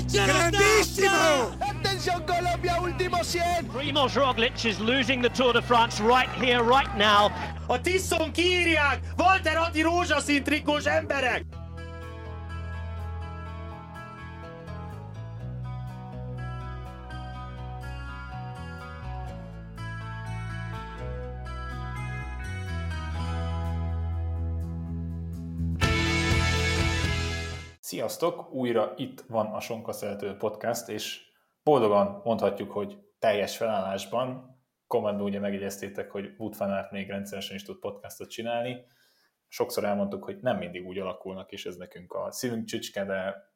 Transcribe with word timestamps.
Grandissimo! 0.00 1.52
Attention 1.60 2.24
Colombia, 2.24 2.80
último 2.80 3.22
100! 3.22 3.66
Primoz 3.72 4.14
Roglic 4.14 4.64
is 4.64 4.78
losing 4.78 5.20
the 5.20 5.28
Tour 5.28 5.52
de 5.52 5.60
France 5.60 6.00
right 6.00 6.30
here, 6.40 6.62
right 6.62 6.96
now. 6.96 7.30
A 7.66 7.80
Tiszon 7.80 8.32
kiírják! 8.32 9.00
Walter 9.16 9.56
Atti 9.56 9.82
rózsaszín 9.82 10.42
trikós 10.42 10.84
emberek! 10.84 11.44
Sziasztok! 28.12 28.52
Újra 28.52 28.92
itt 28.96 29.24
van 29.28 29.46
a 29.46 29.60
Sonka 29.60 29.92
Szerető 29.92 30.36
Podcast, 30.36 30.88
és 30.88 31.20
boldogan 31.62 32.20
mondhatjuk, 32.24 32.70
hogy 32.70 32.98
teljes 33.18 33.56
felállásban. 33.56 34.58
Kommandó 34.86 35.24
ugye 35.24 35.38
megjegyeztétek, 35.38 36.10
hogy 36.10 36.34
Wood 36.38 36.56
van 36.56 36.70
Aert 36.70 36.90
még 36.90 37.08
rendszeresen 37.08 37.56
is 37.56 37.62
tud 37.62 37.78
podcastot 37.78 38.30
csinálni. 38.30 38.84
Sokszor 39.48 39.84
elmondtuk, 39.84 40.24
hogy 40.24 40.38
nem 40.40 40.58
mindig 40.58 40.86
úgy 40.86 40.98
alakulnak, 40.98 41.52
és 41.52 41.66
ez 41.66 41.76
nekünk 41.76 42.12
a 42.12 42.32
szívünk 42.32 42.64
csücske, 42.64 43.04
de 43.04 43.50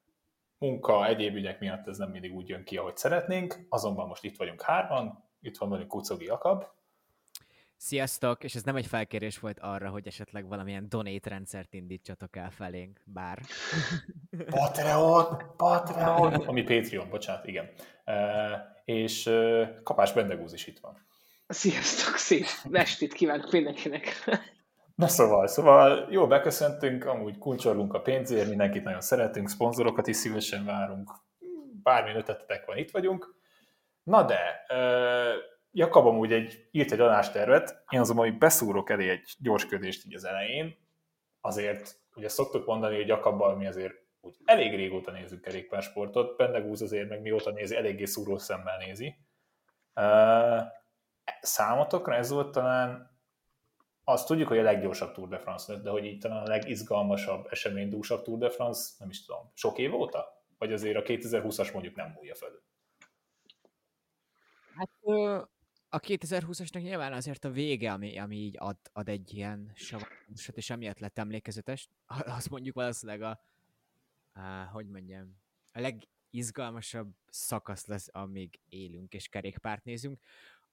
munka, 0.59 1.07
egyéb 1.07 1.35
ügyek 1.35 1.61
miatt 1.61 1.87
ez 1.87 1.97
nem 1.97 2.11
mindig 2.11 2.35
úgy 2.35 2.49
jön 2.49 2.65
ki, 2.65 2.77
ahogy 2.77 2.97
szeretnénk. 2.97 3.67
Azonban 3.69 4.09
most 4.09 4.25
itt 4.25 4.37
vagyunk 4.37 4.63
hárman, 4.63 5.25
itt 5.41 5.59
van 5.59 5.71
velünk 5.71 5.89
Kucogi 5.89 6.25
Jakab. 6.25 6.65
Sziasztok, 7.77 8.45
és 8.45 8.55
ez 8.55 8.63
nem 8.63 8.77
egy 8.77 8.87
felkérés 8.87 9.39
volt 9.39 9.59
arra, 9.61 9.89
hogy 9.89 10.07
esetleg 10.07 10.49
valamilyen 10.49 10.89
donate 10.89 11.29
rendszert 11.29 11.75
indítsatok 11.75 12.37
el 12.37 12.51
felénk, 12.51 13.01
bár... 13.05 13.39
Patreon! 14.51 15.43
Patreon! 15.57 16.35
Ami 16.49 16.63
Patreon, 16.63 17.09
bocsánat, 17.09 17.47
igen. 17.47 17.71
Uh, 18.07 18.15
és 18.85 19.27
uh, 19.27 19.83
Kapás 19.83 20.13
Bendegúz 20.13 20.53
is 20.53 20.67
itt 20.67 20.79
van. 20.79 21.07
Sziasztok, 21.49 22.17
szép 22.17 22.47
estét 22.73 23.13
kívánok 23.13 23.53
mindenkinek! 23.53 24.07
Na 24.95 25.09
szóval, 25.09 25.47
szóval 25.47 26.07
jó 26.11 26.27
beköszöntünk, 26.27 27.05
amúgy 27.05 27.39
kulcsolunk 27.39 27.95
a 27.95 28.01
pénzért, 28.01 28.49
mindenkit 28.49 28.85
nagyon 28.85 29.01
szeretünk, 29.01 29.49
szponzorokat 29.49 30.07
is 30.07 30.17
szívesen 30.17 30.65
várunk, 30.65 31.11
bármilyen 31.83 32.19
ötletetek 32.19 32.67
van, 32.67 32.77
itt 32.77 32.91
vagyunk. 32.91 33.35
Na 34.03 34.23
de, 34.23 34.65
uh, 34.69 35.55
Jakab 35.77 36.07
amúgy 36.07 36.33
egy, 36.33 36.69
írt 36.71 36.93
egy 36.93 37.01
adástervet, 37.01 37.85
én 37.89 38.01
azonban 38.01 38.29
hogy 38.29 38.39
beszúrok 38.39 38.91
elé 38.91 39.09
egy 39.09 39.35
gyorsködést 39.39 40.07
így 40.07 40.15
az 40.15 40.25
elején, 40.25 40.77
azért 41.41 42.01
ugye 42.15 42.29
szoktuk 42.29 42.67
mondani, 42.67 42.97
hogy 42.97 43.07
Jakabbal 43.07 43.57
mi 43.57 43.67
azért 43.67 43.95
úgy 44.21 44.37
elég 44.45 44.75
régóta 44.75 45.11
nézzük 45.11 45.41
kerékpársportot, 45.41 46.37
Pendegúz 46.37 46.83
azért 46.83 47.09
meg 47.09 47.21
mióta 47.21 47.51
nézi, 47.51 47.77
eléggé 47.77 48.05
szúró 48.05 48.39
szemmel 48.39 48.79
nézi. 48.79 49.17
Számotokra 51.41 52.15
ez 52.15 52.31
volt 52.31 52.51
talán, 52.51 53.15
azt 54.05 54.27
tudjuk, 54.27 54.49
hogy 54.49 54.59
a 54.59 54.63
leggyorsabb 54.63 55.13
Tour 55.13 55.29
de 55.29 55.39
France 55.39 55.77
de 55.77 55.91
hogy 55.91 56.05
így 56.05 56.19
talán 56.19 56.43
a 56.43 56.49
legizgalmasabb, 56.49 57.47
eseménydúsabb 57.51 58.23
Tour 58.23 58.39
de 58.39 58.51
France, 58.51 58.91
nem 58.99 59.09
is 59.09 59.25
tudom, 59.25 59.51
sok 59.55 59.79
év 59.79 59.95
óta? 59.95 60.43
Vagy 60.59 60.73
azért 60.73 60.97
a 60.97 61.03
2020-as 61.03 61.73
mondjuk 61.73 61.95
nem 61.95 62.13
múlja 62.17 62.35
fel? 62.35 62.51
Hát 64.77 64.91
a 65.89 66.01
2020-asnak 66.01 66.83
nyilván 66.83 67.13
azért 67.13 67.45
a 67.45 67.51
vége, 67.51 67.93
ami, 67.93 68.19
ami 68.19 68.37
így 68.37 68.55
ad, 68.59 68.77
ad 68.93 69.09
egy 69.09 69.35
ilyen 69.35 69.73
savasat, 69.75 70.57
és 70.57 70.71
emiatt 70.71 70.99
lett 70.99 71.19
emlékezetes, 71.19 71.89
az 72.07 72.47
mondjuk 72.47 72.75
valószínűleg 72.75 73.23
a, 73.23 73.41
a 74.41 74.41
hogy 74.73 74.89
mondjam, 74.89 75.37
a 75.73 75.81
legizgalmasabb 75.81 77.15
szakasz 77.27 77.87
lesz, 77.87 78.09
amíg 78.13 78.61
élünk 78.69 79.15
és 79.15 79.29
kerékpárt 79.29 79.85
nézünk. 79.85 80.21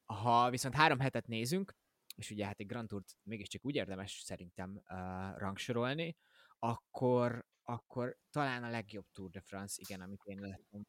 Ha 0.05 0.49
viszont 0.49 0.75
három 0.75 0.99
hetet 0.99 1.27
nézünk, 1.27 1.75
és 2.15 2.31
ugye 2.31 2.45
hát 2.45 2.59
egy 2.59 2.67
Grand 2.67 2.87
Tourt 2.87 3.17
mégiscsak 3.23 3.65
úgy 3.65 3.75
érdemes 3.75 4.21
szerintem 4.23 4.81
uh, 4.89 5.37
rangsorolni, 5.37 6.15
akkor, 6.59 7.45
akkor 7.63 8.17
talán 8.29 8.63
a 8.63 8.69
legjobb 8.69 9.05
Tour 9.11 9.29
de 9.29 9.41
France, 9.41 9.75
igen, 9.79 10.01
amit 10.01 10.21
én 10.23 10.39
láttam 10.39 10.87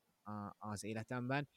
az 0.59 0.85
életemben 0.85 1.49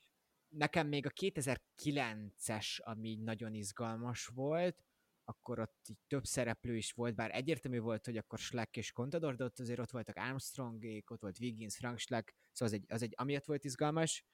nekem 0.50 0.88
még 0.88 1.06
a 1.06 1.09
2009-es, 1.09 2.81
ami 2.81 3.16
nagyon 3.16 3.53
izgalmas 3.53 4.25
volt, 4.25 4.84
akkor 5.24 5.59
ott 5.59 5.85
így 5.88 5.97
több 6.08 6.25
szereplő 6.25 6.75
is 6.75 6.91
volt, 6.91 7.16
bár 7.16 7.35
egyértelmű 7.35 7.80
volt, 7.80 8.06
hogy 8.06 8.18
akkor 8.18 8.40
Schleck 8.40 8.78
és 8.78 8.91
Contador, 8.91 9.36
de 9.36 9.44
ott 9.44 9.59
azért 9.59 9.80
ott 9.80 9.91
voltak 9.91 10.16
Armstrongék, 10.16 11.12
ott 11.12 11.22
volt 11.22 11.40
Wiggins, 11.40 11.75
Frank 11.75 11.97
Schleck, 12.00 12.34
szóval 12.52 12.74
az 12.75 12.81
egy, 12.81 12.86
az 12.88 13.02
egy 13.02 13.13
amiatt 13.16 13.46
volt 13.46 13.63
izgalmas, 13.63 14.25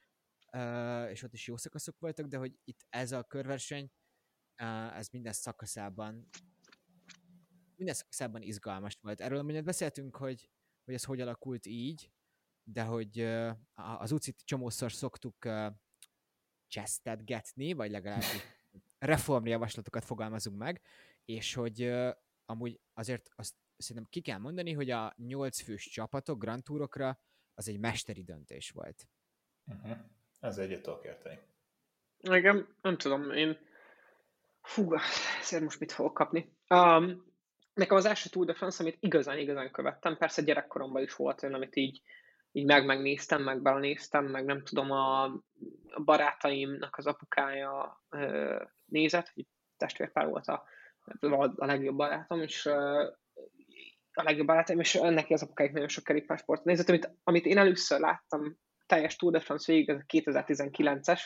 és 1.10 1.24
ott 1.24 1.34
is 1.34 1.48
jó 1.48 1.58
szakaszok 1.58 2.00
voltak, 2.00 2.26
de 2.26 2.38
hogy 2.38 2.60
itt 2.64 2.86
ez 2.90 3.12
a 3.12 3.24
körverseny, 3.24 3.92
ez 4.94 5.08
minden 5.08 5.34
szakaszában 5.34 6.30
minden 7.76 7.96
szakaszában 7.96 8.42
izgalmas 8.42 8.98
volt. 9.02 9.22
Erről 9.22 9.38
amelyet 9.38 9.64
beszéltünk, 9.64 10.16
hogy, 10.16 10.50
hogy 10.86 10.94
ez 10.94 11.04
hogy 11.04 11.22
alakult 11.22 11.66
így, 11.66 12.12
de 12.64 12.84
hogy 12.84 13.22
uh, 13.22 13.52
az 13.74 14.12
UCI-t 14.12 14.46
csomószor 14.46 14.92
szoktuk 14.92 15.46
csesztetgetni, 16.74 17.74
vagy 17.74 17.92
legalábbis 17.92 18.44
reformjavaslatokat 18.98 20.06
fogalmazunk 20.06 20.58
meg, 20.58 20.82
és 21.26 21.54
hogy 21.54 21.84
uh, 21.84 22.10
amúgy 22.46 22.80
azért 22.94 23.30
azt 23.36 23.56
szerintem 23.78 24.12
ki 24.12 24.22
kell 24.22 24.38
mondani, 24.38 24.74
hogy 24.74 24.90
a 24.90 25.14
nyolc 25.18 25.62
fős 25.62 25.88
csapatok 25.88 26.40
Grand 26.40 26.64
Tourokra 26.64 27.20
az 27.54 27.68
egy 27.68 27.80
mesteri 27.80 28.24
döntés 28.24 28.72
volt. 28.72 29.08
Uh-huh. 29.66 29.98
Ez 30.40 30.58
egyet 30.58 30.82
tudok 30.82 31.06
érteni. 31.06 31.40
Igen, 32.20 32.76
nem 32.82 32.98
tudom, 32.98 33.32
én 33.32 33.58
fú, 34.62 34.94
ezért 35.42 35.64
most 35.64 35.80
mit 35.80 35.92
fogok 35.92 36.14
kapni. 36.14 36.56
Um, 36.70 37.34
nekem 37.74 37.98
az 37.98 38.06
első 38.06 38.30
Tour 38.30 38.46
de 38.46 38.54
France, 38.54 38.84
amit 38.84 38.98
igazán, 39.00 39.38
igazán 39.38 39.72
követtem, 39.72 40.18
persze 40.18 40.42
gyerekkoromban 40.42 41.02
is 41.02 41.16
volt 41.16 41.44
olyan, 41.44 41.56
amit 41.56 41.76
így 41.76 42.02
így 42.56 42.66
meg 42.66 42.86
megnéztem, 42.86 43.44
meg 43.44 43.62
belenéztem, 43.62 44.26
meg 44.26 44.46
nem 44.46 44.64
tudom, 44.64 44.92
a, 44.92 45.34
barátaimnak 46.04 46.98
az 46.98 47.08
apukája 47.08 48.04
nézett, 48.86 49.30
hogy 49.34 49.46
testvérpár 49.78 50.28
volt 50.28 50.48
a, 50.48 50.64
a 51.56 51.66
legjobb 51.66 51.96
barátom, 51.96 52.42
és 52.42 52.66
a 54.14 54.24
legjobb 54.24 54.48
barátom, 54.48 54.80
és 54.80 54.94
neki 54.94 55.34
az 55.34 55.44
apukáik 55.44 55.72
nagyon 55.72 55.88
sok 55.88 56.04
kerékpársport 56.04 56.64
nézett, 56.64 56.90
amit, 56.90 57.10
amit 57.24 57.46
én 57.46 57.58
először 57.58 58.00
láttam 58.00 58.58
teljes 58.86 59.16
Tour 59.16 59.32
de 59.32 59.40
France 59.40 59.72
végig, 59.72 59.90
ez 59.90 59.98
a 59.98 60.06
2019-es, 60.08 61.22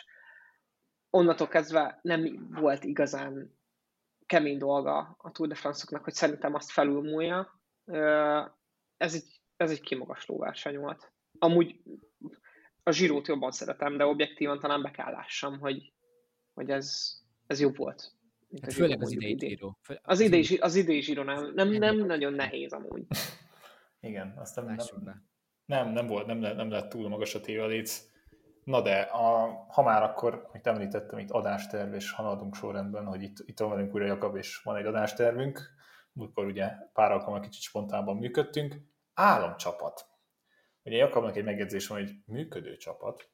onnantól 1.09 1.47
kezdve 1.47 1.99
nem 2.01 2.49
volt 2.51 2.83
igazán 2.83 3.57
kemény 4.25 4.57
dolga 4.57 5.15
a 5.17 5.31
Tour 5.31 5.49
de 5.49 5.55
France-oknak, 5.55 6.03
hogy 6.03 6.13
szerintem 6.13 6.53
azt 6.53 6.71
felülmúlja. 6.71 7.61
Ez 8.97 9.13
egy, 9.13 9.41
ez 9.55 9.71
egy 9.71 9.81
kimagasló 9.81 10.37
verseny 10.37 10.77
volt 10.77 11.11
amúgy 11.39 11.81
a 12.83 12.91
zsírót 12.91 13.27
jobban 13.27 13.51
szeretem, 13.51 13.97
de 13.97 14.05
objektívan 14.05 14.59
talán 14.59 14.81
be 14.81 14.91
kell 14.91 15.11
lássam, 15.11 15.59
hogy, 15.59 15.93
hogy 16.53 16.69
ez, 16.69 17.17
ez 17.47 17.59
jobb 17.59 17.77
volt. 17.77 18.11
Hát 18.61 18.73
főleg 18.73 19.01
az 19.01 19.11
idei 19.11 19.37
zsíró. 19.39 19.77
Az 20.01 20.19
idei, 20.19 20.57
az 20.59 20.75
idei 20.75 21.01
zsíró 21.01 21.23
nem, 21.23 21.51
nem, 21.53 21.69
nem 21.69 21.97
nagyon 21.97 22.33
nehéz 22.33 22.73
amúgy. 22.73 23.05
Igen, 23.99 24.33
azt 24.37 24.55
nem, 24.55 24.65
nem, 24.65 25.25
nem, 25.65 25.89
nem 25.89 26.07
volt, 26.07 26.25
nem, 26.25 26.37
nem 26.37 26.69
lett 26.69 26.89
túl 26.89 27.09
magas 27.09 27.35
a 27.35 27.41
téveléc. 27.41 28.03
Na 28.63 28.81
de, 28.81 28.99
a, 28.99 29.47
ha 29.69 29.83
már 29.83 30.03
akkor, 30.03 30.47
amit 30.51 30.67
említettem, 30.67 31.19
itt 31.19 31.31
adásterv, 31.31 31.93
és 31.93 32.11
haladunk 32.11 32.55
sorrendben, 32.55 33.05
hogy 33.05 33.21
itt, 33.21 33.37
itt 33.45 33.59
van 33.59 33.69
velünk 33.69 33.93
újra 33.93 34.05
Jakab, 34.05 34.35
és 34.35 34.61
van 34.63 34.75
egy 34.75 34.85
adástervünk, 34.85 35.61
múltkor 36.11 36.45
ugye 36.45 36.71
pár 36.93 37.11
alkalommal 37.11 37.41
kicsit 37.41 37.61
spontánban 37.61 38.17
működtünk. 38.17 38.75
Államcsapat. 39.13 40.16
Ugye 40.87 40.97
Jakabnak 40.97 41.37
egy 41.37 41.43
megjegyzés 41.43 41.87
van, 41.87 41.97
hogy 41.97 42.11
működő 42.25 42.77
csapat. 42.77 43.29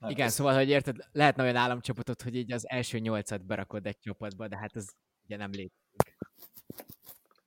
Hát 0.00 0.10
Igen, 0.10 0.26
ez... 0.26 0.32
szóval, 0.32 0.54
hogy 0.54 0.68
érted, 0.68 0.96
lehetne 1.12 1.42
olyan 1.42 1.56
államcsapatot, 1.56 2.22
hogy 2.22 2.34
így 2.34 2.52
az 2.52 2.68
első 2.68 2.98
nyolcat 2.98 3.46
berakod 3.46 3.86
egy 3.86 3.98
csapatba, 3.98 4.48
de 4.48 4.58
hát 4.58 4.76
ez 4.76 4.86
ugye 5.24 5.36
nem 5.36 5.50
létezik. 5.50 6.16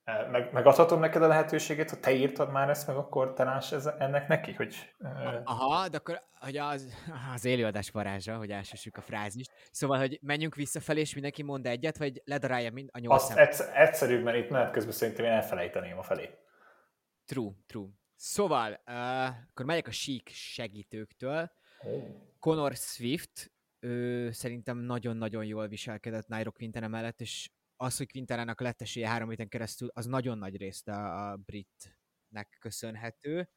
E, 0.04 0.28
meg, 0.28 0.54
megadhatom 0.54 1.00
neked 1.00 1.24
a 1.24 1.28
lehetőséget, 1.28 1.90
ha 1.90 2.00
te 2.00 2.14
írtad 2.14 2.52
már 2.52 2.70
ezt 2.70 2.88
meg, 2.88 2.96
akkor 2.96 3.34
talán 3.34 3.62
ez, 3.72 3.86
ennek 3.86 4.28
neki, 4.28 4.54
hogy... 4.54 4.96
Aha, 5.44 5.88
de 5.88 5.98
akkor 5.98 6.22
hogy 6.40 6.58
az, 6.58 6.94
az 7.34 7.46
élőadás 7.46 7.90
varázsa, 7.90 8.38
hogy 8.38 8.52
elsőssük 8.52 8.98
a 8.98 9.02
frázist. 9.02 9.52
Szóval, 9.72 9.98
hogy 9.98 10.20
menjünk 10.22 10.56
visszafelé, 10.56 11.00
és 11.00 11.14
mindenki 11.14 11.44
mond 11.44 11.66
egyet, 11.66 11.98
vagy 11.98 12.22
ledarálja 12.26 12.72
mind 12.72 12.90
a 12.92 13.00
nyolc 13.00 13.24
Azt 13.24 13.38
egyszer, 13.38 13.82
egyszerűbb, 13.82 14.24
mert 14.24 14.38
itt 14.38 14.50
menet 14.50 14.72
közben 14.72 14.94
szerintem 14.94 15.26
én 15.26 15.32
elfelejteném 15.32 15.98
a 15.98 16.04
felé. 16.04 16.30
True, 17.26 17.52
true. 17.68 17.88
Szóval, 18.24 18.72
uh, 18.72 19.26
akkor 19.50 19.66
megyek 19.66 19.88
a 19.88 19.92
sík 19.92 20.30
segítőktől. 20.30 21.52
Oh. 21.84 22.04
Conor 22.40 22.76
Swift, 22.76 23.52
ő 23.80 24.32
szerintem 24.32 24.78
nagyon-nagyon 24.78 25.46
jól 25.46 25.68
viselkedett 25.68 26.28
Nairo 26.28 26.52
Quintana 26.52 26.88
mellett, 26.88 27.22
és 27.22 27.50
az, 27.76 27.98
hogy 27.98 28.12
Quintanának 28.12 28.60
lett 28.60 28.82
esélye 28.82 29.08
három 29.08 29.30
héten 29.30 29.48
keresztül, 29.48 29.90
az 29.94 30.06
nagyon 30.06 30.38
nagy 30.38 30.58
részt 30.58 30.88
a, 30.88 31.32
a 31.32 31.38
britnek 31.38 32.58
köszönhető. 32.60 33.50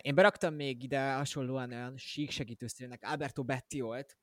Én 0.00 0.14
beraktam 0.14 0.54
még 0.54 0.82
ide 0.82 1.12
hasonlóan 1.12 1.70
olyan 1.70 1.96
sík 1.96 2.30
segítősztrének 2.30 3.02
Alberto 3.02 3.44
Bettiolt, 3.44 4.18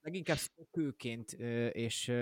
leginkább 0.00 0.38
szökőként 0.38 1.32
és 1.72 2.12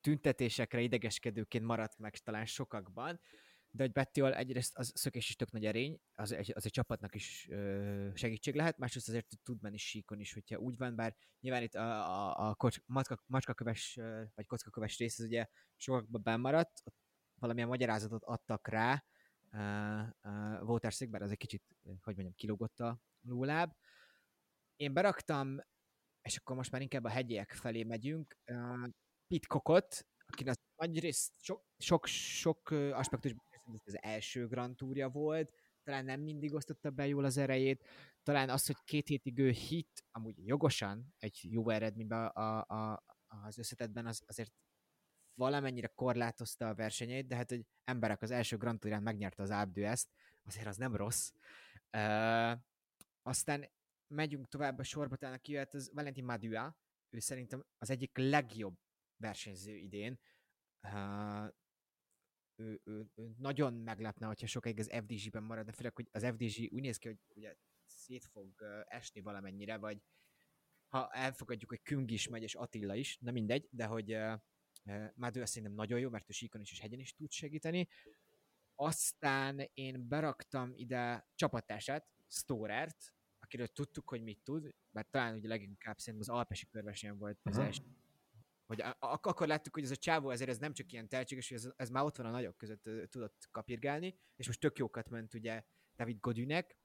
tüntetésekre 0.00 0.80
idegeskedőként 0.80 1.64
maradt 1.64 1.98
meg 1.98 2.16
talán 2.16 2.46
sokakban, 2.46 3.20
de 3.70 3.82
hogy 3.82 3.92
Bettiol 3.92 4.34
egyrészt 4.34 4.76
az 4.76 4.92
szökés 4.94 5.28
is 5.28 5.36
tök 5.36 5.50
nagy 5.50 5.64
erény, 5.64 6.00
az 6.14 6.32
egy, 6.32 6.52
az 6.54 6.64
egy 6.64 6.72
csapatnak 6.72 7.14
is 7.14 7.46
ö, 7.50 8.08
segítség 8.14 8.54
lehet, 8.54 8.78
másrészt 8.78 9.08
azért 9.08 9.38
tud 9.42 9.62
menni 9.62 9.76
síkon 9.76 10.20
is, 10.20 10.32
hogyha 10.32 10.58
úgy 10.58 10.76
van, 10.76 10.94
bár 10.94 11.16
nyilván 11.40 11.62
itt 11.62 11.74
a, 11.74 12.10
a, 12.10 12.48
a 12.48 12.54
kocs, 12.54 12.78
macska, 12.86 13.22
macskaköves 13.26 13.98
vagy 14.34 14.46
kockaköves 14.46 14.98
rész 14.98 15.18
az 15.18 15.24
ugye 15.24 15.46
sokakban 15.76 16.22
bemaradt, 16.22 16.82
valamilyen 17.38 17.68
magyarázatot 17.68 18.24
adtak 18.24 18.68
rá, 18.68 19.04
uh, 19.52 20.06
uh, 20.22 20.68
Waterszék, 20.68 21.10
bár 21.10 21.22
az 21.22 21.30
egy 21.30 21.36
kicsit, 21.36 21.62
hogy 21.82 22.14
mondjam, 22.14 22.34
kilógott 22.34 22.80
a 22.80 23.00
lóláb. 23.20 23.72
Én 24.76 24.92
beraktam, 24.92 25.58
és 26.22 26.36
akkor 26.36 26.56
most 26.56 26.70
már 26.70 26.80
inkább 26.80 27.04
a 27.04 27.08
hegyiek 27.08 27.52
felé 27.52 27.82
megyünk, 27.82 28.36
uh, 28.46 28.88
Pitcockot, 29.26 30.06
akinek 30.26 30.56
nagy 30.76 30.98
rész, 30.98 31.32
sok, 31.40 31.64
sok, 31.78 32.06
sok 32.06 32.70
aspektusban 32.70 33.44
ez 33.74 33.94
az 33.94 34.02
első 34.02 34.46
Grand 34.46 34.76
Tourja 34.76 35.08
volt, 35.08 35.52
talán 35.82 36.04
nem 36.04 36.20
mindig 36.20 36.54
osztotta 36.54 36.90
be 36.90 37.06
jól 37.06 37.24
az 37.24 37.36
erejét, 37.36 37.84
talán 38.22 38.50
az, 38.50 38.66
hogy 38.66 38.76
két 38.84 39.06
hétig 39.08 39.38
ő 39.38 39.50
hit, 39.50 40.04
amúgy 40.10 40.46
jogosan 40.46 41.14
egy 41.18 41.40
jó 41.42 41.68
eredményben 41.68 42.26
a, 42.26 42.64
a, 42.66 43.04
az 43.26 43.58
összetetben, 43.58 44.06
az, 44.06 44.22
azért 44.26 44.52
valamennyire 45.34 45.86
korlátozta 45.86 46.68
a 46.68 46.74
versenyét, 46.74 47.26
de 47.26 47.36
hát, 47.36 47.50
hogy 47.50 47.66
emberek 47.84 48.22
az 48.22 48.30
első 48.30 48.56
Grand 48.56 48.78
Tourján 48.78 49.02
megnyerte 49.02 49.42
az 49.42 49.50
Alpe 49.50 49.88
ezt, 49.88 50.08
azért 50.42 50.66
az 50.66 50.76
nem 50.76 50.96
rossz. 50.96 51.32
Uh, 51.92 52.58
aztán 53.22 53.70
megyünk 54.14 54.48
tovább 54.48 54.78
a 54.78 54.82
sorba, 54.82 55.16
talán 55.16 55.34
aki 55.34 55.52
jöhet, 55.52 55.74
az 55.74 55.90
Valentin 55.92 56.24
Madua, 56.24 56.76
ő 57.10 57.18
szerintem 57.18 57.64
az 57.78 57.90
egyik 57.90 58.16
legjobb 58.16 58.78
versenyző 59.16 59.76
idén. 59.76 60.20
Uh, 60.82 61.48
ő, 62.58 62.80
ő, 62.84 63.10
ő 63.14 63.34
nagyon 63.38 63.74
meglepne, 63.74 64.26
hogyha 64.26 64.46
sokáig 64.46 64.78
az 64.78 64.90
FDG-ben 64.92 65.42
maradna, 65.42 65.72
főleg, 65.72 65.94
hogy 65.94 66.08
az 66.12 66.24
FDG 66.24 66.72
úgy 66.72 66.80
néz 66.80 66.96
ki, 66.96 67.08
hogy 67.08 67.18
ugye 67.34 67.54
szét 67.84 68.24
fog 68.24 68.54
esni 68.86 69.20
valamennyire, 69.20 69.76
vagy 69.76 70.02
ha 70.88 71.10
elfogadjuk, 71.10 71.70
hogy 71.70 71.82
Küng 71.82 72.10
is 72.10 72.28
megy, 72.28 72.42
és 72.42 72.54
Attila 72.54 72.94
is, 72.94 73.18
na 73.20 73.30
mindegy, 73.30 73.68
de 73.70 73.84
hogy 73.84 74.14
uh, 74.14 74.40
már 75.14 75.36
ő 75.36 75.44
szerintem 75.44 75.72
nagyon 75.72 75.98
jó, 75.98 76.10
mert 76.10 76.30
ő 76.30 76.32
síkon 76.32 76.60
is 76.60 76.72
és 76.72 76.80
hegyen 76.80 76.98
is 76.98 77.14
tud 77.14 77.30
segíteni. 77.30 77.88
Aztán 78.74 79.70
én 79.74 80.08
beraktam 80.08 80.72
ide 80.74 81.26
csapattársát, 81.34 82.06
Storert, 82.28 83.14
akiről 83.38 83.66
tudtuk, 83.66 84.08
hogy 84.08 84.22
mit 84.22 84.40
tud, 84.44 84.74
mert 84.90 85.10
talán 85.10 85.34
ugye 85.34 85.48
leginkább 85.48 85.98
szerintem 85.98 86.28
az 86.30 86.38
Alpesi 86.38 86.66
körversenyen 86.66 87.18
volt 87.18 87.38
az 87.42 87.52
uh-huh. 87.52 87.66
első 87.66 87.82
hogy 88.68 88.80
ak- 88.80 89.26
akkor 89.26 89.46
láttuk, 89.46 89.74
hogy 89.74 89.82
ez 89.82 89.90
a 89.90 89.96
csávó 89.96 90.30
ezért 90.30 90.50
ez 90.50 90.58
nem 90.58 90.72
csak 90.72 90.92
ilyen 90.92 91.08
tehetséges, 91.08 91.50
ez, 91.50 91.68
ez 91.76 91.90
már 91.90 92.04
ott 92.04 92.16
van 92.16 92.26
a 92.26 92.30
nagyok 92.30 92.56
között 92.56 92.82
tudott 93.10 93.48
kapirgálni, 93.50 94.18
és 94.36 94.46
most 94.46 94.60
tök 94.60 94.78
jókat 94.78 95.08
ment 95.08 95.34
ugye 95.34 95.62
David 95.96 96.20
Godünek, 96.20 96.76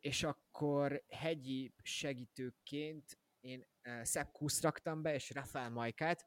és 0.00 0.22
akkor 0.22 1.04
hegyi 1.08 1.74
segítőként 1.82 3.18
én 3.40 3.66
uh, 3.88 4.04
Sepp 4.04 4.32
Kusz 4.32 4.62
raktam 4.62 5.02
be, 5.02 5.14
és 5.14 5.30
Rafael 5.30 5.70
Majkát. 5.70 6.26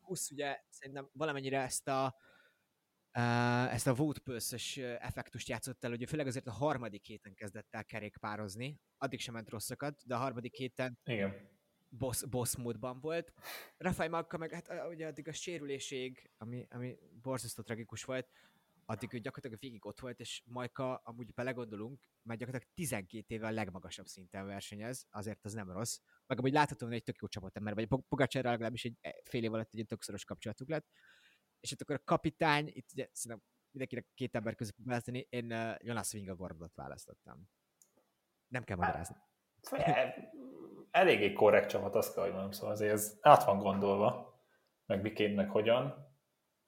Kusz 0.00 0.30
ugye 0.30 0.60
szerintem 0.68 1.10
valamennyire 1.12 1.60
ezt 1.60 1.88
a 1.88 2.16
ezt 3.70 3.86
a 3.86 3.94
pulse 4.24 5.00
effektust 5.00 5.48
játszott 5.48 5.84
el, 5.84 5.92
ugye 5.92 6.06
főleg 6.06 6.26
azért 6.26 6.46
a 6.46 6.52
harmadik 6.52 7.04
héten 7.04 7.34
kezdett 7.34 7.74
el 7.74 7.84
kerékpározni, 7.84 8.80
addig 8.96 9.20
sem 9.20 9.34
ment 9.34 9.48
rosszakat, 9.48 10.02
de 10.06 10.14
a 10.14 10.18
harmadik 10.18 10.54
héten 10.54 10.98
Igen 11.04 11.55
boss, 11.98 12.24
boss 12.24 12.56
módban 12.56 13.00
volt. 13.00 13.32
Rafael 13.76 14.08
Malka 14.08 14.36
meg 14.38 14.52
hát 14.52 14.72
ugye 14.88 15.06
addig 15.06 15.28
a 15.28 15.32
sérüléség, 15.32 16.30
ami, 16.36 16.66
ami 16.70 16.98
borzasztó 17.22 17.62
tragikus 17.62 18.04
volt, 18.04 18.28
addig 18.84 19.12
ő 19.12 19.18
gyakorlatilag 19.18 19.60
végig 19.60 19.84
ott 19.86 20.00
volt, 20.00 20.20
és 20.20 20.42
Majka, 20.44 20.96
amúgy 20.96 21.34
belegondolunk, 21.34 22.08
mert 22.22 22.38
gyakorlatilag 22.38 22.74
12 22.74 23.34
éve 23.34 23.46
a 23.46 23.50
legmagasabb 23.50 24.06
szinten 24.06 24.46
versenyez, 24.46 25.06
azért 25.10 25.44
az 25.44 25.52
nem 25.52 25.70
rossz. 25.70 25.98
Meg 26.26 26.38
amúgy 26.38 26.52
láthatóan 26.52 26.92
egy 26.92 27.02
tök 27.02 27.20
jó 27.20 27.28
csapatember, 27.28 27.74
vagy 27.74 27.88
Pogacsárral 28.08 28.50
legalábbis 28.50 28.84
egy 28.84 28.96
e, 29.00 29.14
fél 29.24 29.44
év 29.44 29.52
alatt 29.52 29.74
egy 29.74 29.86
tök 29.86 30.02
szoros 30.02 30.24
kapcsolatuk 30.24 30.68
lett. 30.68 30.86
És 31.60 31.72
ott 31.72 31.80
akkor 31.80 31.94
a 31.94 32.04
kapitány, 32.04 32.66
itt 32.66 32.92
ugye 32.92 33.08
szerintem 33.12 33.46
mindenkinek 33.70 34.06
két 34.14 34.34
ember 34.34 34.54
között 34.54 34.76
választani, 34.84 35.26
én 35.28 35.52
uh, 35.52 35.74
Jonas 35.78 36.12
Vingegaardot 36.12 36.74
választottam. 36.74 37.48
Nem 38.48 38.64
kell 38.64 38.76
magyarázni 38.76 39.16
eléggé 40.96 41.32
korrekt 41.32 41.68
csapat, 41.68 41.94
azt 41.94 42.14
kell, 42.14 42.22
hogy 42.22 42.32
mondjam, 42.32 42.52
szóval 42.52 42.70
azért 42.70 42.92
ez 42.92 43.18
át 43.20 43.44
van 43.44 43.58
gondolva, 43.58 44.40
meg 44.86 45.02
miként, 45.02 45.36
meg 45.36 45.50
hogyan. 45.50 45.84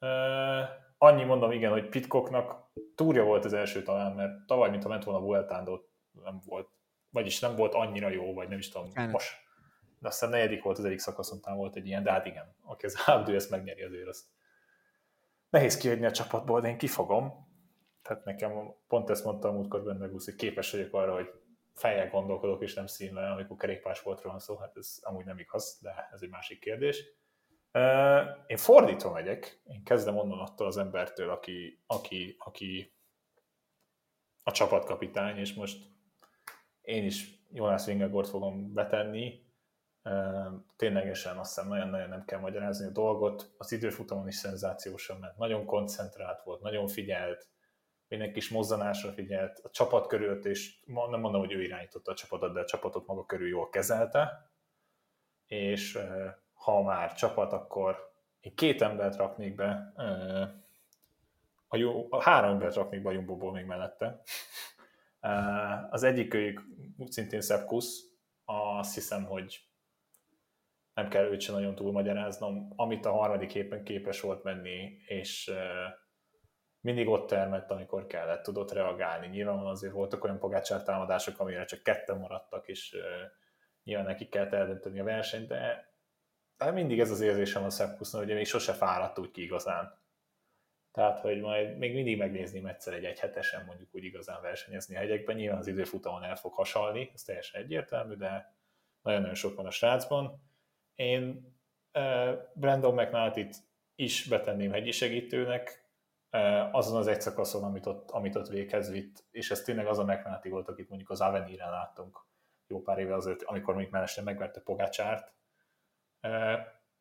Uh, 0.01 0.69
annyi 0.99 1.25
mondom, 1.25 1.51
igen, 1.51 1.71
hogy 1.71 1.89
Pitkoknak 1.89 2.71
túrja 2.95 3.25
volt 3.25 3.45
az 3.45 3.53
első 3.53 3.83
talán, 3.83 4.13
mert 4.13 4.47
tavaly, 4.47 4.71
mintha 4.71 4.89
ment 4.89 5.05
volna 5.05 5.21
Vueltán, 5.21 5.69
nem 6.13 6.41
volt, 6.47 6.69
vagyis 7.11 7.41
nem 7.41 7.57
volt 7.57 7.75
annyira 7.75 8.09
jó, 8.09 8.35
vagy 8.35 8.49
nem 8.49 8.59
is 8.59 8.69
tudom, 8.69 8.91
Elne. 8.93 9.11
most. 9.11 9.47
De 9.99 10.09
aztán 10.09 10.31
negyedik 10.31 10.63
volt 10.63 10.79
az 10.79 10.85
egyik 10.85 10.99
szakaszon, 10.99 11.41
talán 11.41 11.59
volt 11.59 11.77
egy 11.77 11.87
ilyen, 11.87 12.03
de 12.03 12.11
hát 12.11 12.27
igen, 12.27 12.57
aki 12.65 12.87
az 12.87 13.03
Abdő 13.07 13.35
ezt 13.35 13.51
megnyeri 13.51 13.83
azért, 13.83 14.09
azt 14.09 14.25
nehéz 15.51 15.77
kihagyni 15.77 16.07
a 16.07 16.11
csapatból, 16.11 16.61
de 16.61 16.69
én 16.69 16.79
kifogom. 16.79 17.47
Tehát 18.03 18.25
nekem 18.25 18.75
pont 18.89 19.11
ezt 19.11 19.25
mondtam 19.25 19.55
múltkor 19.55 19.83
benne, 19.83 20.09
hogy 20.09 20.35
képes 20.35 20.73
vagyok 20.73 20.95
arra, 20.95 21.15
hogy 21.15 21.31
fejjel 21.79 22.11
gondolkodok, 22.11 22.63
és 22.63 22.75
nem 22.75 22.87
színle, 22.87 23.31
amikor 23.31 23.57
kerékpársportról 23.57 24.31
van 24.33 24.41
szó, 24.41 24.57
hát 24.57 24.77
ez 24.77 24.99
amúgy 25.01 25.25
nem 25.25 25.39
igaz, 25.39 25.79
de 25.83 26.09
ez 26.13 26.23
egy 26.23 26.31
másik 26.31 26.61
kérdés. 26.61 27.05
Én 28.47 28.57
fordítva 28.57 29.13
megyek, 29.13 29.63
én 29.65 29.85
kezdem 29.85 30.17
onnan 30.17 30.39
attól 30.39 30.67
az 30.67 30.77
embertől, 30.77 31.31
aki, 31.31 31.83
aki, 31.87 32.37
aki 32.39 32.97
a 34.43 34.51
csapatkapitány, 34.51 35.39
és 35.39 35.55
most 35.55 35.87
én 36.81 37.05
is 37.05 37.43
Jonas 37.53 37.85
Vingegaard 37.85 38.29
fogom 38.29 38.73
betenni. 38.73 39.47
Ténylegesen 40.77 41.39
azt 41.39 41.55
hiszem 41.55 41.69
nagyon-nagyon 41.69 42.09
nem 42.09 42.25
kell 42.25 42.41
magyarázni 42.41 42.87
a 42.87 42.91
dolgot. 42.91 43.55
Az 43.59 43.73
időfutamon 43.73 44.29
is 44.29 44.35
szenzációsan 44.35 45.19
ment. 45.19 45.37
Nagyon 45.37 45.65
koncentrált 45.65 46.43
volt, 46.43 46.61
nagyon 46.61 46.87
figyelt, 46.87 47.49
mindenki 48.09 48.35
kis 48.35 48.49
mozzanásra 48.49 49.13
figyelt, 49.13 49.59
a 49.63 49.71
csapat 49.71 50.07
körült, 50.07 50.45
és 50.45 50.85
nem 50.87 51.21
mondom, 51.21 51.41
hogy 51.41 51.53
ő 51.53 51.63
irányította 51.63 52.11
a 52.11 52.15
csapatot, 52.15 52.53
de 52.53 52.61
a 52.61 52.65
csapatot 52.65 53.07
maga 53.07 53.27
körül 53.27 53.49
jól 53.49 53.69
kezelte, 53.69 54.51
és 55.47 55.99
ha 56.53 56.83
már 56.83 57.15
csapat, 57.15 57.53
akkor 57.53 58.13
én 58.41 58.55
két 58.55 58.83
embert 58.83 59.17
raknék 59.17 59.55
be, 59.55 59.93
a, 61.69 61.77
jó, 61.77 62.07
a 62.11 62.23
három 62.23 62.51
embert 62.51 62.75
raknék 62.75 63.03
be 63.03 63.09
a 63.09 63.13
Jumbo-ból 63.13 63.53
még 63.53 63.65
mellette. 63.65 64.23
Az 65.91 66.03
egyik 66.03 66.35
őjük 66.35 66.63
úgy 66.97 67.11
szintén 67.11 67.41
Szepkusz, 67.41 68.03
azt 68.45 68.95
hiszem, 68.95 69.25
hogy 69.25 69.61
nem 70.95 71.09
kell 71.09 71.25
őt 71.25 71.41
sem 71.41 71.55
nagyon 71.55 71.75
túlmagyaráznom, 71.75 72.73
amit 72.77 73.07
a 73.07 73.13
harmadik 73.13 73.55
éppen 73.55 73.85
képes 73.85 74.21
volt 74.21 74.43
menni, 74.43 74.97
és 75.07 75.51
mindig 76.81 77.09
ott 77.09 77.29
termett, 77.29 77.71
amikor 77.71 78.07
kellett, 78.07 78.43
tudott 78.43 78.73
reagálni. 78.73 79.27
Nyilván 79.27 79.59
azért 79.59 79.93
voltak 79.93 80.25
olyan 80.25 80.39
pogácsár 80.39 80.83
támadások, 80.83 81.39
amire 81.39 81.65
csak 81.65 81.83
ketten 81.83 82.19
maradtak, 82.19 82.69
és 82.69 82.97
nyilván 83.83 84.07
neki 84.07 84.29
kellett 84.29 84.53
eldönteni 84.53 85.01
a 85.01 85.05
versenyt, 85.05 85.49
de, 85.49 85.93
de 86.57 86.71
mindig 86.71 87.01
ez 87.01 87.11
az 87.11 87.21
érzésem 87.21 87.65
a 87.65 87.71
Szepkusznak, 87.71 88.25
hogy 88.25 88.35
még 88.35 88.47
sose 88.47 88.73
fáradt 88.73 89.19
úgy 89.19 89.31
ki 89.31 89.43
igazán. 89.43 89.99
Tehát, 90.93 91.21
hogy 91.21 91.41
majd 91.41 91.79
még 91.79 91.95
mindig 91.95 92.19
megnézni 92.19 92.69
egyszer 92.69 92.95
egy 92.95 93.05
egyhetesen 93.05 93.65
mondjuk 93.65 93.95
úgy 93.95 94.05
igazán 94.05 94.43
versenyezni 94.43 94.97
a 94.97 94.99
hegyekben. 94.99 95.37
Nyilván 95.37 95.59
az 95.59 95.67
időfutamon 95.67 96.23
el 96.23 96.37
fog 96.37 96.53
hasalni, 96.53 97.11
ez 97.15 97.23
teljesen 97.23 97.63
egyértelmű, 97.63 98.15
de 98.15 98.57
nagyon-nagyon 99.03 99.37
sok 99.37 99.57
van 99.57 99.67
a 99.67 99.71
srácban. 99.71 100.43
Én 100.95 101.57
uh, 101.95 102.33
Brandon 102.55 102.95
McNulty-t 102.95 103.57
is 103.95 104.25
betenném 104.29 104.73
hegyi 104.73 104.91
segítőnek, 104.91 105.88
azon 106.73 106.97
az 106.97 107.07
egy 107.07 107.21
szakaszon, 107.21 107.65
amit 107.65 107.87
ott, 107.87 108.11
amit 108.11 108.37
ott 108.37 108.49
véghez 108.49 108.91
vitt, 108.91 109.25
és 109.31 109.51
ez 109.51 109.63
tényleg 109.63 109.87
az 109.87 109.99
a 109.99 110.05
McNulty 110.05 110.49
volt, 110.49 110.69
akit 110.69 110.89
mondjuk 110.89 111.11
az 111.11 111.21
Aveniren 111.21 111.71
láttunk 111.71 112.27
jó 112.67 112.83
pár 112.83 112.99
éve 112.99 113.15
azért, 113.15 113.43
amikor 113.43 113.75
még 113.75 113.91
mellestem 113.91 114.25
megverte 114.25 114.61
Pogácsárt. 114.61 115.35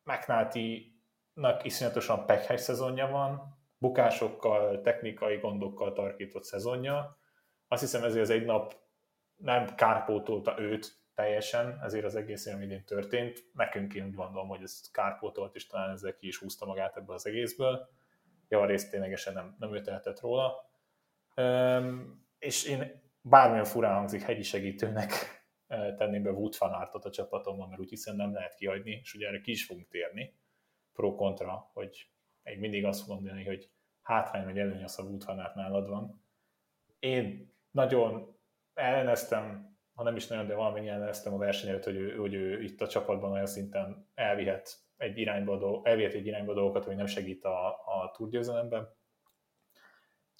McNulty-nak 0.02 1.64
iszonyatosan 1.64 2.26
pekhegy 2.26 2.58
szezonja 2.58 3.06
van, 3.06 3.58
bukásokkal, 3.78 4.80
technikai 4.80 5.36
gondokkal 5.36 5.92
tarkított 5.92 6.44
szezonja. 6.44 7.18
Azt 7.68 7.82
hiszem 7.82 8.04
ezért 8.04 8.22
az 8.22 8.30
egy 8.30 8.44
nap 8.44 8.74
nem 9.36 9.74
kárpótolta 9.74 10.60
őt 10.60 10.96
teljesen, 11.14 11.78
ezért 11.82 12.04
az 12.04 12.14
egész 12.14 12.46
idén 12.46 12.84
történt. 12.84 13.44
Nekünk 13.52 13.94
én 13.94 14.14
gondolom, 14.14 14.48
hogy 14.48 14.62
ez 14.62 14.90
kárpótolt, 14.92 15.54
és 15.54 15.66
talán 15.66 15.90
ezzel 15.90 16.14
ki 16.14 16.26
is 16.26 16.38
húzta 16.38 16.66
magát 16.66 16.96
ebből 16.96 17.14
az 17.14 17.26
egészből 17.26 17.88
javarészt 18.48 18.90
ténylegesen 18.90 19.32
nem, 19.32 19.56
nem 19.58 19.74
ő 19.74 19.80
tehetett 19.80 20.20
róla. 20.20 20.70
Üm, 21.36 22.26
és 22.38 22.64
én 22.64 23.02
bármilyen 23.20 23.64
furán 23.64 23.94
hangzik 23.94 24.22
hegyi 24.22 24.42
segítőnek 24.42 25.12
tenném 25.68 26.22
be 26.22 26.30
Wood 26.30 26.54
fanartot 26.54 27.04
a 27.04 27.10
csapatomban, 27.10 27.68
mert 27.68 27.80
úgy 27.80 27.88
hiszen 27.88 28.16
nem 28.16 28.32
lehet 28.32 28.54
kihagyni, 28.54 28.90
és 28.90 29.14
ugye 29.14 29.26
erre 29.26 29.40
ki 29.40 29.50
is 29.50 29.64
fogunk 29.64 29.88
térni, 29.88 30.34
pro-kontra, 30.92 31.70
hogy 31.72 32.10
még 32.42 32.58
mindig 32.58 32.84
azt 32.84 33.06
mondani, 33.06 33.44
hogy 33.44 33.70
hátrány 34.02 34.44
vagy 34.44 34.58
előny 34.58 34.82
az, 34.82 34.98
a 34.98 35.02
Wood 35.02 35.22
fanart 35.22 35.54
nálad 35.54 35.88
van. 35.88 36.24
Én 36.98 37.54
nagyon 37.70 38.38
elleneztem, 38.74 39.77
ha 39.98 40.04
nem 40.04 40.16
is 40.16 40.26
nagyon, 40.26 40.46
de 40.46 40.54
valamennyi 40.54 40.88
elleneztem 40.88 41.34
a 41.34 41.38
versenyet, 41.38 41.84
hogy 41.84 41.96
ő, 41.96 42.16
hogy 42.16 42.34
ő 42.34 42.62
itt 42.62 42.80
a 42.80 42.88
csapatban 42.88 43.32
olyan 43.32 43.46
szinten 43.46 44.06
elvihet 44.14 44.76
egy 44.96 45.18
irányba, 45.18 45.80
elvihet 45.84 46.12
egy 46.12 46.26
irányba 46.26 46.54
dolgokat, 46.54 46.86
ami 46.86 46.94
nem 46.94 47.06
segít 47.06 47.44
a, 47.44 47.68
a 47.68 48.10
túrgyőzelemben. 48.16 48.94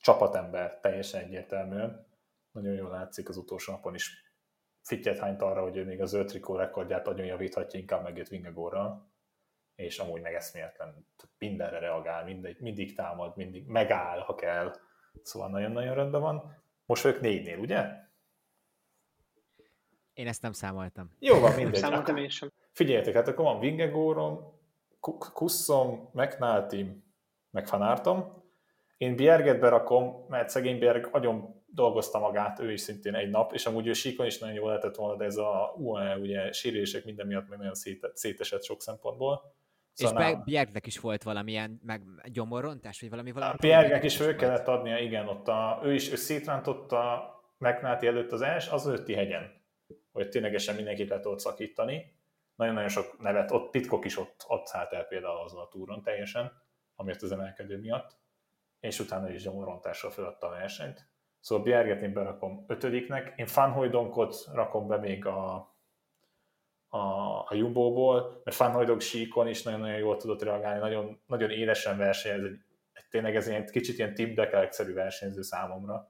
Csapatember 0.00 0.81
teljesen 0.81 1.25
egyértelműen. 1.25 2.07
Nagyon 2.50 2.75
jól 2.75 2.91
látszik 2.91 3.29
az 3.29 3.37
utolsó 3.37 3.73
napon 3.73 3.95
is 3.95 4.23
fittyet 4.83 5.19
hányt 5.19 5.43
arra, 5.43 5.62
hogy 5.62 5.77
ő 5.77 5.85
még 5.85 6.00
az 6.00 6.23
trikó 6.27 6.57
rekordját 6.57 7.07
nagyon 7.07 7.27
javíthatja, 7.27 7.81
inkább 7.81 8.03
megjött 8.03 8.29
Vingegorral, 8.29 9.11
és 9.75 9.99
amúgy 9.99 10.21
meg 10.21 10.35
eszméletlen 10.35 11.07
mindenre 11.38 11.79
reagál, 11.79 12.25
mindig, 12.25 12.57
mindig 12.61 12.95
támad, 12.95 13.37
mindig 13.37 13.67
megáll, 13.67 14.19
ha 14.19 14.35
kell. 14.35 14.73
Szóval 15.23 15.49
nagyon-nagyon 15.49 15.95
rendben 15.95 16.21
van. 16.21 16.62
Most 16.87 17.03
vagyok 17.03 17.21
négynél, 17.21 17.59
ugye? 17.59 18.07
Én 20.19 20.27
ezt 20.27 20.43
nem 20.43 20.53
számoltam. 20.53 21.11
Jó 21.19 21.39
van, 21.39 21.55
mindegy. 21.55 21.75
Számoltam 21.75 22.17
én 22.17 22.29
sem. 22.29 22.51
Figyeljetek, 22.73 23.15
hát 23.15 23.29
akkor 23.29 23.45
van 23.45 23.61
Vingegorom, 23.61 24.61
Kusszom, 25.33 26.11
McNulty, 26.13 27.03
meg 27.51 27.67
Fanártom. 27.67 28.43
Én 28.97 29.17
Bjerget 29.17 29.61
berakom, 29.61 30.25
mert 30.29 30.49
szegény 30.49 30.79
Bjerg 30.79 31.09
nagyon 31.13 31.63
dolgozta 31.67 32.19
magát, 32.19 32.61
ő 32.61 32.73
is 32.73 32.81
szintén 32.81 33.15
egy 33.15 33.31
nap, 33.31 33.53
és 33.53 33.67
amúgy 33.67 33.87
ő 33.87 33.93
síkon 33.93 34.27
is 34.27 34.39
nagyon 34.39 34.55
jól 34.55 34.69
lehetett 34.69 34.97
volna, 34.97 35.17
de 35.17 35.25
ez 35.25 35.37
a 35.37 35.75
UAE, 35.77 36.17
ugye 36.17 36.53
sérülések 36.53 37.05
minden 37.05 37.27
miatt 37.27 37.49
meg 37.49 37.59
nagyon 37.59 37.75
szét, 37.75 38.11
szétesett 38.15 38.65
sok 38.65 38.83
szempontból. 38.83 39.55
Szóval 39.93 40.31
és 40.31 40.37
Bjergnek 40.45 40.87
is 40.87 40.99
volt 40.99 41.23
valamilyen 41.23 41.81
meg 41.85 42.03
gyomorrontás, 42.33 43.01
vagy 43.01 43.11
valami 43.11 43.33
valami? 43.33 43.57
Bjergnek 43.61 44.05
is 44.05 44.17
föl 44.17 44.37
kellett 44.37 44.69
adnia, 44.69 44.99
igen, 44.99 45.29
ott 45.29 45.49
a, 45.49 45.81
ő 45.83 45.95
is 45.95 46.13
ő 46.13 46.17
szétrántotta 46.17 47.33
McNulty 47.59 48.07
előtt 48.07 48.33
az 48.33 48.41
els, 48.41 48.69
az 48.69 48.87
ötti 48.87 49.15
hegyen, 49.15 49.58
hogy 50.19 50.29
ténylegesen 50.29 50.75
mindenkit 50.75 51.09
le 51.09 51.21
tudott 51.21 51.39
szakítani. 51.39 52.13
Nagyon-nagyon 52.55 52.89
sok 52.89 53.19
nevet, 53.19 53.51
ott 53.51 53.71
Pitkok 53.71 54.05
is 54.05 54.19
ott, 54.19 54.45
ott 54.49 54.67
szállt 54.67 54.93
el 54.93 55.05
például 55.05 55.39
azon 55.39 55.61
a 55.61 55.69
túron 55.69 56.03
teljesen, 56.03 56.53
amiért 56.97 57.23
az 57.23 57.33
emelkedő 57.33 57.79
miatt, 57.79 58.17
és 58.81 59.01
utána 59.01 59.31
is 59.31 59.43
gyomorrontással 59.43 60.11
feladta 60.11 60.47
a 60.47 60.51
versenyt. 60.51 61.09
Szóval 61.41 61.65
Bjerget 61.65 62.03
én 62.03 62.13
berakom 62.13 62.65
ötödiknek, 62.69 63.33
én 63.37 63.47
Fanhoidonkot 63.47 64.49
rakom 64.53 64.87
be 64.87 64.97
még 64.97 65.27
a, 65.27 65.55
a, 66.89 66.99
a 67.49 67.55
Jumbo-ból, 67.55 68.41
mert 68.45 68.57
Fanhoidok 68.57 69.01
síkon 69.01 69.49
is 69.49 69.63
nagyon-nagyon 69.63 69.99
jól 69.99 70.17
tudott 70.17 70.43
reagálni, 70.43 70.81
nagyon, 70.81 71.21
nagyon 71.27 71.51
élesen 71.51 71.99
versenyez, 71.99 72.43
tényleg 73.11 73.37
ez 73.37 73.49
egy 73.49 73.71
kicsit 73.71 73.99
ilyen 73.99 74.15
Tim 74.15 74.35
Dekelek-szerű 74.35 74.93
versenyző 74.93 75.43
számomra, 75.43 76.09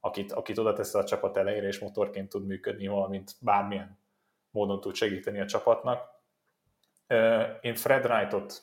akit, 0.00 0.32
akit 0.32 0.58
oda 0.58 0.72
tesz 0.72 0.94
a 0.94 1.04
csapat 1.04 1.36
elejére, 1.36 1.66
és 1.66 1.78
motorként 1.78 2.28
tud 2.28 2.46
működni, 2.46 2.86
valamint 2.86 3.32
bármilyen 3.40 3.98
módon 4.50 4.80
tud 4.80 4.94
segíteni 4.94 5.40
a 5.40 5.46
csapatnak. 5.46 6.16
Én 7.60 7.74
Fred 7.74 8.04
Wrightot 8.04 8.62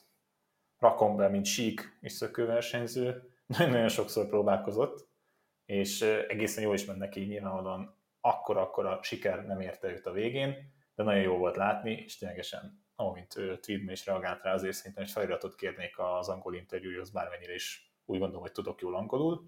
rakom 0.78 1.16
be, 1.16 1.28
mint 1.28 1.46
sík 1.46 1.98
és 2.02 2.12
szökőversenyző, 2.12 3.30
nagyon-nagyon 3.46 3.88
sokszor 3.88 4.28
próbálkozott, 4.28 5.08
és 5.66 6.02
egészen 6.02 6.64
jól 6.64 6.74
is 6.74 6.86
ment 6.86 7.00
neki, 7.00 7.20
nyilvánvalóan. 7.20 7.98
Akkor-akkor 8.22 8.86
a 8.86 9.00
siker 9.04 9.46
nem 9.46 9.60
érte 9.60 9.88
őt 9.88 10.06
a 10.06 10.12
végén, 10.12 10.74
de 10.96 11.04
nagyon 11.04 11.22
jó 11.22 11.38
volt 11.38 11.56
látni, 11.56 11.92
és 11.92 12.18
ténylegesen, 12.18 12.86
amint 12.96 13.34
Tweedman 13.62 13.92
is 13.92 14.06
reagált 14.06 14.44
rá, 14.44 14.54
azért 14.54 14.76
szerintem 14.76 15.04
egy 15.04 15.12
feliratot 15.12 15.56
kérnék 15.56 16.00
az 16.00 16.30
angol 16.30 16.56
interjúhoz, 16.56 17.10
bármennyire 17.10 17.54
is 17.54 17.94
úgy 18.06 18.20
gondolom, 18.20 18.42
hogy 18.42 18.52
tudok 18.52 18.82
jól 18.82 18.96
angolul, 18.96 19.46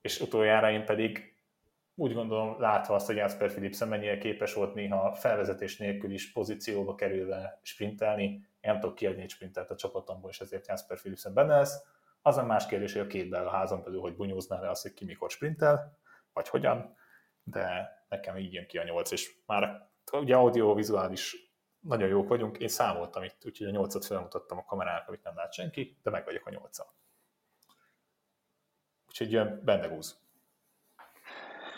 és 0.00 0.20
utoljára 0.20 0.70
én 0.70 0.84
pedig 0.84 1.34
úgy 1.94 2.14
gondolom, 2.14 2.60
látva 2.60 2.94
azt, 2.94 3.06
hogy 3.06 3.16
Jasper 3.16 3.50
Philipsen 3.50 3.88
mennyire 3.88 4.18
képes 4.18 4.54
volt 4.54 4.74
néha 4.74 5.14
felvezetés 5.14 5.76
nélkül 5.76 6.10
is 6.10 6.32
pozícióba 6.32 6.94
kerülve 6.94 7.60
sprintelni, 7.62 8.24
én 8.24 8.70
nem 8.70 8.80
tudok 8.80 8.94
kiadni 8.94 9.22
egy 9.22 9.30
sprintelt 9.30 9.70
a 9.70 9.76
csapatomból, 9.76 10.30
és 10.30 10.40
ezért 10.40 10.68
Jasper 10.68 10.98
Philipsen 10.98 11.34
benne 11.34 11.56
lesz. 11.56 11.82
Az 12.22 12.36
a 12.36 12.44
más 12.44 12.66
kérdés, 12.66 12.92
hogy 12.92 13.02
a 13.02 13.06
két 13.06 13.34
a 13.34 13.50
házon 13.50 13.82
belül, 13.82 14.00
hogy 14.00 14.16
bunyózná 14.16 14.60
le 14.60 14.70
azt, 14.70 14.82
hogy 14.82 14.94
ki 14.94 15.04
mikor 15.04 15.30
sprintel, 15.30 15.98
vagy 16.32 16.48
hogyan, 16.48 16.96
de 17.42 17.92
nekem 18.08 18.36
így 18.36 18.52
jön 18.52 18.66
ki 18.66 18.78
a 18.78 18.84
nyolc, 18.84 19.10
és 19.10 19.34
már 19.46 19.88
ugye 20.12 20.34
audio-vizuális 20.34 21.50
nagyon 21.80 22.08
jók 22.08 22.28
vagyunk, 22.28 22.58
én 22.58 22.68
számoltam 22.68 23.22
itt, 23.22 23.42
úgyhogy 23.44 23.66
a 23.66 23.70
nyolcat 23.70 24.04
felmutattam 24.04 24.58
a 24.58 24.64
kamerának, 24.64 25.08
amit 25.08 25.22
nem 25.22 25.36
lát 25.36 25.52
senki, 25.52 25.98
de 26.02 26.10
meg 26.10 26.24
vagyok 26.24 26.46
a 26.46 26.50
nyolca. 26.50 26.94
Úgyhogy 29.10 29.32
jön 29.32 29.60
Bendegúz. 29.64 30.18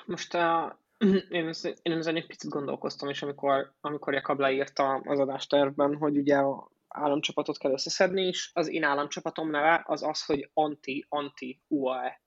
Most 0.06 0.34
a, 0.34 0.78
én, 1.28 1.46
az, 1.46 1.64
én 1.82 1.92
ezen 1.92 2.16
egy 2.16 2.26
picit 2.26 2.50
gondolkoztam 2.50 3.08
is, 3.08 3.22
amikor, 3.22 3.72
amikor 3.80 4.12
Jakab 4.12 4.40
leírta 4.40 4.94
az 4.94 5.18
adástervben, 5.18 5.96
hogy 5.96 6.16
ugye 6.16 6.36
a 6.36 6.70
államcsapatot 6.88 7.58
kell 7.58 7.72
összeszedni, 7.72 8.22
és 8.22 8.50
az 8.52 8.68
én 8.68 8.84
államcsapatom 8.84 9.50
neve 9.50 9.82
az 9.86 10.02
az, 10.02 10.24
hogy 10.24 10.50
anti-anti-UAE 10.52 12.22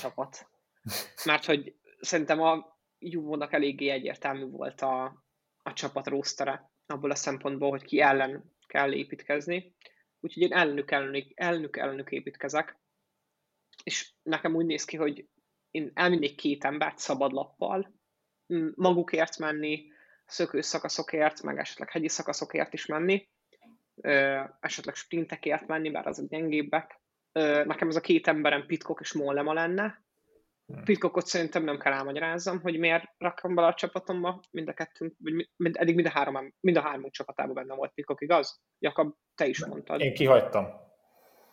csapat. 0.00 0.48
Mert 1.24 1.44
hogy 1.44 1.74
szerintem 2.00 2.40
a 2.40 2.78
Jumbo-nak 2.98 3.52
eléggé 3.52 3.88
egyértelmű 3.88 4.50
volt 4.50 4.80
a, 4.80 5.04
a 5.62 5.72
csapat 5.72 6.06
rósztere 6.06 6.70
abból 6.86 7.10
a 7.10 7.14
szempontból, 7.14 7.70
hogy 7.70 7.84
ki 7.84 8.00
ellen 8.00 8.52
kell 8.66 8.92
építkezni. 8.92 9.74
Úgyhogy 10.20 10.42
én 10.42 10.52
ellenük, 10.52 10.90
ellenük, 10.90 11.32
ellenük, 11.34 11.76
ellenük 11.76 12.10
építkezek. 12.10 12.78
És 13.84 14.12
nekem 14.22 14.54
úgy 14.54 14.66
néz 14.66 14.84
ki, 14.84 14.96
hogy 14.96 15.28
én 15.70 15.90
elvinnék 15.94 16.36
két 16.36 16.64
embert 16.64 16.98
szabad 16.98 17.32
lappal, 17.32 17.94
magukért 18.74 19.38
menni, 19.38 19.92
szökő 20.26 20.60
szakaszokért, 20.60 21.42
meg 21.42 21.58
esetleg 21.58 21.90
hegyi 21.90 22.08
szakaszokért 22.08 22.72
is 22.72 22.86
menni, 22.86 23.28
esetleg 24.60 24.94
sprintekért 24.94 25.66
menni, 25.66 25.90
bár 25.90 26.06
azok 26.06 26.28
gyengébbek. 26.28 27.00
Nekem 27.64 27.88
ez 27.88 27.96
a 27.96 28.00
két 28.00 28.26
emberem 28.26 28.66
Pitkok 28.66 29.00
és 29.00 29.12
Mollema 29.12 29.52
lenne. 29.52 30.02
Hmm. 30.66 30.84
Pitkokot 30.84 31.26
szerintem 31.26 31.64
nem 31.64 31.78
kell 31.78 31.92
elmagyarázzam, 31.92 32.60
hogy 32.60 32.78
miért 32.78 33.04
rakom 33.18 33.54
bele 33.54 33.66
a 33.66 33.74
csapatomba, 33.74 34.42
mind 34.50 34.68
a 34.68 34.72
kettőnk, 34.72 35.14
vagy 35.18 35.50
mind, 35.56 35.76
eddig 35.76 35.94
mind 35.94 36.06
a 36.06 36.10
három, 36.10 36.54
mind 36.60 36.76
a 36.76 36.80
három 36.80 37.10
csapatában 37.10 37.54
benne 37.54 37.74
volt 37.74 37.92
Pitkok, 37.94 38.20
igaz? 38.20 38.60
Jakab, 38.78 39.14
te 39.34 39.46
is 39.46 39.64
mondtad. 39.64 40.00
Én 40.00 40.14
kihagytam. 40.14 40.83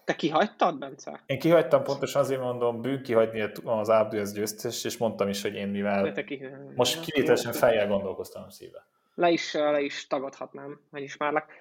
Te 0.05 0.15
kihagytad, 0.15 0.77
Bence? 0.77 1.23
Én 1.25 1.39
kihagytam, 1.39 1.83
pontosan 1.83 2.21
azért 2.21 2.41
mondom, 2.41 2.81
bűn 2.81 3.03
kihagyni 3.03 3.41
az 3.63 3.89
AWS 3.89 4.31
győztes, 4.31 4.83
és 4.83 4.97
mondtam 4.97 5.27
is, 5.29 5.41
hogy 5.41 5.55
én 5.55 5.67
mivel 5.67 6.13
ki... 6.13 6.45
most 6.75 7.01
kivételesen 7.01 7.53
fejjel 7.53 7.87
gondolkoztam 7.87 8.43
a 8.43 8.49
szíve. 8.49 8.87
Le 9.15 9.29
is, 9.29 9.53
le 9.53 9.81
is 9.81 10.07
tagadhatnám, 10.07 10.81
megismerlek. 10.89 11.53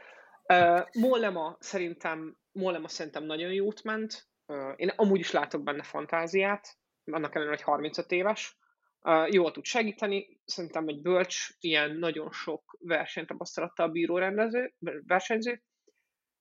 Uh, 0.46 0.80
Mollema 0.92 1.56
szerintem, 1.60 2.36
Mollema 2.52 2.88
szerintem 2.88 3.24
nagyon 3.24 3.52
jót 3.52 3.82
ment. 3.82 4.28
Uh, 4.46 4.72
én 4.76 4.92
amúgy 4.96 5.18
is 5.18 5.30
látok 5.30 5.62
benne 5.62 5.82
fantáziát, 5.82 6.76
annak 7.04 7.34
ellenére, 7.34 7.56
hogy 7.56 7.64
35 7.64 8.10
éves. 8.12 8.58
Uh, 9.02 9.32
jól 9.32 9.50
tud 9.50 9.64
segíteni, 9.64 10.40
szerintem 10.44 10.88
egy 10.88 11.02
bölcs, 11.02 11.48
ilyen 11.60 11.96
nagyon 11.96 12.30
sok 12.30 12.76
versenytapasztalattal 12.80 13.88
bíró 13.88 14.18
rendező, 14.18 14.74
versenyző. 15.06 15.62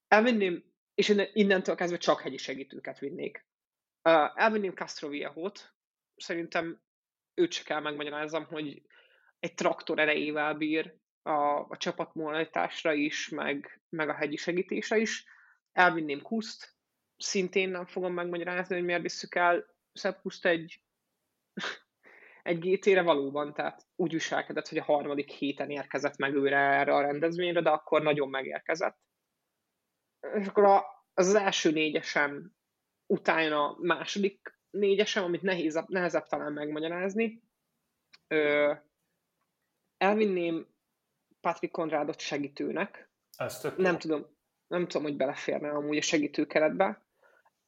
Elvinném 0.08 0.64
és 1.00 1.30
innentől 1.34 1.76
kezdve 1.76 1.98
csak 1.98 2.22
hegyi 2.22 2.38
segítőket 2.38 3.00
vinnék. 3.00 3.46
Uh, 4.04 4.42
elvinném 4.42 4.74
Castro 4.74 5.10
Viejo-t, 5.10 5.74
szerintem 6.16 6.82
őt 7.34 7.52
se 7.52 7.64
kell 7.64 7.80
megmagyarázzam, 7.80 8.46
hogy 8.46 8.82
egy 9.40 9.54
traktor 9.54 10.00
erejével 10.00 10.54
bír 10.54 10.96
a, 11.22 11.60
a 11.60 11.78
csapatmoralitásra 11.78 12.94
is, 12.94 13.30
meg, 13.30 13.82
meg 13.90 14.10
a 14.10 14.14
hegyi 14.14 14.36
segítésre 14.36 14.98
is. 14.98 15.26
Elvinném 15.72 16.22
Kuszt, 16.22 16.76
szintén 17.18 17.70
nem 17.70 17.86
fogom 17.86 18.14
megmagyarázni, 18.14 18.76
hogy 18.76 18.86
miért 18.86 19.02
visszük 19.02 19.36
el 19.36 19.66
Szebb 19.94 20.22
Kuszt 20.22 20.46
egy, 20.46 20.82
egy 22.44 22.60
GT-re 22.60 23.02
valóban, 23.02 23.54
tehát 23.54 23.88
úgy 23.96 24.12
viselkedett, 24.12 24.68
hogy 24.68 24.78
a 24.78 24.84
harmadik 24.84 25.30
héten 25.30 25.70
érkezett 25.70 26.18
meg 26.18 26.34
őre 26.34 26.58
erre 26.58 26.96
a 26.96 27.02
rendezvényre, 27.02 27.62
de 27.62 27.70
akkor 27.70 28.02
nagyon 28.02 28.30
megérkezett 28.30 29.08
és 30.34 30.48
akkor 30.48 30.64
a, 30.64 30.86
az 31.14 31.28
az 31.28 31.36
első 31.36 31.72
négyesem 31.72 32.56
utána 33.06 33.70
a 33.70 33.78
második 33.82 34.60
négyesem, 34.70 35.24
amit 35.24 35.42
nehéz, 35.42 35.84
nehezebb 35.88 36.28
talán 36.28 36.54
megmagyarázni. 36.54 37.44
Ö, 38.28 38.74
elvinném 39.98 40.68
Patrick 41.42 41.74
Konrádot 41.74 42.20
segítőnek. 42.20 43.10
Ezt 43.38 43.78
nem 43.78 43.98
tudom, 43.98 44.26
nem 44.68 44.88
tudom, 44.88 45.04
hogy 45.04 45.18
beleférne 45.18 45.70
amúgy 45.70 45.98
a 45.98 46.02
segítőkeretbe. 46.02 47.06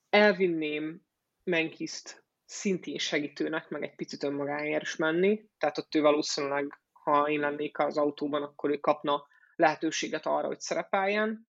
Elvinném 0.10 1.02
Menkiszt 1.44 2.24
szintén 2.46 2.98
segítőnek, 2.98 3.70
meg 3.70 3.84
egy 3.84 3.96
picit 3.96 4.24
önmagáért 4.24 4.82
is 4.82 4.96
menni, 4.96 5.50
tehát 5.58 5.78
ott 5.78 5.96
ő 5.96 6.02
valószínűleg, 6.02 6.82
ha 6.92 7.30
én 7.30 7.40
lennék 7.40 7.80
az 7.80 7.98
autóban, 7.98 8.44
akkor 8.44 8.70
ő 8.70 8.78
kapna 8.78 9.28
lehetőséget 9.56 10.26
arra, 10.26 10.48
hogy 10.48 10.60
szerepeljen, 10.60 11.48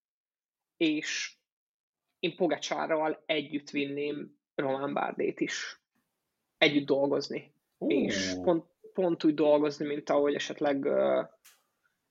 és 0.83 1.37
én 2.19 2.37
Pogacsárral 2.37 3.23
együtt 3.27 3.71
vinném 3.71 4.39
Román 4.55 4.95
Bárdét 4.95 5.41
is 5.41 5.81
együtt 6.59 6.87
dolgozni. 6.87 7.55
Uh. 7.79 7.93
És 7.93 8.33
pont, 8.43 8.65
pont 8.93 9.25
úgy 9.25 9.35
dolgozni, 9.35 9.87
mint 9.87 10.11
ahogy 10.11 10.35
esetleg 10.35 10.85
uh, 10.85 11.29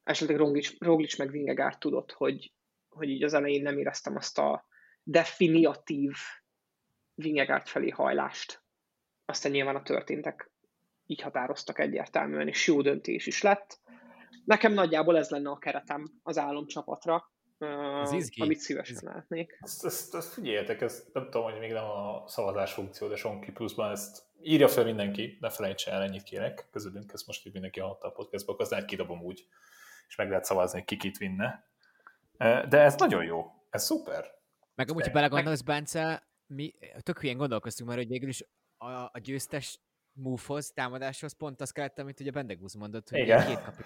esetleg 0.04 0.38
Roglic, 0.38 0.80
Roglic 0.80 1.18
meg 1.18 1.32
Vingegaard 1.32 1.78
tudott, 1.78 2.12
hogy, 2.12 2.54
hogy 2.90 3.10
így 3.10 3.24
az 3.24 3.34
elején 3.34 3.62
nem 3.62 3.78
éreztem 3.78 4.16
azt 4.16 4.38
a 4.38 4.66
definiatív 5.04 6.14
Vingegaard 7.14 7.68
felé 7.68 7.90
hajlást. 7.90 8.64
Aztán 9.26 9.52
nyilván 9.52 9.76
a 9.76 9.84
történtek 9.84 10.52
így 11.06 11.22
határoztak 11.22 11.80
egyértelműen, 11.80 12.48
és 12.48 12.68
jó 12.68 12.82
döntés 12.82 13.28
is 13.28 13.42
lett. 13.42 13.80
Nekem 14.46 14.74
nagyjából 14.74 15.18
ez 15.18 15.30
lenne 15.30 15.50
a 15.50 15.58
keretem 15.58 16.20
az 16.24 16.38
álomcsapatra, 16.38 17.32
Ez 18.02 18.12
izgi. 18.12 18.42
amit 18.42 18.60
szívesen 18.60 18.98
látnék. 19.02 19.60
Ezt, 19.62 19.86
ezt, 19.86 20.16
ezt 20.16 20.34
figyeljetek, 20.34 20.82
ezt 20.82 21.14
nem 21.14 21.24
tudom, 21.24 21.44
hogy 21.44 21.60
még 21.60 21.72
nem 21.72 21.86
a 21.86 22.24
szavazás 22.28 22.74
funkció, 22.74 23.08
de 23.08 23.16
Sonki 23.16 23.52
Pluszban 23.52 23.92
ezt 23.92 24.24
írja 24.42 24.68
fel 24.68 24.84
mindenki, 24.84 25.38
ne 25.40 25.50
felejtse 25.50 25.92
el, 25.92 26.02
ennyit 26.02 26.24
kérek, 26.24 26.68
közülünk, 26.72 27.12
ezt 27.14 27.28
most 27.28 27.46
így 27.46 27.54
mindenki 27.54 27.80
hallotta 27.80 28.08
a 28.08 28.12
podcastba, 28.12 28.54
akkor 28.54 28.68
lehet 28.70 28.86
kidobom 28.86 29.22
úgy, 29.22 29.48
és 30.08 30.16
meg 30.16 30.30
lehet 30.30 30.46
szavazni, 30.46 30.78
hogy 30.78 30.88
ki 30.88 30.98
kit 30.98 31.18
vinne. 31.18 31.70
De 32.70 32.80
ez 32.80 32.96
nagyon 32.96 33.24
jó, 33.24 33.46
ez 33.70 33.84
szuper. 33.84 34.40
Meg 34.76 34.90
amúgy, 34.90 35.06
ha 35.06 35.12
belegondolsz, 35.12 35.62
Bence, 35.62 36.28
mi 36.48 36.74
tök 37.00 37.20
hülyén 37.20 37.38
gondolkoztunk 37.38 37.90
már, 37.90 37.98
hogy 37.98 38.08
végül 38.08 38.30
is 38.30 38.46
a, 38.78 38.90
a 38.92 39.20
győztes 39.22 39.80
move-hoz, 40.14 40.72
támadáshoz 40.72 41.34
pont 41.34 41.62
az 41.62 41.72
kellett, 41.72 42.00
amit 42.00 42.20
ugye 42.20 42.32
Bendegúz 42.32 42.74
mondott, 42.74 43.10
hogy 43.10 43.20
Igen. 43.20 43.48
két 43.48 43.62
kapi. 43.62 43.84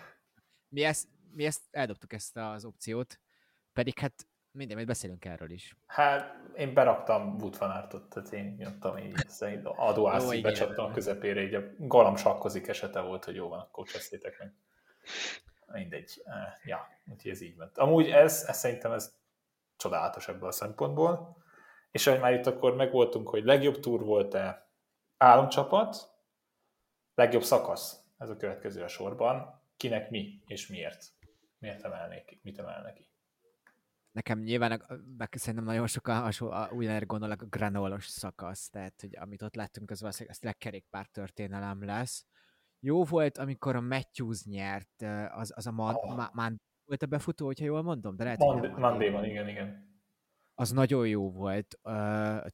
Mi 0.67 0.83
ezt, 0.83 1.07
mi 1.31 1.45
ezt 1.45 1.61
eldobtuk 1.71 2.13
ezt 2.13 2.37
az 2.37 2.65
opciót, 2.65 3.19
pedig 3.75 3.99
hát 3.99 4.27
minden, 4.51 4.75
majd 4.75 4.87
beszélünk 4.87 5.25
erről 5.25 5.51
is. 5.51 5.77
Hát 5.85 6.35
én 6.55 6.73
beraktam 6.73 7.35
Wood 7.39 7.57
van 7.57 7.69
Aertot, 7.69 8.09
tehát 8.09 8.31
én 8.31 8.55
nyomtam 8.57 8.97
így, 8.97 9.15
szerint 9.27 9.65
Ó, 9.65 9.73
adóászi, 9.75 10.37
igen. 10.37 10.51
becsaptam 10.51 10.85
a 10.85 10.91
közepére, 10.91 11.41
így 11.41 11.53
a 11.53 11.61
galam 11.77 12.15
sakkozik 12.15 12.67
esete 12.67 13.01
volt, 13.01 13.25
hogy 13.25 13.35
jó 13.35 13.47
van, 13.47 13.59
akkor 13.59 13.87
csesztétek 13.87 14.39
meg. 14.39 14.53
Mindegy. 15.67 16.21
Eh, 16.25 16.33
Ja, 16.63 16.87
úgyhogy 17.11 17.31
ez 17.31 17.41
így 17.41 17.55
ment. 17.55 17.77
Amúgy 17.77 18.09
ez, 18.09 18.45
ez 18.47 18.57
szerintem 18.57 18.91
ez 18.91 19.15
csodálatos 19.77 20.27
ebből 20.27 20.47
a 20.47 20.51
szempontból. 20.51 21.43
És 21.91 22.07
ahogy 22.07 22.19
már 22.19 22.33
itt 22.33 22.45
akkor 22.45 22.75
megvoltunk, 22.75 23.29
hogy 23.29 23.43
legjobb 23.43 23.79
túr 23.79 24.03
volt-e 24.03 24.69
álomcsapat, 25.17 25.95
legjobb 27.15 27.43
szakasz, 27.43 27.99
ez 28.17 28.29
a 28.29 28.37
következő 28.37 28.83
a 28.83 28.87
sorban. 28.87 29.61
Kinek 29.77 30.09
mi 30.09 30.41
és 30.45 30.67
miért? 30.67 31.05
Miért 31.57 31.83
emelnék, 31.83 32.39
mit 32.43 32.59
emelnek 32.59 32.93
ki? 32.93 33.09
Nekem 34.15 34.39
nyilván, 34.39 34.85
meg 35.17 35.33
szerintem 35.35 35.63
nagyon 35.63 35.87
sokan 35.87 36.21
hasonló, 36.21 36.67
ugyanerre 36.71 37.05
gondolnak 37.05 37.41
a 37.41 37.45
granolos 37.45 38.07
szakasz, 38.07 38.69
tehát 38.69 39.01
hogy 39.01 39.15
amit 39.17 39.41
ott 39.41 39.55
láttunk, 39.55 39.91
az 39.91 39.99
valószínűleg 39.99 40.35
ez 40.35 40.43
legkerékpár 40.43 41.07
történelem 41.07 41.83
lesz. 41.83 42.25
Jó 42.79 43.03
volt, 43.03 43.37
amikor 43.37 43.75
a 43.75 43.81
Matthews 43.81 44.43
nyert, 44.43 45.01
az, 45.29 45.51
az 45.55 45.67
a 45.67 45.71
man, 45.71 45.95
Oh. 45.95 46.15
ma, 46.15 46.29
man, 46.33 46.61
volt 46.85 47.03
a 47.03 47.05
befutó, 47.05 47.45
hogyha 47.45 47.65
jól 47.65 47.81
mondom, 47.81 48.15
de 48.15 48.23
lehet, 48.23 48.41
hogy 48.43 48.61
nem 48.61 48.79
Monday 48.79 49.09
van, 49.09 49.25
igen, 49.25 49.47
igen. 49.47 49.99
az 50.53 50.71
nagyon 50.71 51.07
jó 51.07 51.31
volt, 51.31 51.79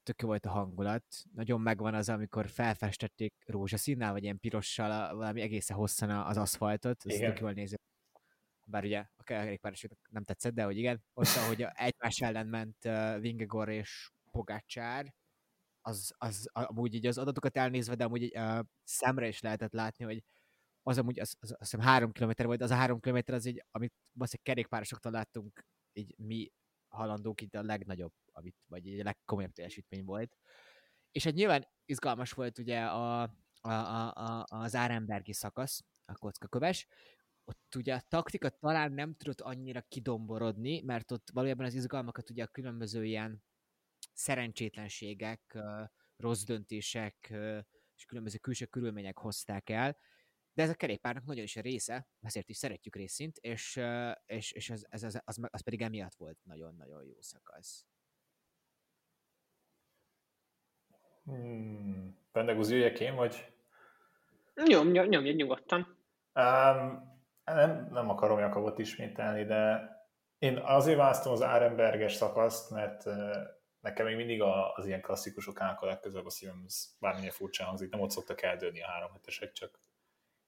tök 0.04 0.22
jó 0.22 0.28
volt 0.28 0.46
a 0.46 0.50
hangulat. 0.50 1.06
Nagyon 1.34 1.62
megvan 1.62 1.94
az, 1.94 2.10
amikor 2.10 2.48
felfestették 2.48 3.34
rózsaszínnel, 3.46 4.12
vagy 4.12 4.24
ilyen 4.24 4.40
pirossal 4.40 4.92
a, 4.92 5.16
valami 5.16 5.42
egészen 5.42 5.78
hosszan 5.78 6.10
az 6.10 6.38
aszfaltot, 6.38 7.02
ez 7.06 7.18
tök 7.18 7.40
jól 7.40 7.52
nézett. 7.52 7.82
Bár 8.72 8.84
ugye 8.84 9.06
a 9.16 9.24
kerékpárosoknak 9.24 10.10
nem 10.10 10.24
tetszett, 10.24 10.54
de 10.54 10.64
hogy 10.64 10.78
igen, 10.78 11.04
ott, 11.14 11.28
ahogy 11.28 11.62
a- 11.62 11.74
egymás 11.76 12.20
ellen 12.20 12.48
ment 12.48 12.84
Vingegor 13.20 13.70
és 13.70 14.12
Pogácsár, 14.32 15.14
az, 15.82 16.14
az 16.18 16.50
amúgy 16.52 16.94
így 16.94 17.06
az 17.06 17.18
adatokat 17.18 17.58
elnézve, 17.58 17.96
de 17.96 18.04
amúgy 18.04 18.38
uh, 18.38 18.60
szemre 18.84 19.28
is 19.28 19.42
lehetett 19.42 19.74
látni, 19.74 20.06
hogy 20.06 20.24
az 20.84 20.98
amúgy, 20.98 21.20
az, 21.20 21.36
az, 21.40 21.52
azt 21.52 21.72
hiszem 21.72 21.80
három 21.80 22.12
kilométer 22.12 22.46
volt, 22.46 22.62
az 22.62 22.72
a 22.72 22.76
három 22.76 23.00
kilométer 23.00 23.36
az 23.36 23.46
így, 23.46 23.64
amit 23.72 23.94
valószínűleg 24.12 24.56
kerékpárosoktól 24.56 25.12
láttunk, 25.12 25.66
így 25.94 26.14
mi 26.18 26.52
halandók 26.88 27.42
itt 27.42 27.56
a 27.56 27.64
legnagyobb, 27.64 28.14
amit, 28.32 28.56
vagy 28.68 28.88
így 28.88 29.00
a 29.00 29.04
legkomolyabb 29.04 29.52
teljesítmény 29.52 30.04
volt. 30.06 30.38
És 31.12 31.26
egy 31.26 31.34
nyilván 31.34 31.68
izgalmas 31.86 32.32
volt 32.32 32.58
ugye 32.58 32.84
a, 32.86 33.22
a, 33.62 33.70
a, 33.70 34.14
a, 34.16 34.46
az 34.48 34.76
Árenbergi 34.76 35.34
szakasz, 35.34 35.84
a 36.06 36.18
kockaköves, 36.18 36.88
ott 37.52 37.76
ugye 37.76 37.94
a 37.94 38.02
taktika 38.08 38.50
talán 38.50 38.92
nem 38.92 39.16
tudott 39.16 39.42
annyira 39.42 39.82
kidomborodni, 39.82 40.82
mert 40.82 41.12
ott 41.12 41.30
valójában 41.34 41.66
az 41.66 41.74
izgalmakat 41.74 42.30
ugye 42.30 42.44
a 42.44 42.48
különböző 42.48 43.06
ilyen 43.06 43.44
szerencsétlenségek, 44.14 45.58
rossz 46.18 46.44
döntések 46.44 47.34
és 47.96 48.06
különböző 48.06 48.38
külső 48.38 48.66
körülmények 48.66 49.18
hozták 49.18 49.70
el, 49.70 49.98
de 50.54 50.64
ez 50.64 50.70
a 50.70 50.76
kerékpárnak 50.76 51.26
nagyon 51.26 51.44
is 51.44 51.56
a 51.56 51.62
része, 51.62 52.08
ezért 52.22 52.50
is 52.50 52.58
szeretjük 52.58 52.96
részint, 52.96 53.38
és, 53.38 53.82
és, 54.26 54.52
és 54.52 54.70
ez, 54.70 54.86
ez, 54.90 55.04
ez, 55.04 55.20
az, 55.24 55.36
meg- 55.36 55.54
az 55.54 55.62
pedig 55.62 55.82
emiatt 55.82 56.16
volt 56.16 56.38
nagyon-nagyon 56.44 57.04
jó 57.04 57.22
szakasz. 57.22 57.86
Hmm. 61.24 62.18
Pendegúz 62.32 62.72
jöjjek 62.72 63.00
én, 63.00 63.16
vagy? 63.16 63.54
Nyom, 64.66 64.92
nyom, 64.92 65.08
nyomj 65.08 65.34
nyugodtan. 65.34 65.98
Um, 66.34 67.11
nem, 67.44 67.88
nem 67.92 68.10
akarom 68.10 68.40
Jakabot 68.40 68.80
ismételni, 68.80 69.44
de 69.44 69.90
én 70.38 70.58
azért 70.58 70.98
választom 70.98 71.34
az 71.34 71.42
Árenberges 71.42 72.14
szakaszt, 72.14 72.72
mert 72.72 73.04
nekem 73.80 74.06
még 74.06 74.16
mindig 74.16 74.42
a, 74.42 74.74
az 74.74 74.86
ilyen 74.86 75.02
klasszikusok 75.02 75.62
állnak 75.62 75.82
a 75.82 75.86
legközelebb 75.86 76.26
a 76.26 76.30
szívem, 76.30 76.64
ez 76.66 76.96
bármilyen 77.00 77.32
furcsán 77.32 77.68
hangzik, 77.68 77.92
nem 77.92 78.00
ott 78.00 78.10
szoktak 78.10 78.42
eldőlni 78.42 78.82
a 78.82 78.88
három 78.88 79.12
hetesek, 79.12 79.52
csak 79.52 79.80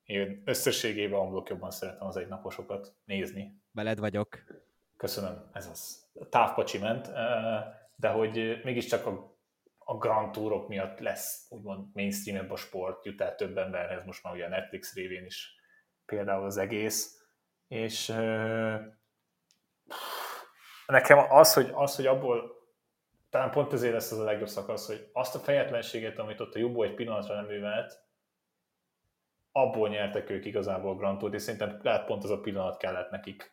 én 0.04 0.42
összességében 0.46 1.20
amblok 1.20 1.50
jobban 1.50 1.72
szeretem 1.72 2.08
az 2.08 2.18
egynaposokat 2.18 2.96
nézni. 3.06 3.62
Veled 3.72 4.00
vagyok. 4.00 4.44
Köszönöm, 4.98 5.50
ez 5.54 5.68
az. 5.68 6.12
Távpacsi 6.30 6.78
ment, 6.78 7.12
de 7.96 8.08
hogy 8.08 8.62
mégiscsak 8.64 9.06
a 9.06 9.34
a 9.86 9.98
Grand 9.98 10.32
Tourok 10.32 10.68
miatt 10.68 11.00
lesz 11.00 11.46
úgymond 11.50 11.88
mainstream 11.94 12.52
a 12.52 12.56
sport, 12.56 13.06
jut 13.06 13.22
el 13.22 13.36
több 13.36 13.58
emberhez, 13.58 14.06
most 14.06 14.24
már 14.24 14.34
ugye 14.34 14.46
a 14.46 14.50
Netflix 14.50 14.94
révén 14.94 15.26
is 15.26 15.56
például 16.06 16.46
az 16.46 16.58
egész, 16.58 17.24
és 17.68 18.08
nekem 20.86 21.18
az, 21.30 21.54
hogy, 21.54 21.70
az, 21.74 21.96
hogy 21.96 22.06
abból 22.06 22.52
talán 23.30 23.52
pont 23.52 23.74
ezért 23.74 23.94
lesz 23.94 24.12
az 24.12 24.20
a 24.20 24.24
legjobb 24.24 24.48
szakasz, 24.48 24.88
hogy 24.88 25.10
azt 25.13 25.36
a 25.36 25.39
fejetlenséget, 25.39 26.20
amit 26.20 26.39
ott 26.39 26.56
a 26.56 26.60
Jumbo 26.60 26.84
egy 26.84 26.94
pillanatra 26.94 27.36
nem 27.36 27.46
művelt, 27.46 28.02
abból 29.52 29.89
nyertek 29.89 30.30
ők 30.30 30.46
igazából 30.46 30.92
a 30.92 30.96
Grand 30.96 31.20
Tourt, 31.20 31.34
és 31.34 31.42
szerintem 31.42 31.80
lehet 31.82 32.06
pont 32.06 32.24
az 32.24 32.30
a 32.30 32.39
pillanat 32.39 32.78
kellett 32.78 33.10
nekik, 33.10 33.52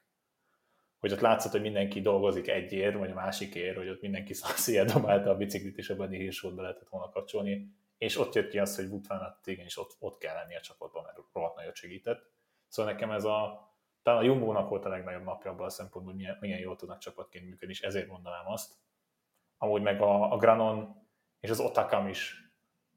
hogy 0.99 1.13
ott 1.13 1.21
látszott, 1.21 1.53
hogy 1.53 1.61
mindenki 1.61 2.01
dolgozik 2.01 2.49
egyért, 2.49 2.97
vagy 2.97 3.11
a 3.11 3.15
másikért, 3.15 3.77
hogy 3.77 3.89
ott 3.89 4.01
mindenki 4.01 4.35
szél 4.35 4.85
dobálta 4.85 5.31
a 5.31 5.37
biciklit, 5.37 5.79
és 5.79 5.91
ebben 5.91 6.09
hírsódba 6.09 6.63
lehetett 6.63 6.89
volna 6.89 7.09
kapcsolni, 7.09 7.75
és 7.99 8.19
ott 8.19 8.35
jött 8.35 8.51
ki 8.51 8.59
az, 8.59 8.77
hogy 8.77 8.87
Wout 8.87 9.07
van 9.07 9.19
Aert 9.19 9.47
igenis 9.47 9.79
ott, 9.79 9.97
ott 9.99 10.19
kell 10.19 10.35
lenni 10.35 10.57
a 10.57 10.61
csapatban, 10.61 11.03
mert 11.03 11.19
rohadt 11.33 11.57
nagyot 11.57 11.75
segített. 11.75 12.31
Szóval 12.71 12.93
nekem 12.93 13.11
ez 13.11 13.25
a, 13.25 13.69
talán 14.03 14.21
a 14.21 14.25
Jumbo-nak 14.25 14.69
volt 14.69 14.85
a 14.85 14.89
legnagyobb 14.89 15.25
napja 15.25 15.51
abban 15.51 15.67
a 15.67 15.71
szempontból, 15.71 16.13
hogy 16.13 16.23
milyen, 16.23 16.37
milyen 16.41 16.59
jól 16.59 16.77
tudnak 16.77 16.99
csapatként 16.99 17.45
működni, 17.45 17.75
és 17.75 17.83
ezért 17.83 18.09
mondanám 18.09 18.47
azt. 18.47 18.75
Amúgy 19.59 19.83
meg 19.83 20.01
a, 20.01 20.33
a 20.33 20.37
Granon 20.37 21.09
és 21.41 21.51
az 21.51 21.61
Otakam 21.61 22.09
is 22.09 22.51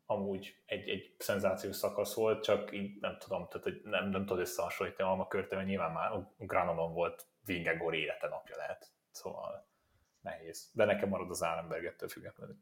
amúgy 0.05 0.61
egy, 0.65 0.89
egy 0.89 1.15
szenzációs 1.17 1.75
szakasz 1.75 2.15
volt, 2.15 2.43
csak 2.43 2.71
így 2.71 2.99
nem 2.99 3.17
tudom, 3.17 3.47
tehát 3.47 3.63
hogy 3.63 3.81
nem, 3.83 4.09
nem 4.09 4.25
tudod 4.25 4.41
összehasonlítani 4.41 5.09
Alma 5.09 5.27
körte, 5.27 5.55
mert 5.55 5.67
nyilván 5.67 5.91
már 5.91 6.11
a 6.11 6.33
Granonon 6.37 6.93
volt 6.93 7.27
Vingegor 7.45 7.93
élete 7.93 8.27
napja 8.27 8.55
lehet. 8.55 8.91
Szóval 9.11 9.67
nehéz. 10.21 10.71
De 10.73 10.85
nekem 10.85 11.09
marad 11.09 11.29
az 11.29 11.43
Árenberg 11.43 11.85
ettől 11.85 12.09
függetlenül. 12.09 12.57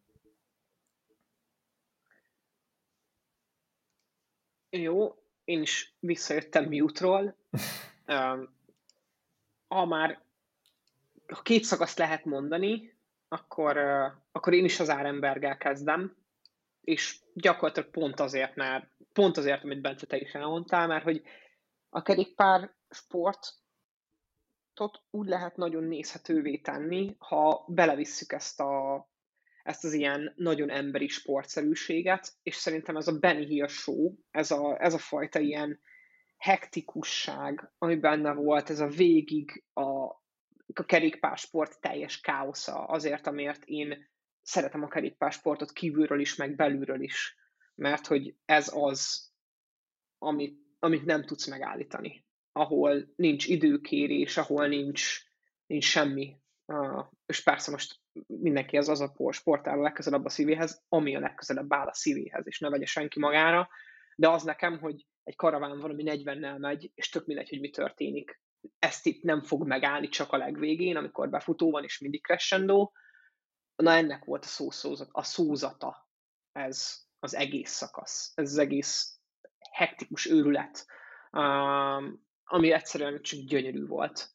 Jó, 4.69 5.20
én 5.51 5.61
is 5.61 5.95
visszajöttem 5.99 6.69
mute-ról. 6.69 7.35
Ha 9.67 9.85
már 9.85 10.21
ha 11.27 11.41
két 11.41 11.63
szakaszt 11.63 11.97
lehet 11.97 12.25
mondani, 12.25 12.97
akkor, 13.27 13.77
akkor 14.31 14.53
én 14.53 14.65
is 14.65 14.79
az 14.79 14.89
Árenberggel 14.89 15.57
kezdem, 15.57 16.15
és 16.81 17.19
gyakorlatilag 17.33 17.89
pont 17.89 18.19
azért, 18.19 18.55
mert 18.55 18.87
pont 19.13 19.37
azért, 19.37 19.63
amit 19.63 19.81
Bence 19.81 20.05
te 20.05 20.17
is 20.17 20.33
elmondtál, 20.33 20.87
mert 20.87 21.03
hogy 21.03 21.23
a 21.89 22.01
kerékpár 22.01 22.73
sportot 22.89 25.01
úgy 25.09 25.27
lehet 25.27 25.55
nagyon 25.55 25.83
nézhetővé 25.83 26.57
tenni, 26.57 27.15
ha 27.19 27.65
belevisszük 27.67 28.31
ezt 28.31 28.59
a, 28.59 29.07
ezt 29.63 29.83
az 29.83 29.93
ilyen 29.93 30.33
nagyon 30.35 30.69
emberi 30.69 31.07
sportszerűséget, 31.07 32.33
és 32.43 32.55
szerintem 32.55 32.95
ez 32.97 33.07
a 33.07 33.19
Benny 33.19 33.45
Hill 33.45 33.67
show, 33.67 34.13
ez 34.31 34.51
a, 34.51 34.83
ez 34.83 34.93
a 34.93 34.97
fajta 34.97 35.39
ilyen 35.39 35.79
hektikusság, 36.37 37.71
ami 37.77 37.95
benne 37.95 38.33
volt, 38.33 38.69
ez 38.69 38.79
a 38.79 38.87
végig 38.87 39.63
a, 39.73 40.05
a 40.73 40.85
kerékpársport 40.85 41.81
teljes 41.81 42.19
káosza, 42.19 42.83
azért, 42.83 43.27
amért 43.27 43.63
én 43.65 44.09
szeretem 44.41 44.83
a 44.83 44.87
kerékpársportot 44.87 45.71
kívülről 45.71 46.19
is, 46.19 46.35
meg 46.35 46.55
belülről 46.55 47.01
is, 47.01 47.37
mert 47.75 48.07
hogy 48.07 48.35
ez 48.45 48.71
az, 48.75 49.31
amit, 50.17 50.59
amit 50.79 51.05
nem 51.05 51.25
tudsz 51.25 51.47
megállítani, 51.47 52.25
ahol 52.51 53.13
nincs 53.15 53.47
időkérés, 53.47 54.37
ahol 54.37 54.67
nincs, 54.67 55.19
nincs 55.65 55.85
semmi. 55.85 56.35
Uh, 56.65 57.05
és 57.25 57.43
persze 57.43 57.71
most 57.71 58.00
mindenki 58.27 58.77
az 58.77 58.89
az 58.89 59.01
a 59.01 59.31
sport 59.31 59.67
áll 59.67 59.79
a 59.79 59.81
legközelebb 59.81 60.25
a 60.25 60.29
szívéhez, 60.29 60.83
ami 60.89 61.15
a 61.15 61.19
legközelebb 61.19 61.73
áll 61.73 61.87
a 61.87 61.93
szívéhez, 61.93 62.47
és 62.47 62.59
ne 62.59 62.69
vegye 62.69 62.85
senki 62.85 63.19
magára, 63.19 63.69
de 64.15 64.29
az 64.29 64.43
nekem, 64.43 64.79
hogy 64.79 65.05
egy 65.23 65.35
karaván 65.35 65.79
van, 65.79 65.89
ami 65.89 66.03
40-nel 66.05 66.57
megy, 66.57 66.91
és 66.95 67.09
tök 67.09 67.25
mindegy, 67.25 67.49
hogy 67.49 67.59
mi 67.59 67.69
történik. 67.69 68.41
Ezt 68.79 69.05
itt 69.05 69.23
nem 69.23 69.41
fog 69.41 69.67
megállni 69.67 70.07
csak 70.07 70.31
a 70.31 70.37
legvégén, 70.37 70.95
amikor 70.95 71.29
befutó 71.29 71.71
van, 71.71 71.83
és 71.83 71.99
mindig 71.99 72.23
crescendo. 72.23 72.91
Na 73.75 73.91
ennek 73.91 74.25
volt 74.25 74.43
a, 74.43 74.47
szószózat, 74.47 75.09
a 75.11 75.23
szózata, 75.23 76.09
ez 76.51 77.05
az 77.19 77.35
egész 77.35 77.71
szakasz, 77.71 78.31
ez 78.35 78.51
az 78.51 78.57
egész 78.57 79.19
hektikus 79.71 80.25
őrület, 80.25 80.85
ami 82.43 82.71
egyszerűen 82.71 83.21
csak 83.21 83.39
gyönyörű 83.39 83.85
volt. 83.85 84.29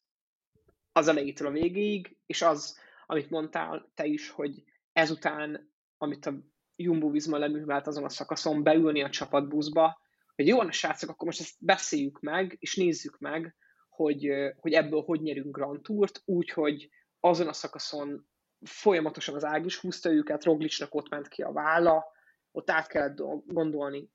Az 0.91 1.07
elejétől 1.07 1.47
a 1.47 1.51
végéig, 1.51 2.17
és 2.25 2.41
az, 2.41 2.79
amit 3.09 3.29
mondtál 3.29 3.91
te 3.93 4.05
is, 4.05 4.29
hogy 4.29 4.63
ezután, 4.91 5.73
amit 5.97 6.25
a 6.25 6.33
Jumbo 6.75 7.09
Visma 7.09 7.37
leművelt 7.37 7.87
azon 7.87 8.03
a 8.03 8.09
szakaszon, 8.09 8.63
beülni 8.63 9.03
a 9.03 9.09
csapatbuszba, 9.09 10.01
hogy 10.35 10.47
jó, 10.47 10.59
a 10.59 10.71
srácok, 10.71 11.09
akkor 11.09 11.25
most 11.25 11.39
ezt 11.39 11.55
beszéljük 11.59 12.19
meg, 12.19 12.55
és 12.59 12.75
nézzük 12.75 13.17
meg, 13.17 13.55
hogy, 13.89 14.29
hogy 14.59 14.73
ebből 14.73 15.01
hogy 15.01 15.21
nyerünk 15.21 15.55
Grand 15.55 15.81
Tourt, 15.81 16.21
úgy, 16.25 16.49
hogy 16.49 16.89
azon 17.19 17.47
a 17.47 17.53
szakaszon 17.53 18.27
folyamatosan 18.61 19.35
az 19.35 19.43
ág 19.43 19.65
is 19.65 19.77
húzta 19.77 20.11
őket, 20.11 20.43
Roglicsnak 20.43 20.95
ott 20.95 21.09
ment 21.09 21.27
ki 21.27 21.41
a 21.41 21.51
válla, 21.51 22.05
ott 22.51 22.71
át 22.71 22.87
kellett 22.87 23.17
gondolni 23.45 24.09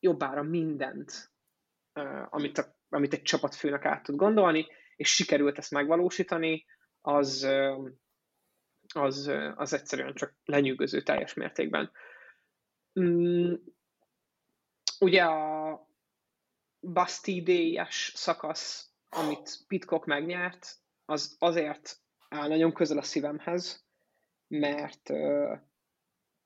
jobbára 0.00 0.42
mindent, 0.42 1.32
amit, 2.28 2.58
a, 2.58 2.76
amit 2.88 3.12
egy 3.12 3.22
csapatfőnek 3.22 3.84
át 3.84 4.02
tud 4.02 4.16
gondolni, 4.16 4.66
és 4.96 5.14
sikerült 5.14 5.58
ezt 5.58 5.70
megvalósítani, 5.70 6.64
az, 7.06 7.48
az, 8.94 9.30
az 9.54 9.72
egyszerűen 9.72 10.14
csak 10.14 10.34
lenyűgöző 10.44 11.02
teljes 11.02 11.34
mértékben. 11.34 11.90
Mm, 13.00 13.54
ugye 15.00 15.22
a 15.22 15.88
Bastille-es 16.80 18.12
szakasz, 18.14 18.90
amit 19.08 19.64
Pitcock 19.66 20.06
megnyert, 20.06 20.76
az 21.04 21.36
azért 21.38 22.00
áll 22.28 22.48
nagyon 22.48 22.72
közel 22.72 22.98
a 22.98 23.02
szívemhez, 23.02 23.86
mert 24.48 25.10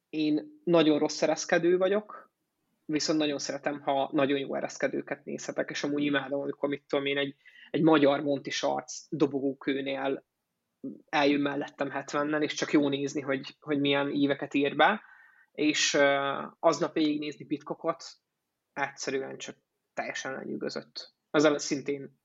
én 0.09 0.61
nagyon 0.65 0.99
rossz 0.99 1.23
ereszkedő 1.23 1.77
vagyok, 1.77 2.33
viszont 2.85 3.19
nagyon 3.19 3.39
szeretem, 3.39 3.81
ha 3.81 4.11
nagyon 4.13 4.39
jó 4.39 4.55
ereszkedőket 4.55 5.25
nézhetek, 5.25 5.71
és 5.71 5.83
amúgy 5.83 6.05
imádom, 6.05 6.41
amikor 6.41 6.69
mit 6.69 6.85
tudom 6.89 7.07
én, 7.07 7.19
egy, 7.19 7.35
egy 7.71 7.83
magyar 7.83 8.21
Monti 8.21 8.51
Sarc 8.51 9.07
dobogókőnél 9.11 10.27
eljön 11.09 11.41
mellettem 11.41 11.91
70-nel, 11.95 12.43
és 12.43 12.55
csak 12.55 12.73
jó 12.73 12.89
nézni, 12.89 13.21
hogy, 13.21 13.57
hogy 13.61 13.81
milyen 13.81 14.11
éveket 14.11 14.55
ír 14.55 14.77
be, 14.77 15.03
és 15.53 15.99
aznap 16.59 16.93
végignézni 16.93 17.45
Pitcockot 17.45 18.05
egyszerűen 18.73 19.39
csak 19.39 19.57
teljesen 19.95 20.33
lenyűgözött. 20.33 21.15
Az 21.31 21.63
szintén 21.63 22.19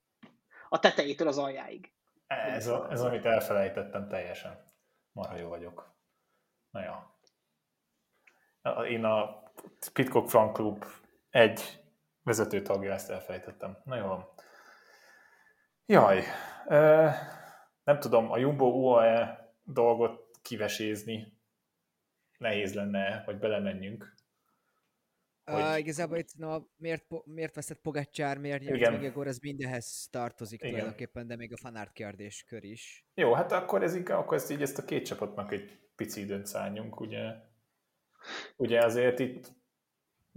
a 0.68 0.78
tetejétől 0.78 1.28
az 1.28 1.38
aljáig. 1.38 1.92
Ez, 2.26 2.66
a, 2.66 2.90
ez 2.90 3.00
amit 3.00 3.24
elfelejtettem 3.24 4.08
teljesen. 4.08 4.72
Marha 5.12 5.36
jó 5.36 5.48
vagyok. 5.48 5.94
Na 6.70 6.80
ja. 6.82 7.18
Én 8.88 9.04
a 9.04 9.42
Pitcock 9.92 10.28
Frank 10.28 10.52
Club 10.52 10.84
egy 11.30 11.82
vezető 12.22 12.62
tagja, 12.62 12.92
ezt 12.92 13.10
elfelejtettem. 13.10 13.78
Na 13.84 13.96
jó. 13.96 14.34
Jaj. 15.86 16.24
Nem 17.84 17.98
tudom, 17.98 18.30
a 18.30 18.38
Jumbo 18.38 18.66
UAE 18.66 19.52
dolgot 19.64 20.38
kivesézni 20.42 21.38
nehéz 22.38 22.74
lenne, 22.74 23.22
hogy 23.24 23.38
belemenjünk. 23.38 24.14
Hogy... 25.44 25.62
Uh, 25.62 25.78
igazából 25.78 26.18
itt 26.18 26.36
no, 26.36 26.58
miért, 26.76 27.04
miért 27.24 27.54
veszett 27.54 27.80
Pogacsár, 27.80 28.38
miért 28.38 28.62
nyert 28.62 28.90
Megegor, 28.90 29.26
ez 29.26 29.38
mindenhez 29.38 30.08
tartozik 30.10 30.60
Igen. 30.60 30.72
tulajdonképpen, 30.72 31.26
de 31.26 31.36
még 31.36 31.52
a 31.52 31.56
fanart 31.56 31.92
kérdés 31.92 32.44
kör 32.48 32.64
is. 32.64 33.06
Jó, 33.14 33.32
hát 33.32 33.52
akkor 33.52 33.82
ez 33.82 33.94
inkább, 33.94 34.18
akkor 34.18 34.36
ezt 34.36 34.50
így 34.50 34.62
ezt 34.62 34.78
a 34.78 34.84
két 34.84 35.04
csapatnak 35.04 35.52
egy 35.52 35.78
pici 35.96 36.20
időn 36.20 36.44
szálljunk, 36.44 37.00
ugye. 37.00 37.32
Ugye 38.56 38.84
azért 38.84 39.18
itt 39.18 39.52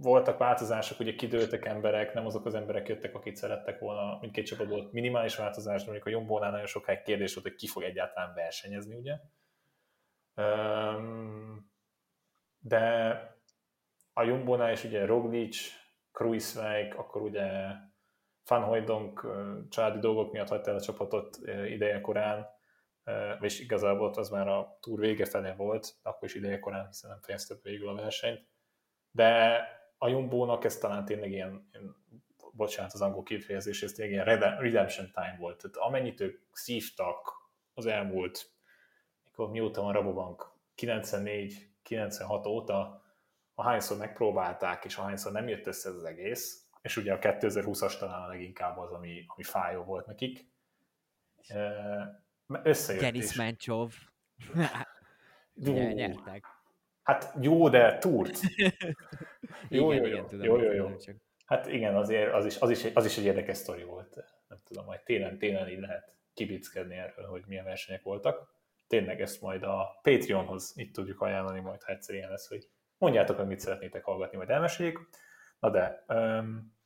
voltak 0.00 0.38
változások, 0.38 1.00
ugye 1.00 1.14
kidőltek 1.14 1.64
emberek, 1.64 2.14
nem 2.14 2.26
azok 2.26 2.46
az 2.46 2.54
emberek 2.54 2.88
jöttek, 2.88 3.14
akik 3.14 3.36
szerettek 3.36 3.78
volna, 3.78 4.18
mindkét 4.20 4.46
csapat 4.46 4.68
volt 4.68 4.92
minimális 4.92 5.36
változás, 5.36 5.78
de 5.80 5.84
mondjuk 5.84 6.06
a 6.06 6.10
Jombónál 6.10 6.50
nagyon 6.50 6.66
sokáig 6.66 7.02
kérdés 7.02 7.34
volt, 7.34 7.46
hogy 7.46 7.56
ki 7.56 7.66
fog 7.66 7.82
egyáltalán 7.82 8.34
versenyezni, 8.34 8.94
ugye. 8.94 9.18
De 12.58 12.82
a 14.12 14.22
Jumbónál 14.22 14.72
is 14.72 14.84
ugye 14.84 15.06
Roglic, 15.06 15.56
Kruiswijk, 16.12 16.98
akkor 16.98 17.22
ugye 17.22 17.46
Van 18.46 18.62
Hooydonk 18.62 19.26
családi 19.70 19.98
dolgok 19.98 20.32
miatt 20.32 20.48
hagyta 20.48 20.70
el 20.70 20.76
a 20.76 20.80
csapatot 20.80 21.38
ideje 21.66 22.00
korán, 22.00 22.46
és 23.40 23.60
igazából 23.60 24.12
az 24.14 24.28
már 24.28 24.48
a 24.48 24.78
túr 24.80 25.00
vége 25.00 25.24
fele 25.24 25.54
volt, 25.54 25.94
akkor 26.02 26.28
is 26.28 26.34
ideje 26.34 26.58
korán, 26.58 26.86
hiszen 26.86 27.10
nem 27.10 27.20
fejezte 27.22 27.54
végül 27.62 27.88
a 27.88 27.94
versenyt. 27.94 28.46
De 29.10 29.60
a 29.98 30.08
Jumbónak 30.08 30.64
ez 30.64 30.76
talán 30.76 31.04
tényleg 31.04 31.30
ilyen, 31.30 31.70
bocsánat 32.52 32.92
az 32.92 33.00
angol 33.00 33.22
kifejezés, 33.22 33.82
ez 33.82 33.92
tényleg 33.92 34.12
ilyen 34.12 34.58
redemption 34.58 35.10
time 35.12 35.36
volt. 35.38 35.60
Tehát 35.60 35.76
amennyit 35.76 36.20
ők 36.20 36.40
szívtak 36.52 37.32
az 37.74 37.86
elmúlt, 37.86 38.50
mikor 39.24 39.50
mióta 39.50 39.82
van 39.82 39.92
Rabobank, 39.92 40.52
94-96 40.76 42.48
óta, 42.48 43.02
ahányszor 43.54 43.98
megpróbálták, 43.98 44.84
és 44.84 44.96
ahányszor 44.96 45.32
nem 45.32 45.48
jött 45.48 45.66
össze 45.66 45.88
ez 45.88 45.94
az 45.94 46.04
egész, 46.04 46.68
és 46.82 46.96
ugye 46.96 47.12
a 47.12 47.18
2020-as 47.18 47.98
talán 47.98 48.22
a 48.22 48.26
leginkább 48.26 48.78
az, 48.78 48.92
ami, 48.92 49.24
ami 49.26 49.42
fájó 49.42 49.82
volt 49.82 50.06
nekik. 50.06 50.50
Összejött 52.62 53.02
Denis 53.02 53.34
Mencsov. 53.34 53.92
nyertek. 55.54 56.57
Hát 57.08 57.34
jó, 57.40 57.68
de 57.68 57.98
túrt. 57.98 58.40
jó, 59.68 59.92
igen, 59.92 60.06
jó, 60.06 60.16
jó, 60.16 60.26
igen, 60.30 60.44
jó, 60.44 60.60
jó, 60.60 60.72
jó. 60.72 60.90
Hát 61.46 61.66
igen, 61.66 61.96
azért 61.96 62.32
az 62.32 62.44
is, 62.44 62.58
az, 62.58 62.70
is, 62.70 62.84
az 62.94 63.04
is 63.04 63.18
egy 63.18 63.24
érdekes 63.24 63.56
sztori 63.56 63.82
volt. 63.82 64.14
Nem 64.48 64.58
tudom, 64.64 64.84
majd 64.84 65.00
télen, 65.02 65.38
télen 65.38 65.68
így 65.68 65.80
lehet 65.80 66.12
kibickedni 66.34 66.94
erről, 66.96 67.26
hogy 67.26 67.42
milyen 67.46 67.64
versenyek 67.64 68.02
voltak. 68.02 68.54
Tényleg 68.86 69.20
ezt 69.20 69.40
majd 69.40 69.62
a 69.62 69.98
Patreonhoz 70.02 70.72
itt 70.76 70.94
tudjuk 70.94 71.20
ajánlani, 71.20 71.60
majd 71.60 71.82
ha 71.82 71.92
egyszer 71.92 72.14
ilyen 72.14 72.30
lesz, 72.30 72.48
hogy 72.48 72.68
mondjátok, 72.98 73.36
hogy 73.36 73.46
mit 73.46 73.60
szeretnétek 73.60 74.04
hallgatni, 74.04 74.36
majd 74.36 74.50
elmeséljük. 74.50 75.08
Na 75.60 75.70
de, 75.70 76.04
um, 76.08 76.76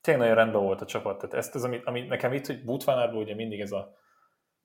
tényleg 0.00 0.22
nagyon 0.22 0.36
rendben 0.36 0.62
volt 0.62 0.80
a 0.80 0.86
csapat, 0.86 1.18
tehát 1.18 1.34
ezt 1.34 1.54
az, 1.54 1.64
ami, 1.64 1.80
ami 1.84 2.00
nekem 2.00 2.32
itt, 2.32 2.46
hogy 2.46 2.64
Butvanárból 2.64 3.22
ugye 3.22 3.34
mindig 3.34 3.60
ez 3.60 3.72
a 3.72 3.96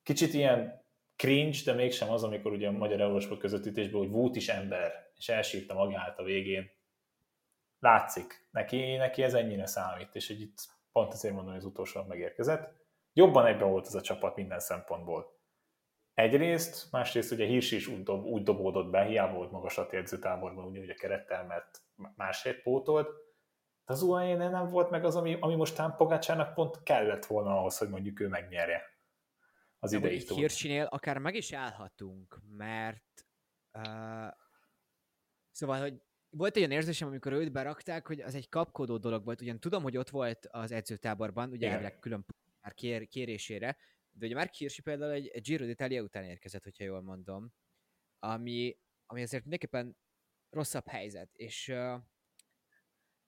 kicsit 0.03 0.33
ilyen 0.33 0.86
cringe, 1.17 1.58
de 1.65 1.73
mégsem 1.73 2.10
az, 2.10 2.23
amikor 2.23 2.51
ugye 2.51 2.67
a 2.67 2.71
magyar 2.71 3.01
Eurosport 3.01 3.39
közvetítésből, 3.39 3.99
hogy 3.99 4.10
Wout 4.10 4.36
is 4.36 4.47
ember, 4.47 5.12
és 5.15 5.30
elsírta 5.30 5.73
magát 5.73 6.19
a 6.19 6.23
végén. 6.23 6.69
Látszik, 7.80 8.47
neki, 8.51 8.95
neki 8.95 9.23
ez 9.23 9.34
ennyire 9.34 9.65
számít, 9.65 10.15
és 10.15 10.27
hogy 10.27 10.41
itt 10.41 10.58
pont 10.91 11.13
azért 11.13 11.34
mondom, 11.34 11.53
hogy 11.53 11.62
az 11.62 11.69
utolsó 11.69 12.03
megérkezett. 12.03 12.75
Jobban 13.13 13.45
egyben 13.45 13.69
volt 13.69 13.86
ez 13.86 13.95
a 13.95 14.01
csapat 14.01 14.36
minden 14.36 14.60
szempontból. 14.60 15.36
Egyrészt, 16.13 16.91
másrészt 16.91 17.32
ugye 17.32 17.45
Hirs 17.45 17.71
is 17.71 17.88
úgy, 17.88 18.03
dob, 18.03 18.25
úgy 18.25 18.43
dobódott 18.43 18.89
be, 18.89 19.03
hiába 19.03 19.36
volt 19.36 19.51
magasat 19.51 19.93
edzőtáborban, 19.93 20.65
ugye, 20.65 20.80
ugye 20.80 20.93
kerettel, 20.93 21.45
mert 21.45 21.82
másért 22.15 22.62
pótolt, 22.62 23.08
de 23.86 23.93
az 23.93 24.01
uae 24.01 24.36
nem 24.36 24.67
volt 24.67 24.89
meg 24.89 25.06
az, 25.06 25.15
ami, 25.15 25.38
ami 25.39 25.56
most 25.56 25.82
Pogácsának 25.97 26.53
pont 26.53 26.84
kellett 26.84 27.25
volna 27.25 27.58
ahhoz, 27.60 27.77
hogy 27.77 27.89
mondjuk 27.89 28.19
ő 28.19 28.27
megnyerje 28.27 28.96
az 29.88 29.93
idei 29.93 30.12
Hirsinél 30.12 30.39
Hirsinél 30.39 30.84
akár 30.84 31.17
meg 31.17 31.36
is 31.36 31.52
állhatunk, 31.52 32.41
mert 32.50 33.26
uh, 33.73 34.32
szóval, 35.52 35.80
hogy 35.80 36.02
volt 36.30 36.56
egy 36.56 36.62
olyan 36.62 36.71
érzésem, 36.71 37.08
amikor 37.08 37.32
őt 37.32 37.52
berakták, 37.52 38.08
hogy 38.08 38.21
az 38.21 38.36
egy 38.36 38.50
kapkodó 38.50 38.97
dolog 38.97 39.26
volt. 39.26 39.41
Ugyan 39.41 39.60
tudom, 39.60 39.84
hogy 39.84 39.97
ott 39.97 40.10
volt 40.10 40.47
az 40.52 40.71
edzőtáborban, 40.71 41.52
ugye 41.52 41.69
elvileg 41.69 42.00
külön 42.00 42.26
már 42.62 42.73
kér, 42.73 43.08
kérésére, 43.08 43.78
de 44.12 44.26
ugye 44.26 44.36
már 44.36 44.50
Kirsi 44.50 44.82
például 44.82 45.12
egy, 45.12 45.28
egy 45.28 45.41
Giro 45.41 45.65
d'Italia 45.65 46.04
után 46.04 46.23
érkezett, 46.23 46.63
hogyha 46.63 46.84
jól 46.84 47.02
mondom, 47.02 47.54
ami 48.19 48.78
ami 49.08 49.21
azért 49.21 49.41
mindenképpen 49.41 49.97
rosszabb 50.50 50.88
helyzet, 50.88 51.34
és, 51.34 51.73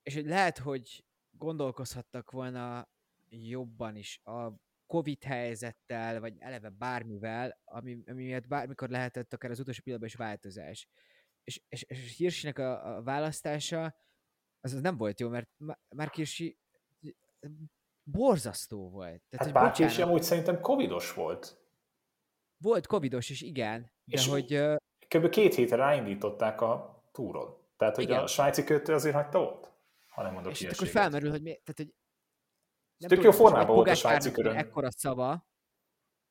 és 0.04 0.14
hogy 0.14 0.26
lehet, 0.26 0.58
hogy 0.58 1.06
gondolkozhattak 1.32 2.32
volna 2.32 2.90
jobban 3.30 3.96
is 3.96 4.22
a 4.24 4.52
Covid 4.90 5.24
helyzettel, 5.24 6.20
vagy 6.20 6.36
eleve 6.40 6.70
bármivel, 6.70 7.62
ami, 7.64 7.98
ami 8.06 8.24
miatt 8.24 8.48
bármikor 8.48 8.90
lehetett 8.90 9.34
akár 9.34 9.52
az 9.52 9.60
utolsó 9.60 9.82
pillanatban 9.84 10.14
is 10.14 10.26
változás. 10.28 10.88
És, 11.44 11.62
és, 11.70 11.84
és 11.84 12.18
Hirsinek 12.18 12.60
a, 12.60 12.96
a 12.96 13.04
választása 13.04 13.96
az, 14.62 14.74
az 14.74 14.82
nem 14.82 14.98
volt 14.98 15.20
jó, 15.20 15.30
mert 15.30 15.50
már 15.96 16.10
Kirsi 16.10 16.58
borzasztó 18.04 18.90
volt. 18.90 19.22
Tehát, 19.30 19.46
hát 19.46 19.64
Bácsi 19.64 19.84
is 19.84 19.98
amúgy 19.98 20.24
szerintem 20.24 20.62
covidos 20.62 21.14
volt. 21.14 21.58
Volt 22.58 22.88
covidos 22.88 23.30
is, 23.30 23.42
igen. 23.42 23.82
De 24.04 24.18
és 24.18 24.28
hogy... 24.28 24.62
Kb. 25.08 25.30
két 25.30 25.56
hétre 25.56 25.76
ráindították 25.76 26.62
a 26.62 27.04
túron. 27.12 27.58
Tehát, 27.78 27.96
hogy 27.96 28.04
igen. 28.04 28.20
a 28.20 28.28
svájci 28.28 28.64
kötő 28.64 28.94
azért 28.94 29.16
hagyta 29.16 29.42
ott? 29.42 29.72
Ha 30.08 30.24
nem 30.24 30.34
mondok 30.34 30.52
És 30.52 30.64
akkor 30.64 30.88
felmerül, 30.88 31.30
hogy 31.30 31.42
mi, 31.42 31.50
tehát, 31.64 31.76
hogy 31.76 31.94
nem 33.00 33.10
tök 33.10 33.24
jó 33.24 33.32
formában 33.32 33.76
volt 33.76 33.90
a 33.90 33.96
svájci 33.96 34.32
körön. 34.32 34.56
Ekkora 34.56 34.92
szava, 34.92 35.48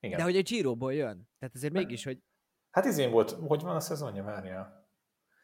Igen. 0.01 0.19
de 0.19 0.25
hogy 0.25 0.37
a 0.37 0.43
Giro-ból 0.43 0.95
jön. 0.95 1.29
Tehát 1.39 1.55
azért 1.55 1.73
mégis, 1.73 2.05
hogy... 2.05 2.19
Hát 2.71 2.85
izén 2.85 3.11
volt, 3.11 3.31
hogy 3.31 3.63
van 3.63 3.77
a 3.77 3.81
szezonja, 3.81 4.25
várja. 4.25 4.87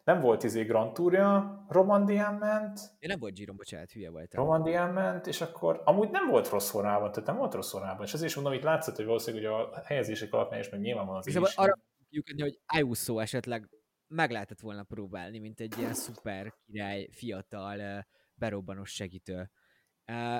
Nem 0.05 0.21
volt 0.21 0.43
izé 0.43 0.65
Grand 0.65 0.93
Tourja, 0.93 1.65
Romandián 1.69 2.35
ment. 2.35 2.81
Én 2.99 3.09
nem 3.09 3.19
volt 3.19 3.35
Giro, 3.35 3.55
bocsánat, 3.55 3.91
hülye 3.91 4.11
volt. 4.11 4.35
Romandián 4.35 4.93
ment, 4.93 5.27
és 5.27 5.41
akkor 5.41 5.83
amúgy 5.85 6.11
nem 6.11 6.29
volt 6.29 6.49
rossz 6.49 6.71
formában, 6.71 7.13
tehát 7.13 7.29
nem 7.29 7.37
volt 7.37 7.55
rossz 7.55 7.71
formában. 7.71 8.07
És 8.07 8.15
azért 8.15 8.29
is 8.29 8.35
mondom, 8.35 8.53
itt 8.53 8.63
látszott, 8.63 8.97
hogy 8.97 9.05
valószínűleg 9.05 9.53
hogy 9.53 9.63
a 9.73 9.83
helyezések 9.85 10.33
alapján 10.33 10.61
is, 10.61 10.69
meg 10.69 10.81
nyilván 10.81 11.07
van 11.07 11.17
az 11.17 11.27
és 11.27 11.35
is. 11.35 11.55
arra 11.55 11.79
lyukadni, 12.11 12.43
hogy 12.43 12.59
Ayuso 12.67 13.19
esetleg 13.19 13.69
meg 14.07 14.31
lehetett 14.31 14.61
volna 14.61 14.83
próbálni, 14.83 15.39
mint 15.39 15.61
egy 15.61 15.79
ilyen 15.79 15.95
szuper 15.95 16.55
király, 16.67 17.09
fiatal, 17.11 18.07
berobbanos 18.35 18.91
segítő. 18.91 19.51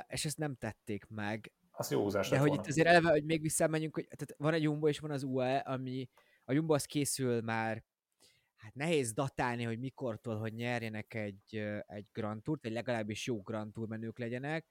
És 0.07 0.25
ezt 0.25 0.39
nem 0.39 0.55
tették 0.55 1.07
meg. 1.09 1.53
Az 1.71 1.91
jó 1.91 2.03
húzás 2.03 2.29
De 2.29 2.39
hogy 2.39 2.49
volna. 2.49 2.63
itt 2.63 2.69
azért 2.69 2.87
eleve, 2.87 3.11
hogy 3.11 3.25
még 3.25 3.41
visszamenjünk, 3.41 3.95
hogy 3.95 4.05
tehát 4.05 4.35
van 4.37 4.55
egy 4.55 4.63
Jumbo 4.63 4.89
és 4.89 4.99
van 4.99 5.11
az 5.11 5.23
UAE, 5.23 5.59
ami 5.59 6.09
a 6.45 6.53
Jumbo 6.53 6.75
az 6.75 6.85
készül 6.85 7.41
már 7.41 7.85
hát 8.57 8.75
nehéz 8.75 9.13
datálni, 9.13 9.63
hogy 9.63 9.79
mikortól, 9.79 10.39
hogy 10.39 10.55
nyerjenek 10.55 11.15
egy, 11.15 11.57
egy 11.87 12.07
Grand 12.13 12.43
Tourt, 12.43 12.63
vagy 12.63 12.73
legalábbis 12.73 13.27
jó 13.27 13.43
Grand 13.43 13.73
Tour 13.73 13.89
menők 13.89 14.19
legyenek, 14.19 14.67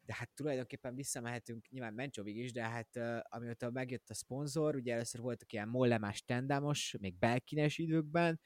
de 0.00 0.14
hát 0.14 0.30
tulajdonképpen 0.34 0.94
visszamehetünk 0.94 1.68
nyilván 1.68 1.94
Mencsovig 1.94 2.36
is, 2.36 2.52
de 2.52 2.62
hát 2.62 2.96
amióta 3.22 3.70
megjött 3.70 4.10
a 4.10 4.14
szponzor, 4.14 4.74
ugye 4.74 4.92
először 4.94 5.20
voltak 5.20 5.52
ilyen 5.52 5.68
mollemás 5.68 6.24
tendámos, 6.24 6.96
még 7.00 7.18
belkines 7.18 7.78
időkben, 7.78 8.40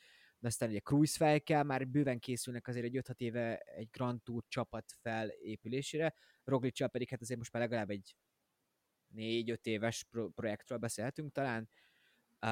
de 0.47 0.53
aztán 0.53 0.69
ugye 0.69 0.81
Cruise 0.81 1.41
fel 1.43 1.65
már 1.65 1.89
bőven 1.89 2.19
készülnek 2.19 2.69
azért 2.69 2.85
egy 2.85 2.97
5 2.97 3.21
éve 3.21 3.57
egy 3.57 3.89
Grand 3.91 4.23
Tour 4.23 4.45
csapat 4.49 4.93
felépülésére, 5.01 6.15
roglic 6.45 6.91
pedig 6.91 7.09
hát 7.09 7.21
azért 7.21 7.39
most 7.39 7.53
már 7.53 7.63
legalább 7.63 7.91
egy 7.91 8.17
4-5 9.15 9.67
éves 9.67 10.05
pro- 10.05 10.35
projektről 10.35 10.79
beszélhetünk 10.79 11.33
talán, 11.33 11.69
uh, 12.33 12.49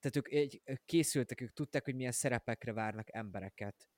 tehát 0.00 0.16
ők 0.16 0.30
egy, 0.30 0.62
készültek, 0.84 1.40
ők 1.40 1.52
tudták, 1.52 1.84
hogy 1.84 1.94
milyen 1.94 2.12
szerepekre 2.12 2.72
várnak 2.72 3.14
embereket, 3.14 3.88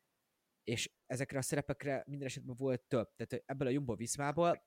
és 0.64 0.92
ezekre 1.06 1.38
a 1.38 1.42
szerepekre 1.42 2.02
minden 2.06 2.26
esetben 2.26 2.56
volt 2.56 2.82
több, 2.82 3.08
tehát 3.16 3.44
ebből 3.46 3.68
a 3.68 3.70
Jumbo 3.70 3.94
Viszmából, 3.94 4.66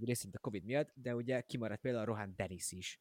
részint 0.00 0.34
a 0.34 0.38
Covid 0.38 0.64
miatt, 0.64 0.92
de 0.94 1.14
ugye 1.14 1.40
kimaradt 1.40 1.80
például 1.80 2.02
a 2.02 2.06
Rohan 2.06 2.32
Dennis 2.36 2.72
is, 2.72 2.98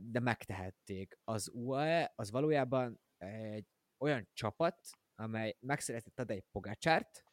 de 0.00 0.20
megtehették. 0.20 1.18
Az 1.24 1.50
UAE 1.52 2.12
az 2.16 2.30
valójában 2.30 3.00
egy 3.18 3.66
olyan 4.02 4.28
csapat, 4.32 4.90
amely 5.14 5.56
megszeretett 5.60 6.14
Tadej 6.14 6.44
Pogácsárt, 6.50 7.24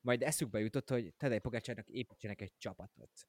majd 0.00 0.22
eszükbe 0.22 0.60
jutott, 0.60 0.88
hogy 0.90 1.14
Tadej 1.16 1.38
Pogácsárnak 1.38 1.88
építsenek 1.88 2.40
egy 2.40 2.52
csapatot. 2.58 3.28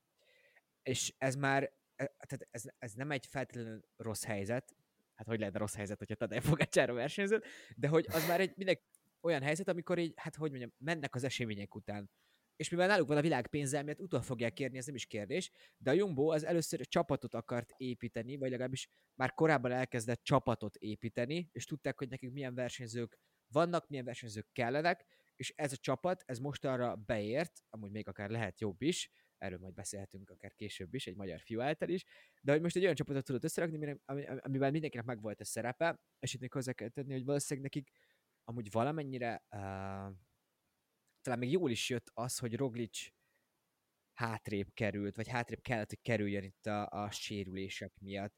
És 0.84 1.14
ez 1.18 1.36
már, 1.36 1.64
e, 1.96 2.06
tehát 2.06 2.48
ez, 2.52 2.64
ez 2.78 2.94
nem 2.94 3.12
egy 3.12 3.26
feltétlenül 3.26 3.88
rossz 3.96 4.24
helyzet, 4.24 4.76
hát 5.16 5.28
hogy 5.28 5.40
lehetne 5.40 5.60
rossz 5.60 5.76
helyzet, 5.76 5.98
hogyha 5.98 6.16
Tadej 6.16 6.40
Pogácsára 6.50 6.94
versenyzött, 6.94 7.46
de 7.76 7.88
hogy 7.88 8.06
az 8.10 8.28
már 8.28 8.40
egy 8.40 8.58
mindegy 8.58 8.82
olyan 9.22 9.42
helyzet, 9.42 9.68
amikor 9.68 9.98
így, 9.98 10.14
hát 10.16 10.36
hogy 10.36 10.50
mondjam, 10.50 10.74
mennek 10.78 11.16
az 11.16 11.24
események 11.24 11.76
után 11.76 12.10
és 12.58 12.70
mivel 12.70 12.88
náluk 12.88 13.08
van 13.08 13.18
a 13.18 13.22
világ 13.22 13.48
pénzelmiért, 13.48 14.00
utol 14.00 14.22
fogják 14.22 14.54
kérni, 14.54 14.78
ez 14.78 14.86
nem 14.86 14.96
is 14.96 15.06
kérdés, 15.06 15.52
de 15.78 15.90
a 15.90 15.94
Jumbo 15.94 16.32
az 16.32 16.46
először 16.46 16.88
csapatot 16.88 17.34
akart 17.34 17.74
építeni, 17.78 18.38
vagy 18.38 18.50
legalábbis 18.50 18.90
már 19.16 19.34
korábban 19.34 19.72
elkezdett 19.72 20.24
csapatot 20.24 20.76
építeni, 20.76 21.50
és 21.52 21.66
tudták, 21.66 21.98
hogy 21.98 22.10
nekik 22.10 22.32
milyen 22.32 22.56
versenyzők 22.56 23.20
vannak, 23.48 23.88
milyen 23.88 24.06
versenyzők 24.06 24.48
kellenek, 24.52 25.06
és 25.36 25.54
ez 25.56 25.72
a 25.72 25.78
csapat, 25.78 26.24
ez 26.26 26.40
most 26.40 26.66
arra 26.66 26.96
beért, 26.96 27.64
amúgy 27.70 27.92
még 27.92 28.08
akár 28.08 28.30
lehet 28.30 28.60
jobb 28.60 28.82
is, 28.82 29.10
erről 29.38 29.60
majd 29.60 29.74
beszélhetünk 29.74 30.30
akár 30.30 30.54
később 30.56 30.94
is, 30.94 31.08
egy 31.08 31.16
magyar 31.16 31.40
fiú 31.40 31.60
által 31.62 31.90
is, 31.90 32.04
de 32.42 32.52
hogy 32.52 32.62
most 32.62 32.76
egy 32.76 32.84
olyan 32.84 32.96
csapatot 32.96 33.24
tudott 33.24 33.44
összerakni, 33.44 34.00
amivel 34.38 34.72
mindenkinek 34.72 35.06
megvolt 35.06 35.42
a 35.42 35.46
szerepe, 35.46 36.00
és 36.20 36.34
itt 36.34 36.40
még 36.40 36.52
hozzá 36.54 36.74
kell 36.74 36.90
tenni, 36.90 37.14
hogy 37.14 37.26
valószínűleg 37.26 37.72
nekik 37.74 37.92
amúgy 38.44 38.72
valamennyire 38.72 39.46
uh, 39.52 40.16
talán 41.28 41.42
még 41.42 41.52
jól 41.52 41.72
is 41.72 41.90
jött 41.90 42.12
az, 42.14 42.38
hogy 42.38 42.56
Roglic 42.56 43.08
hátrébb 44.14 44.74
került, 44.74 45.16
vagy 45.16 45.28
hátrébb 45.28 45.62
kellett, 45.62 45.90
hogy 45.90 46.02
kerüljön 46.02 46.44
itt 46.44 46.66
a, 46.66 46.88
a 46.90 47.12
sérülések 47.12 47.94
miatt. 48.00 48.36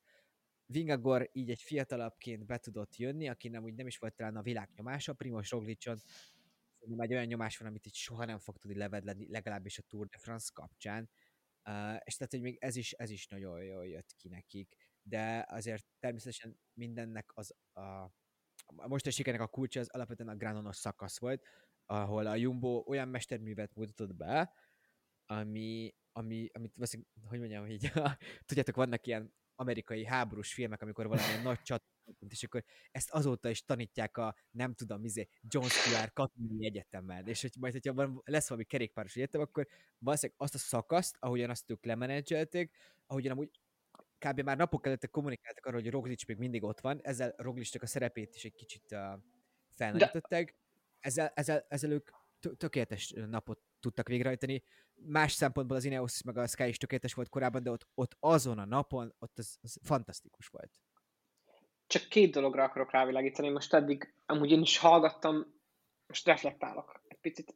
Vingagor 0.65 1.29
így 1.31 1.49
egy 1.49 1.61
fiatalabbként 1.61 2.45
be 2.45 2.57
tudott 2.57 2.95
jönni, 2.95 3.29
aki 3.29 3.47
nem 3.47 3.63
úgy 3.63 3.73
nem 3.73 3.87
is 3.87 3.97
volt 3.97 4.15
talán 4.15 4.35
a 4.35 4.41
világ 4.41 4.69
nyomása, 4.75 5.13
Primos 5.13 5.49
Roglicson 5.49 5.97
szerintem 6.79 6.99
egy 6.99 7.13
olyan 7.13 7.25
nyomás 7.25 7.57
van, 7.57 7.67
amit 7.67 7.85
itt 7.85 7.93
soha 7.93 8.25
nem 8.25 8.39
fog 8.39 8.57
tudni 8.57 8.77
levedleni, 8.77 9.29
legalábbis 9.29 9.77
a 9.77 9.81
Tour 9.81 10.07
de 10.07 10.17
France 10.17 10.49
kapcsán. 10.53 11.09
Uh, 11.65 11.97
és 12.03 12.15
tehát, 12.15 12.31
hogy 12.31 12.41
még 12.41 12.57
ez 12.59 12.75
is, 12.75 12.91
ez 12.91 13.09
is 13.09 13.27
nagyon 13.27 13.63
jól 13.63 13.87
jött 13.87 14.13
ki 14.17 14.27
nekik. 14.27 14.75
De 15.01 15.45
azért 15.49 15.85
természetesen 15.99 16.59
mindennek 16.73 17.31
az 17.33 17.55
a, 17.73 17.81
a 18.75 18.87
mostani 18.87 19.15
sikernek 19.15 19.41
a 19.41 19.47
kulcsa 19.47 19.79
az 19.79 19.89
alapvetően 19.89 20.29
a 20.29 20.35
Granonos 20.35 20.77
szakasz 20.77 21.19
volt, 21.19 21.43
ahol 21.89 22.27
a 22.27 22.35
Jumbo 22.35 22.83
olyan 22.87 23.07
mesterművet 23.07 23.75
mutatott 23.75 24.15
be, 24.15 24.53
ami, 25.25 25.93
ami, 26.11 26.49
amit 26.53 26.73
valószínűleg, 26.73 27.11
hogy 27.27 27.39
mondjam, 27.39 27.65
hogy 27.65 27.91
tudjátok, 28.45 28.75
vannak 28.75 29.07
ilyen 29.07 29.33
amerikai 29.55 30.05
háborús 30.05 30.53
filmek, 30.53 30.81
amikor 30.81 31.07
valamilyen 31.07 31.41
nagy 31.41 31.61
csat, 31.61 31.83
és 32.29 32.43
akkor 32.43 32.63
ezt 32.91 33.09
azóta 33.09 33.49
is 33.49 33.65
tanítják 33.65 34.17
a, 34.17 34.35
nem 34.51 34.73
tudom, 34.73 35.03
izé, 35.03 35.27
John 35.41 35.65
Stewart 35.65 36.13
katonai 36.13 36.65
egyetemen, 36.65 37.27
és 37.27 37.41
hogy 37.41 37.51
majd, 37.59 37.73
hogyha 37.73 37.93
van, 37.93 38.21
lesz 38.25 38.49
valami 38.49 38.67
kerékpáros 38.67 39.15
egyetem, 39.15 39.41
akkor 39.41 39.67
valószínűleg 39.97 40.41
azt 40.41 40.55
a 40.55 40.57
szakaszt, 40.57 41.17
ahogyan 41.19 41.49
azt 41.49 41.69
ők 41.69 41.85
lemenedzselték, 41.85 42.75
ahogyan 43.05 43.31
amúgy 43.31 43.59
kb. 44.17 44.41
már 44.41 44.57
napok 44.57 44.85
előtt 44.85 45.09
kommunikáltak 45.09 45.65
arról, 45.65 45.81
hogy 45.81 45.91
Roglic 45.91 46.25
még 46.25 46.37
mindig 46.37 46.63
ott 46.63 46.79
van, 46.79 46.99
ezzel 47.03 47.33
Roglicnak 47.37 47.83
a 47.83 47.87
szerepét 47.87 48.35
is 48.35 48.45
egy 48.45 48.53
kicsit 48.53 48.91
uh, 48.91 49.21
felnagyították, 49.69 50.55
ezzel, 50.99 51.31
ezzel, 51.35 51.65
ezzel 51.69 51.91
ők 51.91 52.09
tökéletes 52.57 53.13
napot 53.29 53.59
tudtak 53.79 54.07
végrehajtani. 54.07 54.63
Más 54.95 55.31
szempontból 55.31 55.77
az 55.77 55.85
Ineos 55.85 56.23
meg 56.23 56.37
a 56.37 56.47
Sky 56.47 56.67
is 56.67 56.77
tökéletes 56.77 57.13
volt 57.13 57.29
korábban, 57.29 57.63
de 57.63 57.71
ott, 57.71 57.87
ott 57.93 58.17
azon 58.19 58.59
a 58.59 58.65
napon, 58.65 59.13
ott 59.19 59.37
az, 59.37 59.57
az 59.61 59.79
fantasztikus 59.83 60.47
volt. 60.47 60.79
Csak 61.87 62.07
két 62.07 62.31
dologra 62.31 62.63
akarok 62.63 62.91
rávilágítani. 62.91 63.49
Most 63.49 63.73
eddig 63.73 64.13
amúgy 64.25 64.51
én 64.51 64.61
is 64.61 64.77
hallgattam, 64.77 65.45
most 66.07 66.25
reflektálok 66.25 67.01
egy 67.07 67.19
picit, 67.19 67.53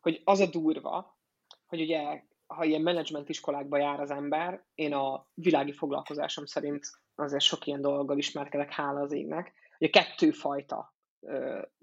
hogy 0.00 0.20
az 0.24 0.40
a 0.40 0.46
durva, 0.46 1.18
hogy 1.66 1.80
ugye, 1.80 2.24
ha 2.46 2.64
ilyen 2.64 2.82
menedzsment 2.82 3.28
iskolákba 3.28 3.78
jár 3.78 4.00
az 4.00 4.10
ember, 4.10 4.64
én 4.74 4.94
a 4.94 5.26
világi 5.34 5.72
foglalkozásom 5.72 6.44
szerint 6.44 6.90
azért 7.14 7.42
sok 7.42 7.66
ilyen 7.66 7.80
dologgal 7.80 8.18
ismerkedek, 8.18 8.72
hála 8.72 9.00
az 9.00 9.12
égnek, 9.12 9.52
hogy 9.78 9.90
kettő 9.90 10.30
fajta 10.30 10.94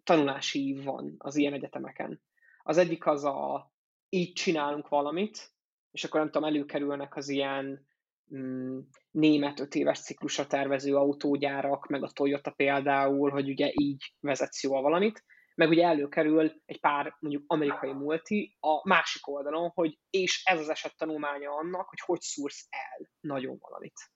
tanulási 0.04 0.60
ív 0.60 0.84
van 0.84 1.15
az 1.17 1.36
ilyen 1.36 1.54
egyetemeken. 1.54 2.21
Az 2.63 2.78
egyik 2.78 3.06
az 3.06 3.23
a 3.23 3.71
így 4.10 4.34
csinálunk 4.34 4.88
valamit, 4.88 5.52
és 5.91 6.04
akkor 6.04 6.19
nem 6.19 6.32
tudom, 6.32 6.47
előkerülnek 6.47 7.15
az 7.15 7.30
ilyen 7.30 7.88
mm, 8.36 8.80
német 9.12 9.60
öt 9.60 9.76
éves 9.76 10.02
ciklusra 10.02 10.47
tervező 10.47 10.95
autógyárak, 10.95 11.88
meg 11.88 12.04
a 12.04 12.12
Toyota 12.12 12.52
például, 12.52 13.30
hogy 13.30 13.50
ugye 13.50 13.71
így 13.73 14.13
vezetsz 14.19 14.63
jól 14.63 14.82
valamit, 14.82 15.23
meg 15.56 15.69
ugye 15.69 15.86
előkerül 15.86 16.62
egy 16.65 16.80
pár 16.80 17.15
mondjuk 17.19 17.43
amerikai 17.47 17.93
multi 17.93 18.58
a 18.60 18.88
másik 18.88 19.28
oldalon, 19.28 19.69
hogy 19.69 20.00
és 20.10 20.41
ez 20.45 20.60
az 20.60 20.69
eset 20.69 20.97
tanulmánya 20.97 21.52
annak, 21.52 21.89
hogy 21.89 22.00
hogy 22.00 22.21
szúrsz 22.21 22.67
el 22.69 23.10
nagyon 23.19 23.58
valamit. 23.60 24.12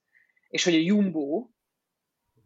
És 0.48 0.64
hogy 0.64 0.74
a 0.74 0.80
Jumbo 0.80 1.50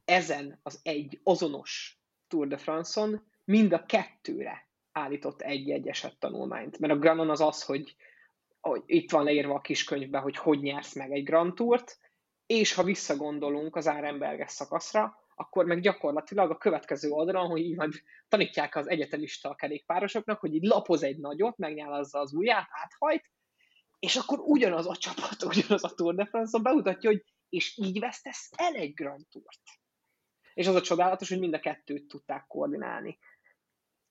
ezen 0.06 0.60
az 0.64 0.80
egy 0.84 1.20
azonos 1.24 2.00
Tour 2.36 2.48
de 2.48 2.58
France-on 2.58 3.22
mind 3.44 3.74
a 3.74 3.86
kettőre 3.86 4.70
állított 4.92 5.42
egy-egy 5.42 5.88
eset 5.88 6.20
tanulmányt. 6.20 6.80
Mert 6.80 6.94
a 6.94 6.98
Granon 6.98 7.30
az 7.30 7.42
az, 7.42 7.64
hogy, 7.64 7.96
hogy 8.60 8.84
itt 8.86 9.12
van 9.12 9.24
leírva 9.24 9.54
a 9.54 9.62
kiskönyvben, 9.62 10.22
hogy 10.22 10.38
hogy 10.38 10.60
nyersz 10.60 10.96
meg 10.96 11.12
egy 11.12 11.24
Grand 11.24 11.54
Tourt, 11.54 12.00
és 12.46 12.74
ha 12.74 12.84
visszagondolunk 12.84 13.76
az 13.76 13.88
Árenberges 13.88 14.52
szakaszra, 14.52 15.18
akkor 15.36 15.66
meg 15.66 15.82
gyakorlatilag 15.82 16.52
a 16.52 16.58
következő 16.58 17.10
oldalon, 17.10 17.50
hogy 17.50 17.62
így 17.62 17.76
majd 17.76 17.94
tanítják 18.28 18.76
az 18.76 18.90
egyetemista 18.90 19.50
a 19.50 19.56
kerékpárosoknak, 19.56 20.40
hogy 20.40 20.54
így 20.54 20.64
lapoz 20.64 21.04
egy 21.04 21.18
nagyot, 21.18 21.58
megnyálazza 21.58 22.20
az 22.20 22.34
ujját, 22.34 22.68
áthajt, 22.70 23.32
és 24.00 24.16
akkor 24.16 24.40
ugyanaz 24.40 24.88
a 24.88 24.96
csapat, 24.96 25.44
ugyanaz 25.56 25.84
a 25.84 25.90
Tour 25.90 26.16
de 26.16 26.26
France-on 26.26 26.64
bemutatja, 26.64 27.10
hogy 27.10 27.24
és 27.50 27.78
így 27.78 28.00
vesztesz 28.00 28.50
el 28.56 28.74
egy 28.74 28.94
Grand 28.94 29.26
Tourt. 29.30 29.62
És 30.56 30.68
az 30.68 30.76
a 30.76 30.82
csodálatos, 30.82 31.30
hogy 31.30 31.40
mind 31.40 31.54
a 31.54 31.60
kettőt 31.60 32.08
tudták 32.08 32.48
koordinálni. 32.48 33.18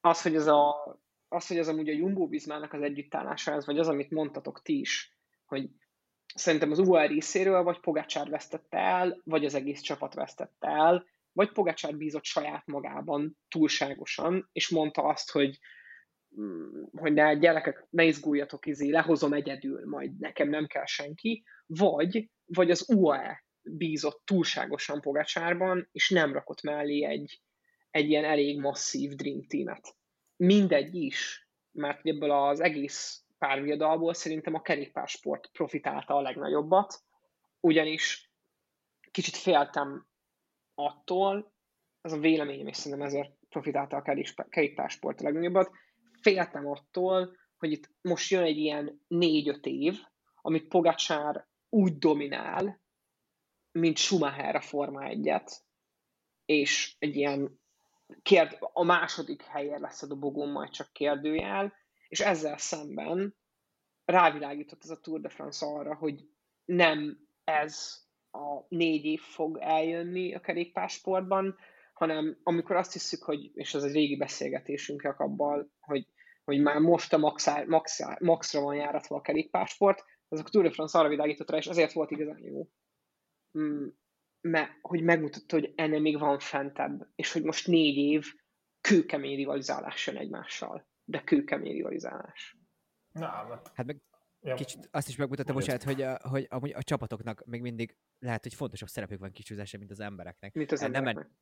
Az, 0.01 0.21
hogy 0.21 0.35
ez 0.35 0.47
a, 0.47 0.73
az, 1.27 1.47
hogy 1.47 1.57
ez 1.57 1.67
amúgy 1.67 1.89
a 1.89 1.93
Jumbo 1.93 2.27
Bizmának 2.27 2.73
az 2.73 2.81
együttállása, 2.81 3.51
ez 3.51 3.65
vagy 3.65 3.79
az, 3.79 3.87
amit 3.87 4.11
mondtatok 4.11 4.61
ti 4.61 4.79
is, 4.79 5.17
hogy 5.45 5.69
szerintem 6.35 6.71
az 6.71 6.79
UAE 6.79 7.07
részéről 7.07 7.63
vagy 7.63 7.79
Pogácsár 7.79 8.29
vesztette 8.29 8.77
el, 8.77 9.21
vagy 9.23 9.45
az 9.45 9.53
egész 9.53 9.81
csapat 9.81 10.13
vesztette 10.13 10.67
el, 10.67 11.05
vagy 11.31 11.51
Pogácsár 11.51 11.95
bízott 11.95 12.23
saját 12.23 12.65
magában 12.65 13.37
túlságosan, 13.47 14.49
és 14.51 14.69
mondta 14.69 15.03
azt, 15.03 15.31
hogy 15.31 15.59
mm, 16.41 16.83
hogy 16.91 17.13
ne 17.13 17.35
gyerekek, 17.35 17.87
ne 17.89 18.03
izguljatok, 18.03 18.65
izé, 18.65 18.89
lehozom 18.89 19.33
egyedül, 19.33 19.87
majd 19.87 20.19
nekem 20.19 20.49
nem 20.49 20.67
kell 20.67 20.85
senki, 20.85 21.43
vagy, 21.65 22.29
vagy 22.45 22.71
az 22.71 22.89
UAE 22.89 23.44
bízott 23.65 24.21
túlságosan 24.25 25.01
Pogácsárban, 25.01 25.89
és 25.91 26.09
nem 26.09 26.33
rakott 26.33 26.61
mellé 26.61 27.03
egy, 27.03 27.41
egy 27.91 28.09
ilyen 28.09 28.25
elég 28.25 28.59
masszív 28.59 29.11
Dream 29.11 29.43
Team-et. 29.47 29.95
Mindegy 30.35 30.95
is, 30.95 31.49
mert 31.71 32.05
ebből 32.05 32.31
az 32.31 32.59
egész 32.59 33.23
párviadalból 33.37 34.13
szerintem 34.13 34.53
a 34.53 34.61
kerékpársport 34.61 35.49
profitálta 35.51 36.15
a 36.15 36.21
legnagyobbat, 36.21 37.03
ugyanis 37.59 38.31
kicsit 39.11 39.35
féltem 39.35 40.07
attól, 40.73 41.53
ez 42.01 42.11
a 42.11 42.19
véleményem, 42.19 42.67
és 42.67 42.77
szerintem 42.77 43.07
ezért 43.07 43.31
profitálta 43.49 43.97
a 43.97 44.25
kerékpársport 44.49 45.19
a 45.19 45.23
legnagyobbat, 45.23 45.71
féltem 46.21 46.67
attól, 46.67 47.37
hogy 47.57 47.71
itt 47.71 47.89
most 48.01 48.31
jön 48.31 48.43
egy 48.43 48.57
ilyen 48.57 49.01
négy-öt 49.07 49.65
év, 49.65 49.99
amit 50.41 50.67
Pogacsár 50.67 51.47
úgy 51.69 51.97
dominál, 51.97 52.81
mint 53.79 53.97
Schumacher 53.97 54.55
a 54.55 54.61
Forma 54.61 55.01
1-et, 55.03 55.51
és 56.45 56.95
egy 56.99 57.15
ilyen 57.15 57.59
kérd, 58.21 58.57
a 58.59 58.83
második 58.83 59.41
helyen 59.41 59.79
lesz 59.79 60.01
a 60.01 60.07
dobogón 60.07 60.49
majd 60.49 60.69
csak 60.69 60.93
kérdőjel, 60.93 61.73
és 62.07 62.19
ezzel 62.19 62.57
szemben 62.57 63.35
rávilágított 64.05 64.83
ez 64.83 64.89
a 64.89 64.99
Tour 64.99 65.21
de 65.21 65.29
France 65.29 65.65
arra, 65.65 65.95
hogy 65.95 66.29
nem 66.65 67.27
ez 67.43 68.03
a 68.31 68.65
négy 68.67 69.05
év 69.05 69.21
fog 69.21 69.57
eljönni 69.61 70.33
a 70.33 70.39
kerékpársportban, 70.39 71.57
hanem 71.93 72.39
amikor 72.43 72.75
azt 72.75 72.93
hiszük, 72.93 73.23
hogy, 73.23 73.51
és 73.53 73.73
ez 73.73 73.83
egy 73.83 73.93
régi 73.93 74.17
beszélgetésünk 74.17 75.03
abban, 75.03 75.71
hogy, 75.79 76.07
hogy 76.43 76.61
már 76.61 76.77
most 76.79 77.13
a 77.13 77.17
maxá, 77.17 77.63
maxá, 77.67 78.17
maxra 78.19 78.61
van 78.61 78.75
járatva 78.75 79.15
a 79.15 79.21
kerékpársport, 79.21 80.03
az 80.27 80.39
a 80.39 80.43
Tour 80.43 80.65
de 80.65 80.71
France 80.71 80.99
arra 80.99 81.09
világított 81.09 81.49
rá, 81.49 81.57
és 81.57 81.67
ezért 81.67 81.93
volt 81.93 82.11
igazán 82.11 82.39
jó. 82.43 82.67
Mm, 83.57 83.87
mert 84.41 84.71
hogy 84.81 85.03
megmutatta, 85.03 85.55
hogy 85.59 85.73
ennél 85.75 85.99
még 85.99 86.19
van 86.19 86.39
fentebb, 86.39 87.11
és 87.15 87.31
hogy 87.31 87.43
most 87.43 87.67
négy 87.67 87.97
év 87.97 88.25
kőkemény 88.81 89.35
rivalizálás 89.35 90.07
jön 90.07 90.17
egymással 90.17 90.93
de 91.05 91.23
kőkemény 91.23 91.71
rivalizálás. 91.71 92.57
Na, 93.11 93.27
hát, 93.27 93.71
Hát 93.73 93.85
meg 93.85 94.01
ja. 94.41 94.55
kicsit 94.55 94.87
azt 94.91 95.07
is 95.07 95.15
megmutatta, 95.15 95.53
bocsánat, 95.53 95.83
hogy, 95.83 96.01
a, 96.01 96.19
hogy 96.29 96.47
amúgy 96.49 96.73
a 96.73 96.83
csapatoknak 96.83 97.45
még 97.45 97.61
mindig 97.61 97.97
lehet, 98.19 98.43
hogy 98.43 98.53
fontosabb 98.53 98.87
szerepük 98.87 99.19
van 99.19 99.31
kicsúzása, 99.31 99.77
mint 99.77 99.91
az 99.91 99.99
embereknek. 99.99 100.53
Mint 100.53 100.71
az 100.71 100.79
Nem, 100.79 100.93
embereknek. 100.93 101.23
nem 101.23 101.35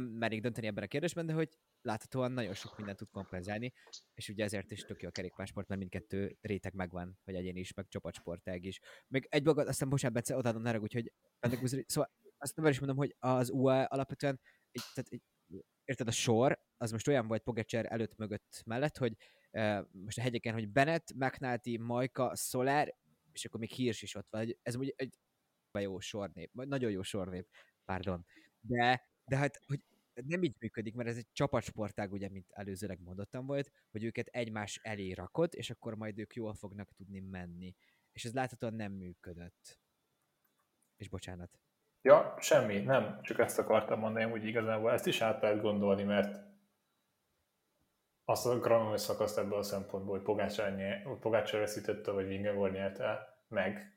merik 0.00 0.40
dönteni 0.40 0.66
ebben 0.66 0.84
a 0.84 0.86
kérdésben, 0.86 1.26
de 1.26 1.32
hogy 1.32 1.48
láthatóan 1.82 2.32
nagyon 2.32 2.54
sok 2.54 2.76
mindent 2.76 2.98
tud 2.98 3.10
kompenzálni, 3.10 3.72
és 4.14 4.28
ugye 4.28 4.44
ezért 4.44 4.70
is 4.70 4.80
tök 4.84 5.02
jó 5.02 5.08
a 5.08 5.10
kerékpársport, 5.10 5.68
mert 5.68 5.80
mindkettő 5.80 6.36
réteg 6.40 6.74
megvan, 6.74 7.18
vagy 7.24 7.34
egyéni 7.34 7.60
is, 7.60 7.74
meg 7.74 7.88
csapatsportág 7.88 8.64
is. 8.64 8.80
Még 9.08 9.26
egy 9.30 9.42
dolgot, 9.42 9.68
aztán 9.68 9.88
bocsánat, 9.88 10.14
Bence, 10.14 10.36
odaadom 10.36 10.62
ne 10.62 10.78
úgyhogy 10.78 11.12
szóval 11.86 12.10
azt 12.38 12.56
nem 12.56 12.66
is 12.66 12.78
mondom, 12.78 12.96
hogy 12.96 13.16
az 13.18 13.50
UE 13.50 13.82
alapvetően, 13.82 14.40
egy, 14.70 14.82
tehát 14.94 15.10
egy, 15.10 15.22
érted, 15.84 16.08
a 16.08 16.10
sor, 16.10 16.60
az 16.76 16.90
most 16.90 17.08
olyan 17.08 17.26
volt 17.26 17.42
Pogacar 17.42 17.86
előtt, 17.92 18.16
mögött, 18.16 18.62
mellett, 18.66 18.96
hogy 18.96 19.16
uh, 19.50 19.86
most 19.92 20.18
a 20.18 20.22
hegyeken, 20.22 20.52
hogy 20.52 20.68
Bennett, 20.68 21.12
McNulty, 21.14 21.76
Majka, 21.76 22.34
Soler, 22.36 22.94
és 23.32 23.44
akkor 23.44 23.60
még 23.60 23.70
Hirsch 23.70 24.02
is 24.02 24.14
ott 24.14 24.28
van. 24.30 24.56
Ez 24.62 24.76
úgy 24.76 24.94
egy 24.96 25.18
jó 25.78 26.00
sornép, 26.00 26.50
nagyon 26.52 26.90
jó 26.90 27.02
sornép, 27.02 27.48
pardon. 27.84 28.26
De, 28.60 29.11
de 29.32 29.38
hát, 29.38 29.60
hogy 29.66 29.80
nem 30.26 30.42
így 30.42 30.56
működik, 30.58 30.94
mert 30.94 31.08
ez 31.08 31.16
egy 31.16 31.26
csapatsportág, 31.32 32.12
ugye, 32.12 32.28
mint 32.28 32.50
előzőleg 32.50 33.00
mondottam 33.00 33.46
volt, 33.46 33.70
hogy 33.90 34.04
őket 34.04 34.26
egymás 34.26 34.80
elé 34.82 35.12
rakott, 35.12 35.54
és 35.54 35.70
akkor 35.70 35.94
majd 35.94 36.18
ők 36.18 36.34
jól 36.34 36.54
fognak 36.54 36.92
tudni 36.92 37.20
menni. 37.20 37.74
És 38.12 38.24
ez 38.24 38.32
láthatóan 38.34 38.74
nem 38.74 38.92
működött. 38.92 39.80
És 40.96 41.08
bocsánat. 41.08 41.58
Ja, 42.02 42.34
semmi, 42.38 42.80
nem, 42.80 43.22
csak 43.22 43.38
ezt 43.38 43.58
akartam 43.58 43.98
mondani, 43.98 44.30
hogy 44.30 44.46
igazából 44.46 44.92
ezt 44.92 45.06
is 45.06 45.20
át 45.20 45.42
lehet 45.42 45.60
gondolni, 45.60 46.02
mert 46.02 46.40
azt 48.24 48.46
a 48.46 48.58
granulő 48.58 48.96
szakaszt 48.96 49.38
ebből 49.38 49.58
a 49.58 49.62
szempontból, 49.62 50.16
hogy 50.16 50.24
Pogácsár 51.20 51.60
veszítette, 51.60 52.10
vagy 52.10 52.26
Vingegaard 52.26 52.72
nyerte 52.72 53.38
meg, 53.48 53.96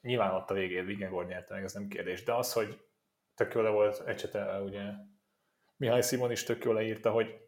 nyilván 0.00 0.34
ott 0.34 0.50
a 0.50 0.54
végén 0.54 0.86
Vingegaard 0.86 1.28
nyerte 1.28 1.54
meg, 1.54 1.64
ez 1.64 1.74
nem 1.74 1.88
kérdés, 1.88 2.22
de 2.22 2.34
az, 2.34 2.52
hogy 2.52 2.84
tök 3.34 3.54
jól 3.54 3.62
le 3.62 3.70
volt 3.70 4.02
ecsetelve, 4.06 4.60
ugye. 4.60 4.82
Mihály 5.76 6.02
Simon 6.02 6.30
is 6.30 6.42
tök 6.42 6.64
jól 6.64 6.74
leírta, 6.74 7.10
hogy 7.10 7.40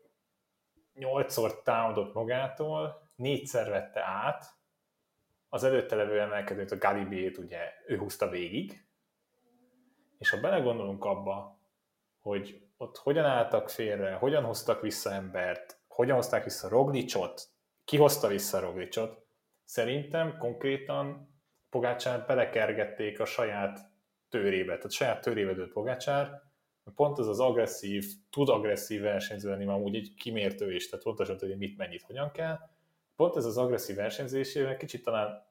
nyolcszor 0.94 1.62
támadott 1.62 2.14
magától, 2.14 3.10
négyszer 3.14 3.70
vette 3.70 4.02
át, 4.04 4.56
az 5.48 5.64
előtte 5.64 5.96
levő 5.96 6.20
emelkedőt, 6.20 6.70
a 6.70 6.78
Galibét 6.78 7.38
ugye 7.38 7.72
ő 7.86 7.96
húzta 7.98 8.28
végig, 8.28 8.86
és 10.18 10.30
ha 10.30 10.40
belegondolunk 10.40 11.04
abba, 11.04 11.60
hogy 12.20 12.66
ott 12.76 12.96
hogyan 12.96 13.24
álltak 13.24 13.70
félre, 13.70 14.14
hogyan 14.14 14.44
hoztak 14.44 14.80
vissza 14.80 15.12
embert, 15.12 15.80
hogyan 15.88 16.16
hozták 16.16 16.44
vissza 16.44 16.68
Roglicsot, 16.68 17.42
ki 17.84 17.96
hozta 17.96 18.28
vissza 18.28 18.60
Roglicsot, 18.60 19.26
szerintem 19.64 20.38
konkrétan 20.38 21.34
Pogácsár 21.70 22.26
belekergették 22.26 23.20
a 23.20 23.24
saját 23.24 23.78
tőrébe, 24.28 24.74
tehát 24.76 24.90
saját 24.90 25.20
tőrébe 25.20 25.52
dőlt 25.52 25.72
Pogácsár, 25.72 26.42
pont 26.94 27.18
ez 27.18 27.26
az 27.26 27.40
agresszív, 27.40 28.04
tud 28.30 28.48
agresszív 28.48 29.00
versenyző 29.00 29.50
lenni, 29.50 29.66
amúgy 29.66 29.94
egy 29.94 30.14
kimértő 30.14 30.74
is, 30.74 30.88
tehát 30.88 31.04
pontosan 31.04 31.36
tudja, 31.36 31.56
mit, 31.56 31.76
mennyit, 31.76 32.02
hogyan 32.02 32.30
kell. 32.30 32.58
Pont 33.16 33.36
ez 33.36 33.44
az 33.44 33.56
agresszív 33.56 33.96
versenyzésével 33.96 34.76
kicsit 34.76 35.02
talán 35.02 35.46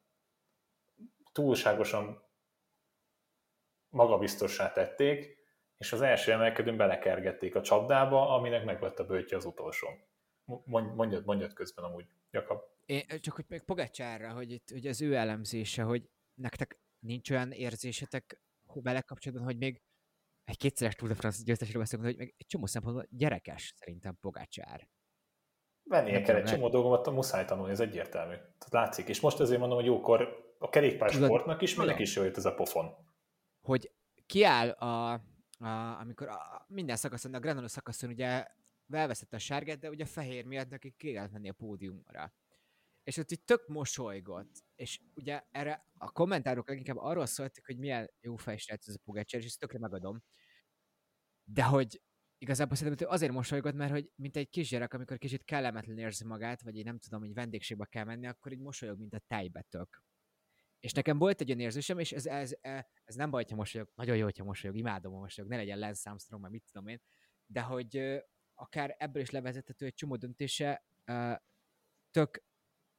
túlságosan 1.32 2.24
magabiztossá 3.90 4.72
tették, 4.72 5.38
és 5.78 5.94
az 5.94 6.02
első 6.02 6.32
emelkedőn 6.32 6.78
belekergették 6.78 7.56
a 7.56 7.62
csapdába, 7.62 8.30
aminek 8.36 8.66
meg 8.66 8.82
lett 8.82 9.00
a 9.00 9.06
bőtje 9.06 9.38
az 9.38 9.46
utolsó. 9.46 9.88
Mondjad, 10.96 11.26
mondjad 11.26 11.54
közben 11.54 11.86
amúgy, 11.86 12.06
Jakab. 12.32 12.62
Én, 12.86 13.04
csak 13.22 13.36
hogy 13.36 13.46
még 13.48 13.62
Pogacsárra, 13.62 14.32
hogy, 14.32 14.52
itt, 14.52 14.70
hogy 14.70 14.88
az 14.88 15.02
ő 15.02 15.16
elemzése, 15.16 15.84
hogy 15.84 16.10
nektek 16.34 16.80
nincs 17.00 17.32
olyan 17.32 17.52
érzésetek 17.52 18.42
vele 18.82 19.02
kapcsolatban, 19.02 19.46
hogy 19.46 19.58
még 19.58 19.82
egy 20.44 20.58
kétszeres 20.58 20.96
Tour 20.96 21.12
de 21.12 21.18
France 21.18 21.44
győztesről 21.44 21.82
beszélünk, 21.82 22.08
hogy 22.08 22.18
még 22.18 22.34
egy 22.38 22.46
csomó 22.46 22.66
szempontból 22.66 23.08
gyerekes 23.10 23.74
szerintem 23.76 24.18
Pogacsár. 24.20 24.90
Vennie 25.84 26.22
kell 26.22 26.36
egy 26.36 26.44
csomó 26.44 26.70
dolgomat, 26.70 27.10
muszáj 27.12 27.46
tanulni, 27.46 27.72
ez 27.72 27.80
egyértelmű. 27.80 28.34
Tehát 28.34 28.70
látszik. 28.70 29.08
És 29.08 29.20
most 29.20 29.40
azért 29.40 29.60
mondom, 29.60 29.78
hogy 29.78 29.88
jókor 29.88 30.54
a 30.60 30.70
kerékpársportnak 30.70 31.62
is, 31.62 31.76
mindenki 31.76 32.02
is 32.02 32.16
jól 32.16 32.32
ez 32.36 32.46
a 32.46 32.54
pofon. 32.54 32.96
Hogy 33.62 33.92
kiáll 34.26 34.70
a, 34.70 35.12
a 35.58 36.00
amikor 36.00 36.28
a, 36.28 36.66
minden 36.68 36.96
szakaszon, 36.96 37.34
a 37.34 37.40
Granolo 37.40 37.68
szakaszon 37.68 38.10
ugye 38.10 38.46
elveszette 38.90 39.36
a 39.36 39.40
sárgát, 39.40 39.80
de 39.80 39.90
ugye 39.90 40.04
a 40.04 40.08
fehér 40.08 40.46
miatt 40.46 40.70
neki 40.70 40.94
ki 40.98 41.14
kellett 41.14 41.32
menni 41.32 41.50
a 41.50 41.54
pódiumra. 41.54 42.34
És 43.06 43.18
ott 43.18 43.32
itt 43.32 43.46
tök 43.46 43.68
mosolygott. 43.68 44.64
És 44.76 45.02
ugye 45.14 45.44
erre 45.52 45.88
a 45.98 46.12
kommentárok 46.12 46.68
leginkább 46.68 46.98
arról 46.98 47.26
szóltak, 47.26 47.66
hogy 47.66 47.78
milyen 47.78 48.12
jó 48.22 48.36
fejsrác 48.36 48.88
ez 48.88 48.96
a 48.96 49.00
Pogacar, 49.04 49.40
és 49.40 49.46
ezt 49.46 49.60
tökre 49.60 49.80
megadom. 49.80 50.24
De 51.44 51.64
hogy 51.64 52.02
igazából 52.38 52.76
szerintem 52.76 53.10
azért 53.10 53.32
mosolygott, 53.32 53.74
mert 53.74 53.92
hogy 53.92 54.12
mint 54.16 54.38
egy 54.38 54.50
kisgyerek, 54.50 54.94
amikor 54.94 55.18
kicsit 55.18 55.44
kellemetlen 55.44 55.98
érzi 55.98 56.26
magát, 56.26 56.62
vagy 56.62 56.76
én 56.78 56.84
nem 56.84 57.00
tudom, 57.00 57.20
hogy 57.20 57.34
vendégségbe 57.34 57.86
kell 57.86 58.04
menni, 58.04 58.28
akkor 58.28 58.52
így 58.52 58.60
mosolyog, 58.60 59.00
mint 59.00 59.14
a 59.14 59.20
tejbetök. 59.28 60.04
És 60.80 60.92
nekem 60.92 61.18
volt 61.18 61.42
egy 61.42 61.50
olyan 61.50 61.62
érzésem, 61.62 62.00
és 62.00 62.12
ez, 62.12 62.26
ez, 62.26 62.56
ez 63.04 63.16
nem 63.16 63.30
baj, 63.30 63.42
hogyha 63.42 63.56
mosolyog, 63.56 63.90
nagyon 63.96 64.18
jó, 64.18 64.24
hogyha 64.24 64.44
mosolyog, 64.44 64.78
imádom 64.78 65.14
a 65.14 65.20
mosolyog, 65.20 65.50
ne 65.50 65.58
legyen 65.58 65.80
Lance 65.80 66.10
Armstrong, 66.10 66.42
mert 66.42 66.54
mit 66.54 66.64
tudom 66.72 66.88
én, 66.88 67.02
de 67.46 67.62
hogy 67.62 68.22
akár 68.54 68.96
ebből 68.98 69.22
is 69.22 69.30
levezethető 69.30 69.86
egy 69.86 69.94
csomó 69.94 70.16
döntése, 70.16 70.86
tök 72.12 72.44